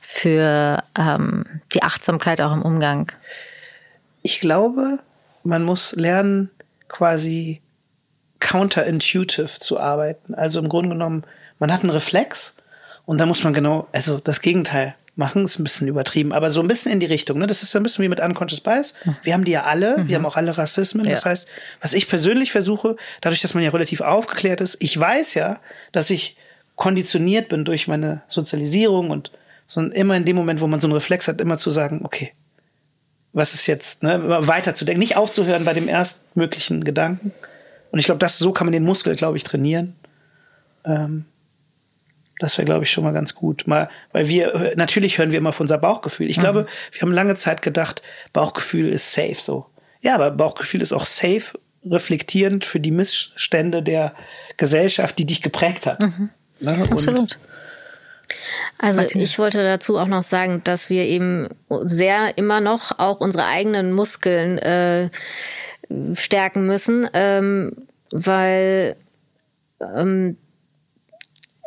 für 0.00 0.84
ähm, 0.96 1.44
die 1.74 1.82
Achtsamkeit 1.82 2.40
auch 2.40 2.52
im 2.52 2.62
Umgang. 2.62 3.10
Ich 4.22 4.38
glaube, 4.38 5.00
man 5.42 5.64
muss 5.64 5.96
lernen, 5.96 6.50
quasi 6.86 7.60
counterintuitive 8.38 9.58
zu 9.58 9.80
arbeiten. 9.80 10.34
Also 10.34 10.60
im 10.60 10.68
Grunde 10.68 10.90
genommen, 10.90 11.24
man 11.58 11.72
hat 11.72 11.82
einen 11.82 11.90
Reflex 11.90 12.54
und 13.04 13.18
da 13.18 13.26
muss 13.26 13.42
man 13.42 13.52
genau, 13.52 13.88
also 13.90 14.18
das 14.18 14.40
Gegenteil 14.40 14.94
machen, 15.18 15.44
ist 15.44 15.58
ein 15.58 15.64
bisschen 15.64 15.88
übertrieben, 15.88 16.32
aber 16.32 16.50
so 16.50 16.60
ein 16.60 16.68
bisschen 16.68 16.92
in 16.92 17.00
die 17.00 17.06
Richtung. 17.06 17.38
Ne? 17.38 17.46
Das 17.46 17.62
ist 17.62 17.70
so 17.70 17.78
ein 17.78 17.82
bisschen 17.82 18.04
wie 18.04 18.08
mit 18.08 18.20
Unconscious 18.20 18.60
Bias. 18.60 18.94
Wir 19.22 19.34
haben 19.34 19.44
die 19.44 19.52
ja 19.52 19.64
alle, 19.64 19.98
mhm. 19.98 20.08
wir 20.08 20.16
haben 20.16 20.26
auch 20.26 20.36
alle 20.36 20.56
Rassismen. 20.56 21.04
Ja. 21.04 21.10
Das 21.10 21.24
heißt, 21.24 21.48
was 21.80 21.92
ich 21.92 22.08
persönlich 22.08 22.52
versuche, 22.52 22.96
dadurch, 23.20 23.42
dass 23.42 23.54
man 23.54 23.62
ja 23.62 23.70
relativ 23.70 24.00
aufgeklärt 24.00 24.60
ist, 24.60 24.76
ich 24.80 24.98
weiß 24.98 25.34
ja, 25.34 25.60
dass 25.92 26.10
ich 26.10 26.36
konditioniert 26.76 27.48
bin 27.48 27.64
durch 27.64 27.88
meine 27.88 28.22
Sozialisierung 28.28 29.10
und 29.10 29.32
so 29.66 29.82
immer 29.82 30.16
in 30.16 30.24
dem 30.24 30.36
Moment, 30.36 30.60
wo 30.60 30.66
man 30.66 30.80
so 30.80 30.86
einen 30.86 30.94
Reflex 30.94 31.28
hat, 31.28 31.40
immer 31.40 31.58
zu 31.58 31.70
sagen, 31.70 32.00
okay, 32.04 32.32
was 33.32 33.52
ist 33.52 33.66
jetzt, 33.66 34.02
ne, 34.02 34.46
weiter 34.46 34.74
zu 34.74 34.84
denken, 34.84 35.00
nicht 35.00 35.16
aufzuhören 35.16 35.64
bei 35.64 35.74
dem 35.74 35.88
erstmöglichen 35.88 36.84
Gedanken. 36.84 37.32
Und 37.90 37.98
ich 37.98 38.06
glaube, 38.06 38.18
das 38.18 38.38
so 38.38 38.52
kann 38.52 38.66
man 38.66 38.72
den 38.72 38.84
Muskel, 38.84 39.16
glaube 39.16 39.36
ich, 39.36 39.44
trainieren. 39.44 39.96
Ähm, 40.84 41.26
das 42.38 42.56
wäre, 42.56 42.66
glaube 42.66 42.84
ich, 42.84 42.90
schon 42.90 43.04
mal 43.04 43.12
ganz 43.12 43.34
gut. 43.34 43.66
Mal, 43.66 43.88
weil 44.12 44.28
wir, 44.28 44.74
natürlich 44.76 45.18
hören 45.18 45.30
wir 45.30 45.38
immer 45.38 45.50
auf 45.50 45.60
unser 45.60 45.78
Bauchgefühl. 45.78 46.30
Ich 46.30 46.36
mhm. 46.38 46.42
glaube, 46.42 46.66
wir 46.92 47.02
haben 47.02 47.12
lange 47.12 47.34
Zeit 47.34 47.62
gedacht, 47.62 48.02
Bauchgefühl 48.32 48.88
ist 48.88 49.12
safe 49.12 49.36
so. 49.36 49.66
Ja, 50.00 50.14
aber 50.14 50.30
Bauchgefühl 50.30 50.82
ist 50.82 50.92
auch 50.92 51.04
safe, 51.04 51.58
reflektierend 51.84 52.64
für 52.64 52.80
die 52.80 52.90
Missstände 52.90 53.82
der 53.82 54.14
Gesellschaft, 54.56 55.18
die 55.18 55.26
dich 55.26 55.42
geprägt 55.42 55.86
hat. 55.86 56.00
Mhm. 56.00 56.30
Ne? 56.60 56.84
Absolut. 56.90 57.38
Also 58.78 59.00
Martina. 59.00 59.24
ich 59.24 59.38
wollte 59.38 59.62
dazu 59.62 59.98
auch 59.98 60.06
noch 60.06 60.22
sagen, 60.22 60.62
dass 60.64 60.90
wir 60.90 61.04
eben 61.04 61.48
sehr 61.84 62.36
immer 62.36 62.60
noch 62.60 62.98
auch 62.98 63.20
unsere 63.20 63.46
eigenen 63.46 63.92
Muskeln 63.92 64.58
äh, 64.58 65.10
stärken 66.14 66.66
müssen, 66.66 67.08
ähm, 67.12 67.72
weil 68.10 68.96
ähm, 69.80 70.36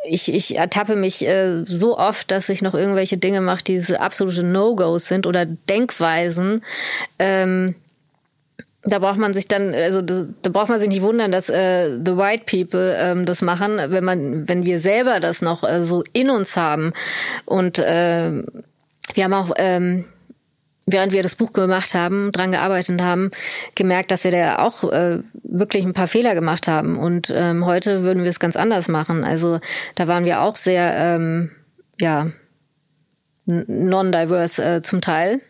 ich, 0.04 0.32
ich 0.32 0.56
ertappe 0.56 0.96
mich 0.96 1.26
äh, 1.26 1.64
so 1.64 1.98
oft, 1.98 2.30
dass 2.30 2.48
ich 2.48 2.62
noch 2.62 2.74
irgendwelche 2.74 3.16
Dinge 3.16 3.40
mache, 3.40 3.64
die 3.64 3.74
diese 3.74 4.00
absolute 4.00 4.42
No-Gos 4.42 5.06
sind 5.06 5.26
oder 5.26 5.46
Denkweisen. 5.46 6.62
Ähm, 7.18 7.74
da 8.84 8.98
braucht 8.98 9.18
man 9.18 9.32
sich 9.32 9.46
dann, 9.46 9.74
also 9.74 10.02
da, 10.02 10.26
da 10.42 10.50
braucht 10.50 10.68
man 10.68 10.80
sich 10.80 10.88
nicht 10.88 11.02
wundern, 11.02 11.30
dass 11.30 11.48
äh, 11.48 11.98
the 12.04 12.16
white 12.16 12.44
people 12.46 12.96
ähm, 12.98 13.24
das 13.24 13.40
machen, 13.42 13.76
wenn 13.78 14.02
man, 14.02 14.48
wenn 14.48 14.64
wir 14.64 14.80
selber 14.80 15.20
das 15.20 15.40
noch 15.40 15.62
äh, 15.62 15.84
so 15.84 16.02
in 16.12 16.30
uns 16.30 16.56
haben. 16.56 16.92
Und 17.44 17.78
äh, 17.78 18.42
wir 19.14 19.24
haben 19.24 19.34
auch 19.34 19.52
ähm, 19.56 20.06
während 20.86 21.12
wir 21.12 21.22
das 21.22 21.36
Buch 21.36 21.52
gemacht 21.52 21.94
haben, 21.94 22.32
dran 22.32 22.52
gearbeitet 22.52 23.00
haben, 23.02 23.30
gemerkt, 23.74 24.10
dass 24.10 24.24
wir 24.24 24.30
da 24.30 24.58
auch 24.58 24.84
äh, 24.92 25.20
wirklich 25.44 25.84
ein 25.84 25.92
paar 25.92 26.08
Fehler 26.08 26.34
gemacht 26.34 26.68
haben. 26.68 26.98
Und 26.98 27.32
ähm, 27.34 27.64
heute 27.66 28.02
würden 28.02 28.24
wir 28.24 28.30
es 28.30 28.40
ganz 28.40 28.56
anders 28.56 28.88
machen. 28.88 29.24
Also 29.24 29.60
da 29.94 30.08
waren 30.08 30.24
wir 30.24 30.40
auch 30.42 30.56
sehr, 30.56 30.94
ähm, 30.96 31.50
ja, 32.00 32.28
non-diverse 33.44 34.64
äh, 34.64 34.82
zum 34.82 35.00
Teil. 35.00 35.40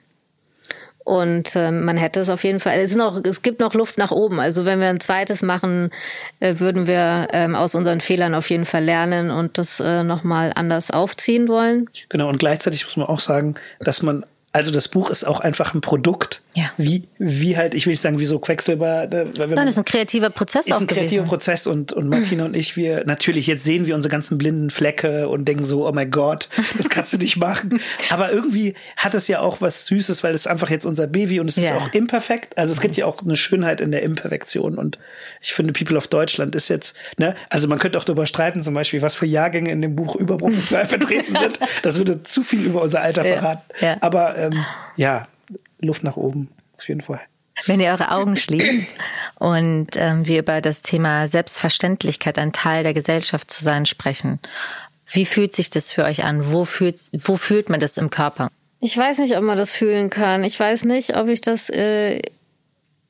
Und 1.05 1.57
äh, 1.57 1.72
man 1.72 1.97
hätte 1.97 2.20
es 2.20 2.28
auf 2.30 2.45
jeden 2.45 2.61
Fall, 2.61 2.78
es, 2.78 2.91
ist 2.91 2.97
noch, 2.97 3.20
es 3.24 3.43
gibt 3.43 3.59
noch 3.59 3.74
Luft 3.74 3.99
nach 3.99 4.12
oben. 4.12 4.39
Also 4.39 4.64
wenn 4.64 4.78
wir 4.78 4.89
ein 4.89 5.01
zweites 5.01 5.43
machen, 5.43 5.91
äh, 6.39 6.61
würden 6.61 6.87
wir 6.87 7.28
ähm, 7.33 7.57
aus 7.57 7.74
unseren 7.74 8.01
Fehlern 8.01 8.37
auf 8.37 8.51
jeden 8.51 8.66
Fall 8.66 8.85
lernen 8.85 9.30
und 9.30 9.59
das 9.59 9.80
äh, 9.80 10.05
nochmal 10.05 10.53
anders 10.55 10.93
aufziehen 10.93 11.49
wollen. 11.49 11.91
Genau, 12.09 12.28
und 12.28 12.39
gleichzeitig 12.39 12.85
muss 12.85 12.97
man 12.97 13.09
auch 13.09 13.18
sagen, 13.18 13.57
dass 13.80 14.03
man 14.03 14.24
also 14.53 14.70
das 14.70 14.88
Buch 14.88 15.11
ist 15.11 15.24
auch 15.24 15.40
einfach 15.40 15.74
ein 15.74 15.80
Produkt. 15.80 16.41
Ja. 16.55 16.70
Wie, 16.76 17.05
wie 17.18 17.57
halt, 17.57 17.72
ich 17.72 17.86
will 17.86 17.92
nicht 17.92 18.03
sagen, 18.03 18.18
wie 18.18 18.26
so 18.26 18.38
Quecksilber. 18.38 19.09
Weil 19.11 19.48
Nein, 19.48 19.66
das 19.66 19.70
ist 19.70 19.78
ein 19.78 19.84
kreativer 19.86 20.28
Prozess 20.28 20.66
ist 20.66 20.72
auch 20.72 20.80
ein 20.80 20.86
gewesen. 20.86 21.07
kreativer 21.07 21.24
Prozess 21.24 21.66
und, 21.66 21.94
und 21.94 22.09
Martina 22.09 22.44
und 22.44 22.55
ich, 22.55 22.76
wir, 22.76 23.05
natürlich, 23.07 23.46
jetzt 23.46 23.64
sehen 23.64 23.86
wir 23.86 23.94
unsere 23.94 24.12
ganzen 24.12 24.36
blinden 24.36 24.70
Flecke 24.70 25.28
und 25.28 25.46
denken 25.46 25.64
so, 25.64 25.88
oh 25.88 25.92
mein 25.92 26.11
Gott, 26.11 26.50
das 26.76 26.90
kannst 26.90 27.12
du 27.14 27.18
nicht 27.18 27.38
machen. 27.38 27.80
Aber 28.11 28.32
irgendwie 28.32 28.74
hat 28.98 29.14
es 29.14 29.28
ja 29.28 29.40
auch 29.40 29.62
was 29.62 29.86
Süßes, 29.86 30.22
weil 30.24 30.34
es 30.34 30.46
einfach 30.46 30.68
jetzt 30.68 30.84
unser 30.84 31.07
Baby 31.07 31.40
und 31.40 31.48
es 31.48 31.57
ja. 31.57 31.62
ist 31.62 31.72
auch 31.72 31.92
imperfekt. 31.94 32.59
Also 32.59 32.74
es 32.74 32.80
gibt 32.80 32.96
ja 32.98 33.07
auch 33.07 33.22
eine 33.22 33.36
Schönheit 33.36 33.80
in 33.80 33.90
der 33.90 34.03
Imperfektion 34.03 34.76
und 34.76 34.98
ich 35.40 35.55
finde, 35.55 35.72
People 35.72 35.96
of 35.96 36.09
Deutschland 36.09 36.55
ist 36.55 36.68
jetzt, 36.68 36.94
ne, 37.18 37.34
also 37.48 37.66
man 37.66 37.78
könnte 37.78 37.98
auch 37.98 38.05
darüber 38.05 38.26
streiten, 38.26 38.62
zum 38.62 38.74
Beispiel, 38.74 39.00
was 39.00 39.14
für 39.14 39.26
Jahrgänge 39.26 39.70
in 39.70 39.80
dem 39.80 39.96
Buch 39.96 40.16
überproportional 40.16 40.86
vertreten 40.88 41.34
sind. 41.34 41.59
Das 41.82 41.96
würde 41.96 42.22
zu 42.22 42.42
viel 42.42 42.66
über 42.66 42.82
unser 42.82 43.00
Alter 43.00 43.24
verraten. 43.24 43.62
Ja. 43.80 43.88
Ja. 43.88 43.96
Aber 44.00 44.36
ähm, 44.36 44.64
ja, 44.96 45.24
Luft 45.83 46.05
nach 46.05 46.16
oben, 46.16 46.49
auf 46.78 46.89
jeden 46.89 47.01
Fall. 47.01 47.20
Wenn 47.66 47.80
ihr 47.80 47.91
eure 47.91 48.11
Augen 48.11 48.37
schließt 48.37 48.89
und 49.39 49.89
ähm, 49.97 50.26
wir 50.26 50.39
über 50.41 50.61
das 50.61 50.83
Thema 50.83 51.28
Selbstverständlichkeit, 51.28 52.39
ein 52.39 52.53
Teil 52.53 52.83
der 52.83 52.95
Gesellschaft 52.95 53.51
zu 53.51 53.62
sein, 53.62 53.87
sprechen, 53.87 54.41
wie 55.07 55.26
fühlt 55.26 55.55
sich 55.55 55.70
das 55.70 55.93
für 55.93 56.05
euch 56.05 56.24
an? 56.24 56.53
Wo 56.53 56.64
fühlt, 56.64 56.99
wo 57.12 57.37
fühlt 57.37 57.68
man 57.68 57.80
das 57.80 57.99
im 57.99 58.11
Körper? 58.11 58.49
Ich 58.80 58.97
weiß 58.97 59.18
nicht, 59.18 59.37
ob 59.37 59.45
man 59.45 59.59
das 59.59 59.70
fühlen 59.70 60.11
kann. 60.11 60.43
Ich 60.43 60.59
weiß 60.59 60.85
nicht, 60.87 61.16
ob 61.16 61.28
ich 61.28 61.41
das 61.41 61.68
äh, 61.68 62.20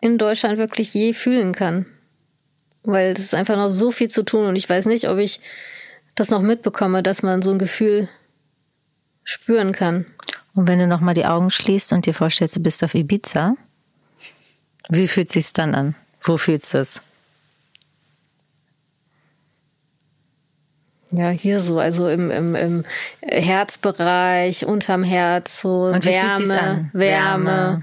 in 0.01 0.19
Deutschland 0.19 0.59
wirklich 0.59 0.93
je 0.93 1.15
fühlen 1.15 1.53
kann. 1.53 1.87
Weil 2.83 3.13
es 3.13 3.21
ist 3.21 3.35
einfach 3.35 3.57
noch 3.57 3.71
so 3.71 3.91
viel 3.91 4.09
zu 4.09 4.25
tun 4.25 4.47
und 4.47 4.57
ich 4.57 4.69
weiß 4.69 4.87
nicht, 4.87 5.09
ob 5.09 5.19
ich 5.19 5.41
das 6.15 6.31
noch 6.31 6.43
mitbekomme, 6.43 7.03
dass 7.03 7.23
man 7.23 7.41
so 7.41 7.53
ein 7.53 7.59
Gefühl 7.59 8.09
spüren 9.25 9.73
kann. 9.73 10.07
Und 10.55 10.69
wenn 10.69 10.79
du 10.79 10.87
nochmal 10.87 11.15
die 11.15 11.25
Augen 11.25 11.51
schließt 11.51 11.93
und 11.93 12.07
dir 12.07 12.15
vorstellst, 12.15 12.57
du 12.57 12.61
bist 12.61 12.85
auf 12.85 12.95
Ibiza, 12.95 13.55
wie 14.89 15.09
fühlt 15.09 15.29
es 15.29 15.33
sich 15.35 15.53
dann 15.53 15.75
an? 15.75 15.95
Wo 16.23 16.37
fühlst 16.37 16.75
du 16.75 16.79
es? 16.79 17.01
Ja, 21.11 21.29
hier 21.29 21.61
so, 21.61 21.79
also 21.79 22.09
im, 22.09 22.31
im, 22.31 22.55
im 22.55 22.85
Herzbereich, 23.21 24.65
unterm 24.65 25.03
Herz, 25.03 25.61
so 25.61 25.85
und 25.85 26.05
Wärme, 26.07 26.91
Wärme, 26.93 26.93
Wärme. 26.95 27.83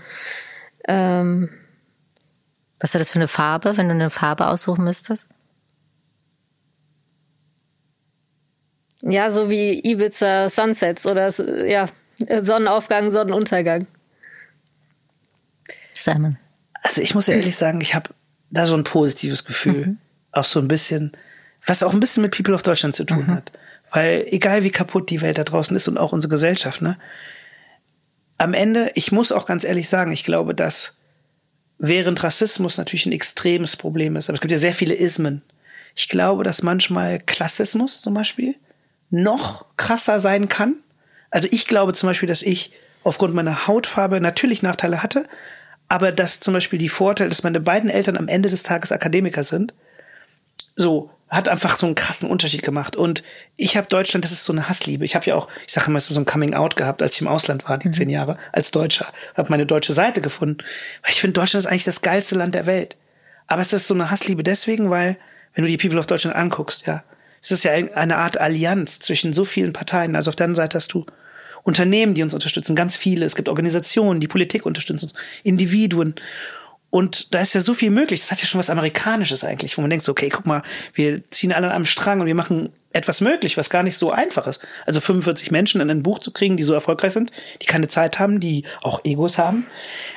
Ähm, 0.87 1.49
Was 2.79 2.95
hat 2.95 3.01
das 3.01 3.11
für 3.11 3.19
eine 3.19 3.27
Farbe, 3.27 3.77
wenn 3.77 3.87
du 3.87 3.93
eine 3.93 4.09
Farbe 4.09 4.47
aussuchen 4.47 4.83
müsstest? 4.83 5.27
Ja, 9.01 9.29
so 9.29 9.49
wie 9.49 9.79
Ibiza 9.79 10.49
Sunsets 10.49 11.05
oder 11.05 11.29
ja, 11.67 11.87
Sonnenaufgang, 12.19 13.11
Sonnenuntergang. 13.11 13.87
Simon. 15.91 16.37
Also 16.81 17.01
ich 17.01 17.15
muss 17.15 17.27
ja 17.27 17.35
ehrlich 17.35 17.55
sagen, 17.55 17.81
ich 17.81 17.95
habe 17.95 18.09
da 18.49 18.65
so 18.65 18.75
ein 18.75 18.83
positives 18.83 19.45
Gefühl. 19.45 19.85
Mhm. 19.85 19.97
Auch 20.31 20.45
so 20.45 20.59
ein 20.59 20.67
bisschen, 20.67 21.11
was 21.65 21.83
auch 21.83 21.93
ein 21.93 21.99
bisschen 21.99 22.23
mit 22.23 22.35
People 22.35 22.53
of 22.53 22.61
Deutschland 22.61 22.95
zu 22.95 23.03
tun 23.03 23.25
mhm. 23.25 23.31
hat. 23.31 23.51
Weil 23.91 24.25
egal 24.29 24.63
wie 24.63 24.71
kaputt 24.71 25.09
die 25.09 25.21
Welt 25.21 25.37
da 25.37 25.43
draußen 25.43 25.75
ist 25.75 25.87
und 25.87 25.97
auch 25.97 26.13
unsere 26.13 26.31
Gesellschaft, 26.31 26.81
ne? 26.81 26.97
Am 28.37 28.53
Ende, 28.53 28.91
ich 28.95 29.11
muss 29.11 29.33
auch 29.33 29.45
ganz 29.45 29.65
ehrlich 29.65 29.89
sagen, 29.89 30.13
ich 30.13 30.23
glaube, 30.23 30.55
dass 30.55 30.95
während 31.77 32.23
Rassismus 32.23 32.77
natürlich 32.77 33.05
ein 33.05 33.11
extremes 33.11 33.75
Problem 33.75 34.15
ist, 34.15 34.29
aber 34.29 34.35
es 34.35 34.41
gibt 34.41 34.51
ja 34.51 34.57
sehr 34.57 34.73
viele 34.73 34.93
Ismen. 34.93 35.41
Ich 35.95 36.07
glaube, 36.07 36.43
dass 36.43 36.61
manchmal 36.61 37.19
Klassismus 37.19 37.99
zum 37.99 38.13
Beispiel 38.13 38.55
noch 39.09 39.65
krasser 39.75 40.21
sein 40.21 40.47
kann 40.47 40.75
also 41.31 41.47
ich 41.51 41.67
glaube 41.67 41.93
zum 41.93 42.07
Beispiel, 42.07 42.27
dass 42.27 42.41
ich 42.41 42.71
aufgrund 43.03 43.33
meiner 43.33 43.67
Hautfarbe 43.67 44.19
natürlich 44.19 44.61
Nachteile 44.61 45.03
hatte, 45.03 45.27
aber 45.87 46.11
dass 46.11 46.39
zum 46.39 46.53
Beispiel 46.53 46.79
die 46.79 46.89
Vorteile, 46.89 47.29
dass 47.29 47.43
meine 47.43 47.59
beiden 47.59 47.89
Eltern 47.89 48.17
am 48.17 48.27
Ende 48.27 48.49
des 48.49 48.63
Tages 48.63 48.91
Akademiker 48.91 49.43
sind, 49.43 49.73
so 50.75 51.09
hat 51.29 51.47
einfach 51.47 51.77
so 51.77 51.85
einen 51.85 51.95
krassen 51.95 52.27
Unterschied 52.27 52.63
gemacht. 52.63 52.95
Und 52.95 53.23
ich 53.55 53.77
habe 53.77 53.87
Deutschland, 53.87 54.25
das 54.25 54.31
ist 54.31 54.45
so 54.45 54.53
eine 54.53 54.67
Hassliebe. 54.67 55.05
Ich 55.05 55.15
habe 55.15 55.25
ja 55.27 55.35
auch, 55.35 55.47
ich 55.67 55.73
sage 55.73 55.87
immer, 55.87 55.99
so 55.99 56.19
ein 56.19 56.25
Coming 56.25 56.55
Out 56.55 56.75
gehabt, 56.75 57.03
als 57.03 57.15
ich 57.15 57.21
im 57.21 57.27
Ausland 57.27 57.69
war, 57.69 57.77
die 57.77 57.89
mhm. 57.89 57.93
zehn 57.93 58.09
Jahre, 58.09 58.37
als 58.51 58.71
Deutscher, 58.71 59.05
habe 59.35 59.49
meine 59.49 59.67
deutsche 59.67 59.93
Seite 59.93 60.21
gefunden. 60.21 60.57
Weil 61.03 61.11
ich 61.11 61.21
finde, 61.21 61.33
Deutschland 61.33 61.65
ist 61.65 61.71
eigentlich 61.71 61.83
das 61.83 62.01
geilste 62.01 62.35
Land 62.35 62.55
der 62.55 62.65
Welt. 62.65 62.97
Aber 63.45 63.61
es 63.61 63.73
ist 63.73 63.87
so 63.87 63.93
eine 63.93 64.09
Hassliebe 64.09 64.41
deswegen, 64.41 64.89
weil, 64.89 65.17
wenn 65.53 65.63
du 65.63 65.69
die 65.69 65.77
People 65.77 65.99
of 65.99 66.07
Deutschland 66.07 66.35
anguckst, 66.35 66.87
ja, 66.87 67.03
es 67.41 67.51
ist 67.51 67.63
ja 67.63 67.71
eine 67.71 68.17
Art 68.17 68.39
Allianz 68.39 68.99
zwischen 68.99 69.33
so 69.33 69.45
vielen 69.45 69.71
Parteien. 69.71 70.15
Also 70.15 70.29
auf 70.29 70.35
der 70.35 70.45
anderen 70.45 70.63
Seite 70.63 70.77
hast 70.77 70.93
du 70.93 71.05
Unternehmen, 71.63 72.13
die 72.13 72.23
uns 72.23 72.33
unterstützen, 72.33 72.75
ganz 72.75 72.95
viele. 72.95 73.25
Es 73.25 73.35
gibt 73.35 73.49
Organisationen, 73.49 74.19
die 74.19 74.27
Politik 74.27 74.65
unterstützen 74.65 75.05
uns, 75.05 75.13
Individuen. 75.43 76.15
Und 76.89 77.33
da 77.35 77.39
ist 77.39 77.53
ja 77.53 77.61
so 77.61 77.73
viel 77.73 77.91
möglich. 77.91 78.21
Das 78.21 78.31
hat 78.31 78.39
ja 78.39 78.47
schon 78.47 78.59
was 78.59 78.69
Amerikanisches 78.69 79.43
eigentlich, 79.43 79.77
wo 79.77 79.81
man 79.81 79.89
denkt, 79.89 80.05
so, 80.05 80.11
okay, 80.11 80.29
guck 80.29 80.47
mal, 80.47 80.63
wir 80.93 81.23
ziehen 81.29 81.53
alle 81.53 81.67
an 81.67 81.73
einem 81.73 81.85
Strang 81.85 82.21
und 82.21 82.25
wir 82.25 82.35
machen 82.35 82.69
etwas 82.91 83.21
möglich, 83.21 83.57
was 83.57 83.69
gar 83.69 83.83
nicht 83.83 83.97
so 83.97 84.11
einfach 84.11 84.47
ist. 84.47 84.61
Also 84.85 84.99
45 84.99 85.51
Menschen 85.51 85.79
in 85.81 85.91
ein 85.91 86.01
Buch 86.01 86.19
zu 86.19 86.31
kriegen, 86.31 86.57
die 86.57 86.63
so 86.63 86.73
erfolgreich 86.73 87.13
sind, 87.13 87.31
die 87.61 87.67
keine 87.67 87.87
Zeit 87.87 88.17
haben, 88.17 88.39
die 88.39 88.63
auch 88.81 89.01
Egos 89.03 89.37
haben 89.37 89.67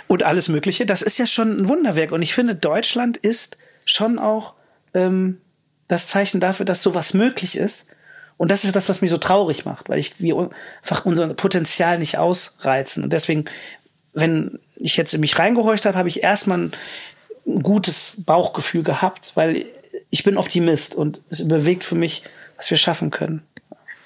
und 0.06 0.22
alles 0.22 0.48
Mögliche, 0.48 0.86
das 0.86 1.02
ist 1.02 1.18
ja 1.18 1.26
schon 1.26 1.60
ein 1.60 1.68
Wunderwerk. 1.68 2.12
Und 2.12 2.22
ich 2.22 2.34
finde, 2.34 2.54
Deutschland 2.54 3.18
ist 3.18 3.58
schon 3.84 4.18
auch 4.18 4.54
ähm, 4.94 5.38
das 5.88 6.08
Zeichen 6.08 6.40
dafür, 6.40 6.64
dass 6.64 6.82
sowas 6.82 7.12
möglich 7.12 7.56
ist. 7.58 7.88
Und 8.36 8.50
das 8.50 8.64
ist 8.64 8.74
das, 8.74 8.88
was 8.88 9.00
mich 9.02 9.10
so 9.10 9.18
traurig 9.18 9.64
macht, 9.64 9.88
weil 9.88 9.98
ich 9.98 10.20
wir 10.20 10.50
einfach 10.82 11.04
unser 11.04 11.32
Potenzial 11.34 11.98
nicht 11.98 12.18
ausreizen. 12.18 13.04
Und 13.04 13.12
deswegen, 13.12 13.44
wenn 14.12 14.58
ich 14.76 14.96
jetzt 14.96 15.14
in 15.14 15.20
mich 15.20 15.38
reingehorcht 15.38 15.86
habe, 15.86 15.98
habe 15.98 16.08
ich 16.08 16.22
erstmal 16.22 16.58
ein, 16.58 16.72
gutes 17.44 18.14
Bauchgefühl 18.18 18.82
gehabt, 18.82 19.32
weil 19.34 19.64
ich 20.10 20.22
bin 20.22 20.36
Optimist 20.36 20.94
und 20.94 21.22
es 21.30 21.46
bewegt 21.48 21.84
für 21.84 21.94
mich, 21.94 22.22
was 22.56 22.70
wir 22.70 22.76
schaffen 22.76 23.10
können. 23.10 23.42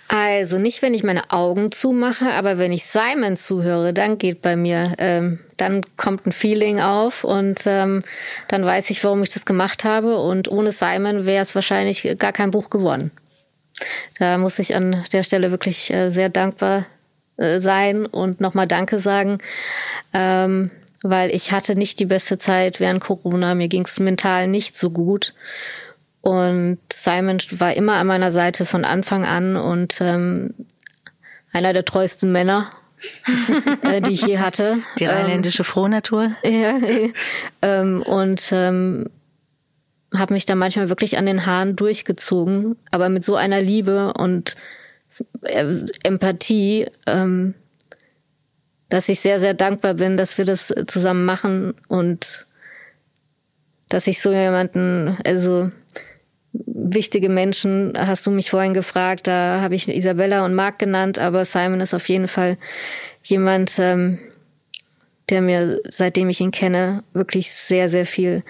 Also 0.09 0.59
nicht, 0.59 0.83
wenn 0.83 0.95
ich 0.95 1.03
meine 1.03 1.33
Augen 1.33 1.72
zumache, 1.72 2.31
aber 2.33 2.59
wenn 2.59 2.72
ich 2.72 2.87
Simon 2.87 3.37
zuhöre, 3.37 3.93
dann 3.93 4.18
geht 4.18 4.41
bei 4.41 4.55
mir, 4.55 4.95
ähm, 4.99 5.41
dann 5.57 5.83
kommt 5.97 6.27
ein 6.27 6.33
Feeling 6.33 6.81
auf 6.81 7.24
und 7.24 7.62
ähm, 7.66 8.05
dann 8.47 8.64
weiß 8.64 8.91
ich, 8.91 9.03
warum 9.03 9.24
ich 9.24 9.31
das 9.31 9.45
gemacht 9.45 9.83
habe. 9.83 10.18
Und 10.18 10.49
ohne 10.49 10.70
Simon 10.70 11.27
wäre 11.27 11.43
es 11.43 11.57
wahrscheinlich 11.57 12.09
gar 12.18 12.33
kein 12.33 12.53
Buch 12.53 12.70
geworden. 12.70 13.11
Da 14.18 14.39
muss 14.39 14.59
ich 14.59 14.74
an 14.74 15.05
der 15.12 15.22
Stelle 15.22 15.51
wirklich 15.51 15.93
äh, 15.93 16.11
sehr 16.11 16.29
dankbar 16.29 16.87
äh, 17.37 17.61
sein 17.61 18.07
und 18.07 18.41
nochmal 18.41 18.66
Danke 18.66 18.99
sagen, 18.99 19.39
ähm, 20.12 20.70
weil 21.03 21.31
ich 21.31 21.53
hatte 21.53 21.77
nicht 21.77 22.01
die 22.01 22.07
beste 22.07 22.39
Zeit 22.39 22.81
während 22.81 23.01
Corona. 23.01 23.55
Mir 23.55 23.68
ging 23.68 23.85
es 23.85 23.99
mental 24.01 24.49
nicht 24.49 24.77
so 24.77 24.91
gut. 24.91 25.35
Und 26.22 26.79
Simon 26.93 27.39
war 27.53 27.74
immer 27.74 27.95
an 27.95 28.07
meiner 28.09 28.33
Seite 28.33 28.64
von 28.64 28.85
Anfang 28.85 29.24
an 29.24 29.57
und 29.57 30.01
ähm, 30.01 30.55
einer 31.53 31.72
der 31.72 31.85
treuesten 31.85 32.33
Männer, 32.33 32.70
äh, 33.83 34.01
die 34.01 34.12
ich 34.12 34.27
je 34.27 34.39
hatte. 34.39 34.79
Die 34.99 35.05
ähm, 35.05 35.11
rheinländische 35.11 35.62
Frohnatur. 35.62 36.31
Ja, 36.43 36.79
ähm, 37.62 38.03
und 38.03 38.49
ähm, 38.51 39.11
habe 40.14 40.34
mich 40.34 40.46
da 40.46 40.54
manchmal 40.54 40.88
wirklich 40.88 41.18
an 41.18 41.26
den 41.26 41.46
Haaren 41.46 41.76
durchgezogen, 41.76 42.76
aber 42.90 43.09
mit 43.09 43.24
so 43.24 43.36
einer 43.36 43.61
Liebe 43.61 44.12
und 44.14 44.57
äh, 45.42 45.84
Empathie, 46.04 46.86
ähm, 47.07 47.54
dass 48.88 49.09
ich 49.09 49.20
sehr, 49.20 49.40
sehr 49.40 49.54
dankbar 49.54 49.94
bin, 49.94 50.16
dass 50.16 50.38
wir 50.38 50.44
das 50.44 50.72
zusammen 50.86 51.24
machen 51.24 51.74
und 51.88 52.46
dass 53.88 54.07
ich 54.07 54.20
so 54.20 54.32
jemanden, 54.32 55.16
also 55.24 55.70
wichtige 56.52 57.28
Menschen 57.28 57.92
hast 57.96 58.26
du 58.26 58.30
mich 58.30 58.50
vorhin 58.50 58.74
gefragt. 58.74 59.26
Da 59.26 59.61
habe 59.61 59.74
ich 59.74 59.88
Isabella 59.88 60.44
und 60.44 60.54
Marc 60.54 60.78
genannt, 60.78 61.18
aber 61.18 61.44
Simon 61.44 61.80
ist 61.80 61.94
auf 61.94 62.09
jeden 62.09 62.28
Fall 62.28 62.59
jemand, 63.22 63.78
ähm, 63.78 64.18
der 65.28 65.42
mir, 65.42 65.80
seitdem 65.90 66.28
ich 66.28 66.40
ihn 66.40 66.52
kenne, 66.52 67.02
wirklich 67.12 67.52
sehr, 67.52 67.88
sehr 67.88 68.07
viel 68.07 68.44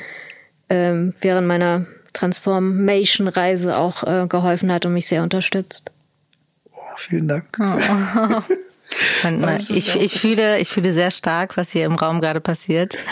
ähm, 0.69 1.15
während 1.21 1.47
meiner 1.47 1.87
Transformation-Reise 2.13 3.77
auch 3.77 4.03
äh, 4.05 4.27
geholfen 4.27 4.73
hat 4.73 4.87
und 4.87 4.95
mich 4.95 5.07
sehr 5.09 5.23
unterstützt. 5.23 5.91
Oh, 6.73 6.97
vielen 6.97 7.29
Dank. 7.29 7.45
Oh. 7.59 8.43
Ich, 9.69 9.95
ich, 9.97 10.21
fühle, 10.21 10.59
ich 10.59 10.69
fühle 10.69 10.93
sehr 10.93 11.11
stark, 11.11 11.57
was 11.57 11.71
hier 11.71 11.85
im 11.85 11.95
Raum 11.95 12.21
gerade 12.21 12.41
passiert. 12.41 12.97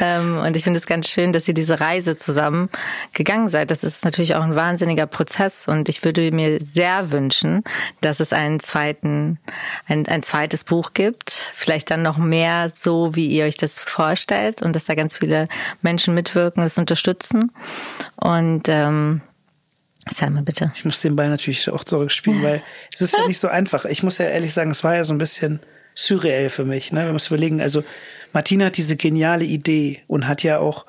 Ähm, 0.00 0.38
und 0.44 0.56
ich 0.56 0.64
finde 0.64 0.78
es 0.78 0.86
ganz 0.86 1.08
schön, 1.08 1.32
dass 1.32 1.48
ihr 1.48 1.54
diese 1.54 1.80
Reise 1.80 2.16
zusammen 2.16 2.68
gegangen 3.12 3.48
seid. 3.48 3.70
Das 3.70 3.82
ist 3.82 4.04
natürlich 4.04 4.34
auch 4.34 4.42
ein 4.42 4.54
wahnsinniger 4.54 5.06
Prozess. 5.06 5.66
Und 5.66 5.88
ich 5.88 6.04
würde 6.04 6.30
mir 6.30 6.58
sehr 6.62 7.10
wünschen, 7.10 7.64
dass 8.00 8.20
es 8.20 8.32
einen 8.32 8.60
zweiten, 8.60 9.38
ein, 9.86 10.06
ein 10.06 10.22
zweites 10.22 10.64
Buch 10.64 10.92
gibt. 10.94 11.30
Vielleicht 11.54 11.90
dann 11.90 12.02
noch 12.02 12.16
mehr 12.16 12.70
so, 12.72 13.14
wie 13.14 13.26
ihr 13.26 13.44
euch 13.44 13.56
das 13.56 13.78
vorstellt. 13.78 14.62
Und 14.62 14.74
dass 14.76 14.84
da 14.84 14.94
ganz 14.94 15.18
viele 15.18 15.48
Menschen 15.82 16.14
mitwirken, 16.14 16.62
das 16.62 16.78
unterstützen. 16.78 17.50
Und 18.16 18.68
ähm, 18.68 19.20
Sag 20.12 20.30
mal 20.30 20.42
bitte. 20.42 20.72
Ich 20.74 20.84
muss 20.84 21.00
den 21.00 21.16
Ball 21.16 21.28
natürlich 21.28 21.68
auch 21.70 21.84
zurückspielen, 21.84 22.42
weil 22.42 22.62
es 22.94 23.00
ist 23.00 23.16
ja 23.16 23.26
nicht 23.26 23.40
so 23.40 23.48
einfach. 23.48 23.84
Ich 23.84 24.02
muss 24.02 24.18
ja 24.18 24.26
ehrlich 24.26 24.52
sagen, 24.52 24.70
es 24.70 24.84
war 24.84 24.94
ja 24.94 25.04
so 25.04 25.14
ein 25.14 25.18
bisschen 25.18 25.60
surreal 25.94 26.50
für 26.50 26.64
mich. 26.64 26.92
Ne? 26.92 27.04
Wir 27.04 27.12
müssen 27.12 27.34
überlegen, 27.34 27.60
also 27.60 27.82
Martina 28.32 28.66
hat 28.66 28.76
diese 28.76 28.96
geniale 28.96 29.44
Idee 29.44 30.02
und 30.06 30.28
hat 30.28 30.42
ja 30.42 30.58
auch 30.58 30.86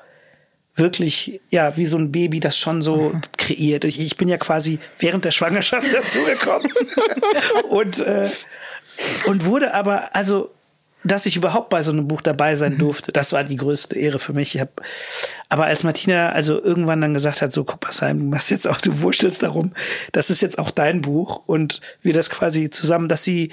wirklich, 0.74 1.40
ja, 1.50 1.76
wie 1.76 1.86
so 1.86 1.98
ein 1.98 2.12
Baby 2.12 2.40
das 2.40 2.56
schon 2.56 2.82
so 2.82 3.10
mhm. 3.10 3.22
kreiert. 3.36 3.84
Ich, 3.84 4.00
ich 4.00 4.16
bin 4.16 4.28
ja 4.28 4.38
quasi 4.38 4.78
während 4.98 5.24
der 5.24 5.30
Schwangerschaft 5.30 5.86
dazugekommen 5.94 6.72
und, 7.70 7.98
äh, 8.00 8.28
und 9.26 9.44
wurde 9.44 9.74
aber, 9.74 10.14
also 10.14 10.50
dass 11.04 11.26
ich 11.26 11.36
überhaupt 11.36 11.70
bei 11.70 11.82
so 11.82 11.92
einem 11.92 12.08
Buch 12.08 12.20
dabei 12.20 12.56
sein 12.56 12.74
mhm. 12.74 12.78
durfte, 12.78 13.12
das 13.12 13.32
war 13.32 13.44
die 13.44 13.56
größte 13.56 13.98
Ehre 13.98 14.18
für 14.18 14.32
mich. 14.32 14.54
Ich 14.54 14.60
hab, 14.60 14.82
aber 15.48 15.64
als 15.64 15.82
Martina 15.82 16.30
also 16.30 16.62
irgendwann 16.62 17.00
dann 17.00 17.14
gesagt 17.14 17.42
hat, 17.42 17.52
so 17.52 17.64
guck 17.64 17.82
mal, 17.82 17.92
Simon, 17.92 18.18
du 18.18 18.24
machst 18.26 18.50
jetzt 18.50 18.68
auch, 18.68 18.80
du 18.80 19.00
wurstelst 19.00 19.42
darum, 19.42 19.72
das 20.12 20.30
ist 20.30 20.42
jetzt 20.42 20.58
auch 20.58 20.70
dein 20.70 21.00
Buch 21.00 21.42
und 21.46 21.80
wir 22.02 22.12
das 22.12 22.30
quasi 22.30 22.70
zusammen, 22.70 23.08
dass 23.08 23.24
sie 23.24 23.50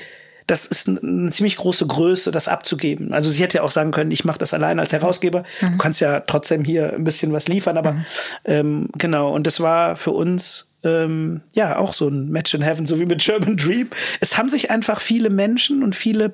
das 0.48 0.66
ist 0.66 0.88
eine 0.88 1.30
ziemlich 1.30 1.58
große 1.58 1.86
Größe, 1.86 2.32
das 2.32 2.48
abzugeben. 2.48 3.12
Also 3.14 3.30
sie 3.30 3.44
hätte 3.44 3.58
ja 3.58 3.64
auch 3.64 3.72
sagen 3.72 3.92
können, 3.92 4.12
ich 4.12 4.24
mache 4.24 4.40
das 4.40 4.54
allein 4.54 4.80
als 4.80 4.94
Herausgeber. 4.94 5.44
Mhm. 5.60 5.72
Du 5.74 5.78
kannst 5.78 6.00
ja 6.00 6.22
trotzdem 6.22 6.64
hier 6.64 6.94
ein 6.94 7.04
bisschen 7.04 7.34
was 7.34 7.50
liefern, 7.50 7.78
aber 7.78 7.92
mhm. 7.92 8.06
ähm, 8.46 8.90
genau. 8.98 9.34
Und 9.34 9.46
das 9.46 9.60
war 9.60 9.98
für 9.98 10.12
uns 10.12 10.72
ähm, 10.86 11.42
ja 11.54 11.78
auch 11.78 11.94
so 11.94 12.08
ein 12.08 12.30
Match 12.30 12.54
in 12.54 12.62
Heaven, 12.62 12.88
so 12.88 12.98
wie 12.98 13.06
mit 13.06 13.22
German 13.22 13.58
Dream. 13.58 13.90
Es 14.22 14.38
haben 14.38 14.50
sich 14.50 14.72
einfach 14.72 15.02
viele 15.02 15.30
Menschen 15.30 15.84
und 15.84 15.96
viele 15.96 16.34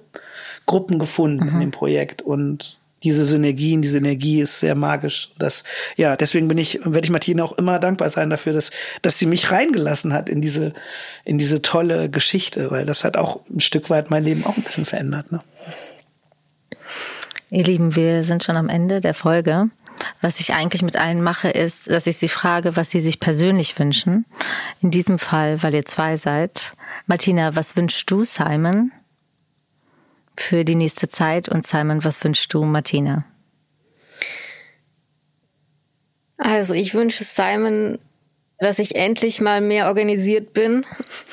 Gruppen 0.66 1.00
gefunden 1.00 1.46
mhm. 1.46 1.54
in 1.54 1.60
dem 1.60 1.72
Projekt 1.72 2.22
und 2.22 2.78
diese 3.04 3.26
Synergien, 3.26 3.82
diese 3.82 3.98
Energie 3.98 4.42
ist 4.42 4.60
sehr 4.60 4.76
magisch. 4.76 5.30
Das, 5.38 5.64
ja, 5.98 6.16
deswegen 6.16 6.48
bin 6.48 6.58
ich, 6.58 6.80
werde 6.86 7.06
ich 7.06 7.12
Martina 7.12 7.44
auch 7.44 7.52
immer 7.54 7.80
dankbar 7.80 8.10
sein 8.10 8.30
dafür, 8.30 8.54
dass, 8.54 8.72
dass 9.02 9.20
sie 9.20 9.26
mich 9.26 9.52
reingelassen 9.52 10.14
hat 10.14 10.30
in 10.30 10.42
diese, 10.42 10.74
in 11.26 11.38
diese 11.38 11.62
tolle 11.62 12.10
Geschichte, 12.10 12.72
weil 12.72 12.86
das 12.86 13.04
hat 13.04 13.18
auch 13.18 13.42
ein 13.54 13.60
Stück 13.60 13.90
weit 13.90 14.10
mein 14.10 14.24
Leben 14.24 14.46
auch 14.46 14.56
ein 14.56 14.64
bisschen 14.64 14.86
verändert. 14.86 15.32
Ne? 15.32 15.42
Ihr 17.50 17.66
Lieben, 17.66 17.96
wir 17.96 18.24
sind 18.24 18.44
schon 18.44 18.58
am 18.58 18.70
Ende 18.70 19.02
der 19.02 19.14
Folge. 19.14 19.70
Was 20.22 20.40
ich 20.40 20.54
eigentlich 20.54 20.82
mit 20.82 20.96
allen 20.96 21.22
mache, 21.22 21.50
ist, 21.50 21.90
dass 21.90 22.08
ich 22.08 22.18
sie 22.18 22.30
frage, 22.30 22.76
was 22.76 22.90
sie 22.90 23.00
sich 23.00 23.20
persönlich 23.20 23.78
wünschen. 23.78 24.26
In 24.82 24.90
diesem 24.90 25.20
Fall, 25.20 25.62
weil 25.62 25.76
ihr 25.76 25.86
zwei 25.86 26.18
seid. 26.18 26.74
Martina, 27.06 27.56
was 27.56 27.76
wünschst 27.76 28.10
du, 28.10 28.24
Simon? 28.24 28.92
Für 30.36 30.66
die 30.66 30.76
nächste 30.76 31.10
Zeit? 31.10 31.50
Und 31.50 31.66
Simon, 31.66 32.04
was 32.04 32.24
wünschst 32.24 32.54
du, 32.54 32.64
Martina? 32.64 33.26
Also 36.38 36.74
ich 36.74 36.94
wünsche 36.94 37.24
Simon, 37.24 38.00
dass 38.60 38.80
ich 38.80 38.96
endlich 38.96 39.42
mal 39.42 39.62
mehr 39.62 39.88
organisiert 39.88 40.54
bin 40.54 40.86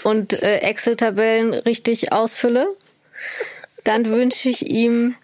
und 0.04 0.32
äh, 0.34 0.58
Excel-Tabellen 0.58 1.54
richtig 1.54 2.12
ausfülle. 2.12 2.66
Dann 3.84 4.06
wünsche 4.06 4.48
ich 4.48 4.66
ihm, 4.66 5.14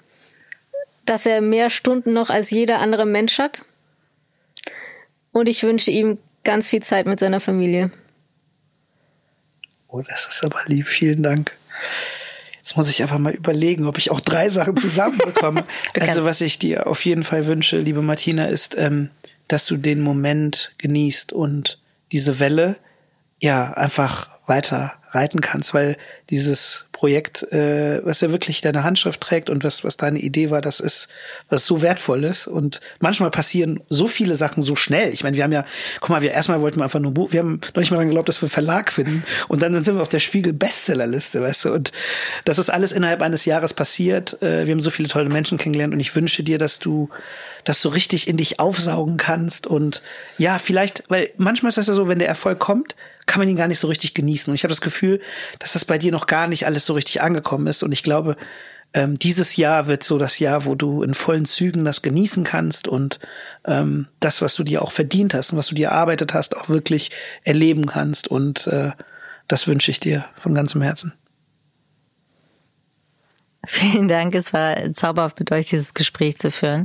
dass 1.05 1.27
er 1.27 1.41
mehr 1.41 1.71
Stunden 1.71 2.13
noch 2.13 2.31
als 2.31 2.51
jeder 2.51 2.81
andere 2.81 3.07
Mensch 3.07 3.39
hat. 3.39 3.65
Und 5.33 5.49
ich 5.49 5.63
wünsche 5.63 5.91
ihm 5.91 6.19
ganz 6.45 6.69
viel 6.69 6.83
Zeit 6.83 7.07
mit 7.07 7.19
seiner 7.19 7.41
Familie. 7.41 7.91
Oh, 9.89 10.03
das 10.03 10.27
ist 10.29 10.45
aber 10.45 10.61
lieb. 10.67 10.87
Vielen 10.87 11.23
Dank. 11.23 11.53
Jetzt 12.67 12.77
muss 12.77 12.91
ich 12.91 13.01
einfach 13.01 13.19
mal 13.19 13.33
überlegen, 13.33 13.87
ob 13.87 13.97
ich 13.97 14.11
auch 14.11 14.19
drei 14.19 14.51
Sachen 14.51 14.77
zusammenbekomme. 14.77 15.65
also 16.01 16.25
was 16.25 16.41
ich 16.41 16.59
dir 16.59 16.89
auf 16.89 17.05
jeden 17.05 17.23
Fall 17.23 17.47
wünsche, 17.47 17.79
liebe 17.79 18.03
Martina, 18.03 18.47
ist, 18.47 18.75
ähm, 18.77 19.11
dass 19.47 19.67
du 19.67 19.77
den 19.77 20.01
Moment 20.01 20.73
genießt 20.79 21.33
und 21.33 21.81
diese 22.11 22.41
Welle 22.41 22.77
ja 23.39 23.71
einfach 23.75 24.31
weiter 24.49 24.95
reiten 25.13 25.41
kannst, 25.43 25.75
weil 25.75 25.97
dieses 26.29 26.86
Projekt, 26.97 27.43
äh, 27.53 28.01
was 28.07 28.23
ja 28.23 28.31
wirklich 28.31 28.63
deine 28.63 28.83
Handschrift 28.83 29.21
trägt 29.21 29.51
und 29.51 29.65
was, 29.65 29.85
was 29.85 29.99
deine 29.99 30.19
Idee 30.19 30.49
war, 30.49 30.63
das 30.63 30.81
ist 30.81 31.09
was 31.51 31.67
so 31.67 31.83
wertvolles. 31.83 32.47
Und 32.47 32.81
manchmal 33.01 33.31
passieren 33.31 33.83
so 33.91 34.09
viele 34.09 34.35
Sachen 34.37 34.63
so 34.63 34.77
schnell. 34.77 35.13
Ich 35.13 35.23
meine, 35.23 35.37
wir 35.37 35.45
haben 35.45 35.53
ja, 35.53 35.67
guck 36.01 36.09
mal, 36.09 36.23
wir 36.23 36.33
erstmal 36.33 36.63
wollten 36.63 36.81
wir 36.81 36.85
einfach 36.85 36.99
nur 36.99 37.13
Buch, 37.13 37.33
wir 37.33 37.41
haben 37.41 37.61
noch 37.75 37.77
nicht 37.77 37.91
mal 37.91 37.97
daran 37.97 38.09
geglaubt, 38.09 38.31
dass 38.31 38.41
wir 38.41 38.49
Verlag 38.49 38.91
finden. 38.91 39.25
Und 39.47 39.63
dann 39.63 39.85
sind 39.85 39.95
wir 39.95 40.01
auf 40.01 40.09
der 40.09 40.21
Spiegel 40.21 40.55
Bestsellerliste, 40.55 41.43
weißt 41.43 41.67
du. 41.67 41.75
Und 41.75 41.93
das 42.47 42.59
ist 42.59 42.71
alles 42.71 42.93
innerhalb 42.93 43.21
eines 43.21 43.45
Jahres 43.45 43.75
passiert. 43.75 44.43
Äh, 44.43 44.65
wir 44.65 44.73
haben 44.73 44.81
so 44.81 44.89
viele 44.89 45.09
tolle 45.09 45.29
Menschen 45.29 45.59
kennengelernt 45.59 45.93
und 45.93 46.01
ich 46.01 46.17
wünsche 46.17 46.43
dir, 46.45 46.57
dass 46.57 46.79
du 46.79 47.11
dass 47.65 47.83
du 47.83 47.89
richtig 47.89 48.29
in 48.29 48.37
dich 48.37 48.61
aufsaugen 48.61 49.17
kannst 49.17 49.67
und 49.67 50.01
ja, 50.39 50.59
vielleicht, 50.59 51.03
weil 51.09 51.31
manchmal 51.37 51.71
ist 51.71 51.79
das 51.79 51.89
ja 51.89 51.95
so, 51.95 52.07
wenn 52.07 52.21
der 52.21 52.29
Erfolg 52.29 52.61
kommt, 52.61 52.95
kann 53.27 53.41
man 53.41 53.49
ihn 53.49 53.57
gar 53.57 53.69
nicht 53.69 53.81
so 53.81 53.89
richtig 53.89 54.15
genießen. 54.15 54.51
Und 54.51 54.55
ich 54.55 54.63
habe 54.63 54.73
das 54.73 54.81
Gefühl, 54.81 55.21
dass 55.59 55.73
das 55.73 55.85
bei 55.85 55.99
dir 55.99 56.13
noch 56.13 56.27
gar 56.27 56.47
nicht 56.47 56.67
alles 56.67 56.87
so 56.87 56.95
richtig 56.95 57.23
angekommen 57.23 57.67
ist. 57.67 57.83
Und 57.83 57.93
ich 57.93 58.03
glaube, 58.03 58.37
ähm, 58.95 59.19
dieses 59.19 59.57
Jahr 59.57 59.89
wird 59.89 60.05
so 60.05 60.17
das 60.17 60.39
Jahr, 60.39 60.65
wo 60.65 60.75
du 60.75 61.03
in 61.03 61.15
vollen 61.15 61.45
Zügen 61.45 61.85
das 61.85 62.03
genießen 62.03 62.45
kannst 62.45 62.89
und 62.89 63.19
ähm, 63.67 64.09
das, 64.21 64.41
was 64.43 64.55
du 64.55 64.65
dir 64.65 64.83
auch 64.83 64.93
verdient 64.93 65.35
hast 65.35 65.53
und 65.53 65.59
was 65.59 65.67
du 65.67 65.75
dir 65.75 65.89
erarbeitet 65.89 66.35
hast, 66.35 66.57
auch 66.57 66.69
wirklich 66.69 67.11
erleben 67.45 67.87
kannst. 67.87 68.29
Und 68.29 68.67
äh, 68.69 68.93
das 69.49 69.67
wünsche 69.67 69.91
ich 69.91 70.01
dir 70.01 70.25
von 70.41 70.55
ganzem 70.55 70.83
Herzen. 70.83 71.13
Vielen 73.65 74.07
Dank. 74.07 74.35
Es 74.35 74.53
war 74.53 74.93
zauberhaft 74.95 75.39
mit 75.41 75.51
euch 75.51 75.67
dieses 75.69 75.93
Gespräch 75.95 76.39
zu 76.39 76.51
führen. 76.51 76.85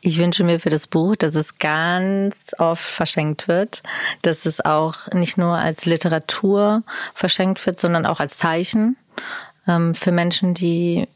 Ich 0.00 0.18
wünsche 0.18 0.44
mir 0.44 0.60
für 0.60 0.70
das 0.70 0.86
Buch, 0.86 1.16
dass 1.16 1.34
es 1.34 1.58
ganz 1.58 2.54
oft 2.58 2.84
verschenkt 2.84 3.48
wird, 3.48 3.82
dass 4.22 4.44
es 4.44 4.60
auch 4.62 5.08
nicht 5.12 5.38
nur 5.38 5.56
als 5.56 5.86
Literatur 5.86 6.82
verschenkt 7.14 7.64
wird, 7.64 7.80
sondern 7.80 8.04
auch 8.04 8.20
als 8.20 8.36
Zeichen 8.36 8.96
ähm, 9.66 9.94
für 9.94 10.12
Menschen, 10.12 10.52
die 10.52 11.08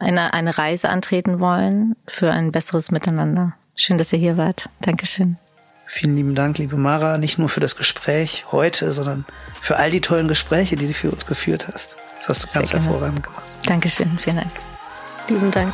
eine, 0.00 0.34
eine 0.34 0.58
Reise 0.58 0.88
antreten 0.88 1.40
wollen 1.40 1.94
für 2.06 2.30
ein 2.32 2.52
besseres 2.52 2.90
Miteinander. 2.90 3.54
Schön, 3.76 3.96
dass 3.98 4.12
ihr 4.12 4.18
hier 4.18 4.36
wart. 4.36 4.68
Dankeschön. 4.80 5.38
Vielen 5.86 6.16
lieben 6.16 6.34
Dank, 6.34 6.58
liebe 6.58 6.76
Mara, 6.76 7.16
nicht 7.16 7.38
nur 7.38 7.48
für 7.48 7.60
das 7.60 7.76
Gespräch 7.76 8.46
heute, 8.50 8.92
sondern 8.92 9.24
für 9.60 9.76
all 9.76 9.90
die 9.92 10.00
tollen 10.00 10.26
Gespräche, 10.26 10.74
die 10.74 10.88
du 10.88 10.94
für 10.94 11.12
uns 11.12 11.26
geführt 11.26 11.68
hast. 11.72 11.96
Das 12.18 12.28
hast 12.28 12.42
du 12.42 12.46
Sehr 12.48 12.60
ganz 12.62 12.70
gerne. 12.72 12.84
hervorragend 12.86 13.22
gemacht. 13.22 13.45
Dankeschön, 13.66 14.18
vielen 14.18 14.36
Dank. 14.36 14.52
Lieben 15.28 15.50
Dank. 15.50 15.72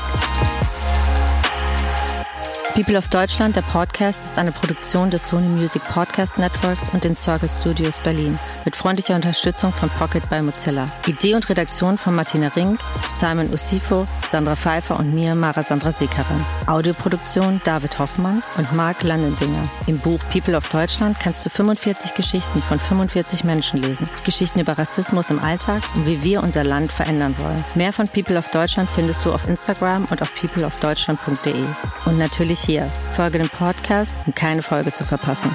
People 2.75 2.97
of 2.97 3.09
Deutschland, 3.11 3.55
der 3.55 3.61
Podcast, 3.61 4.25
ist 4.25 4.39
eine 4.39 4.51
Produktion 4.51 5.11
des 5.11 5.27
Sony 5.27 5.47
Music 5.47 5.83
Podcast 5.93 6.39
Networks 6.39 6.89
und 6.95 7.05
den 7.05 7.15
Circle 7.15 7.51
Studios 7.51 7.99
Berlin 7.99 8.39
mit 8.65 8.77
freundlicher 8.77 9.15
Unterstützung 9.15 9.75
von 9.75 9.91
Pocket 9.91 10.27
by 10.31 10.41
Mozilla. 10.41 10.91
Idee 11.07 11.35
und 11.35 11.47
Redaktion 11.51 11.99
von 11.99 12.15
Martina 12.15 12.49
Rink, 12.57 12.81
Simon 13.11 13.53
Usifo, 13.53 14.07
Sandra 14.27 14.57
Pfeiffer 14.57 14.99
und 14.99 15.13
mir, 15.13 15.35
Mara 15.35 15.63
Sandra 15.63 15.93
Sekarin. 15.93 16.43
Audioproduktion 16.67 17.61
David 17.65 17.99
Hoffmann 17.99 18.43
und 18.57 18.73
Marc 18.73 19.03
Landendinger. 19.03 19.69
Im 19.87 19.99
Buch 19.99 20.21
People 20.33 20.57
of 20.57 20.71
Deutschland 20.71 21.21
kannst 21.21 21.45
du 21.45 21.51
45 21.51 22.15
Geschichten 22.15 22.63
von 22.63 22.81
45 22.81 23.45
Menschen 23.45 23.83
lesen. 23.83 24.09
Geschichten 24.25 24.61
über 24.61 24.79
Rassismus 24.79 25.29
im 25.29 25.41
Alltag 25.41 25.83
und 25.95 26.07
wie 26.07 26.23
wir 26.25 26.43
unser 26.43 26.65
Land 26.65 26.91
verändern 26.91 27.35
wollen. 27.37 27.63
Mehr 27.75 27.93
von 27.93 28.09
People 28.09 28.39
of 28.39 28.51
Deutschland 28.51 28.89
findest 28.89 29.27
du 29.27 29.33
auf 29.33 29.47
Instagram 29.47 30.07
und 30.07 30.23
auf 30.23 30.35
peopleofdeutschland.de. 30.35 31.65
Und 32.07 32.17
natürlich 32.17 32.62
hier. 32.65 32.91
Folge 33.13 33.39
dem 33.39 33.49
Podcast, 33.49 34.15
um 34.27 34.35
keine 34.35 34.63
Folge 34.63 34.93
zu 34.93 35.05
verpassen. 35.05 35.55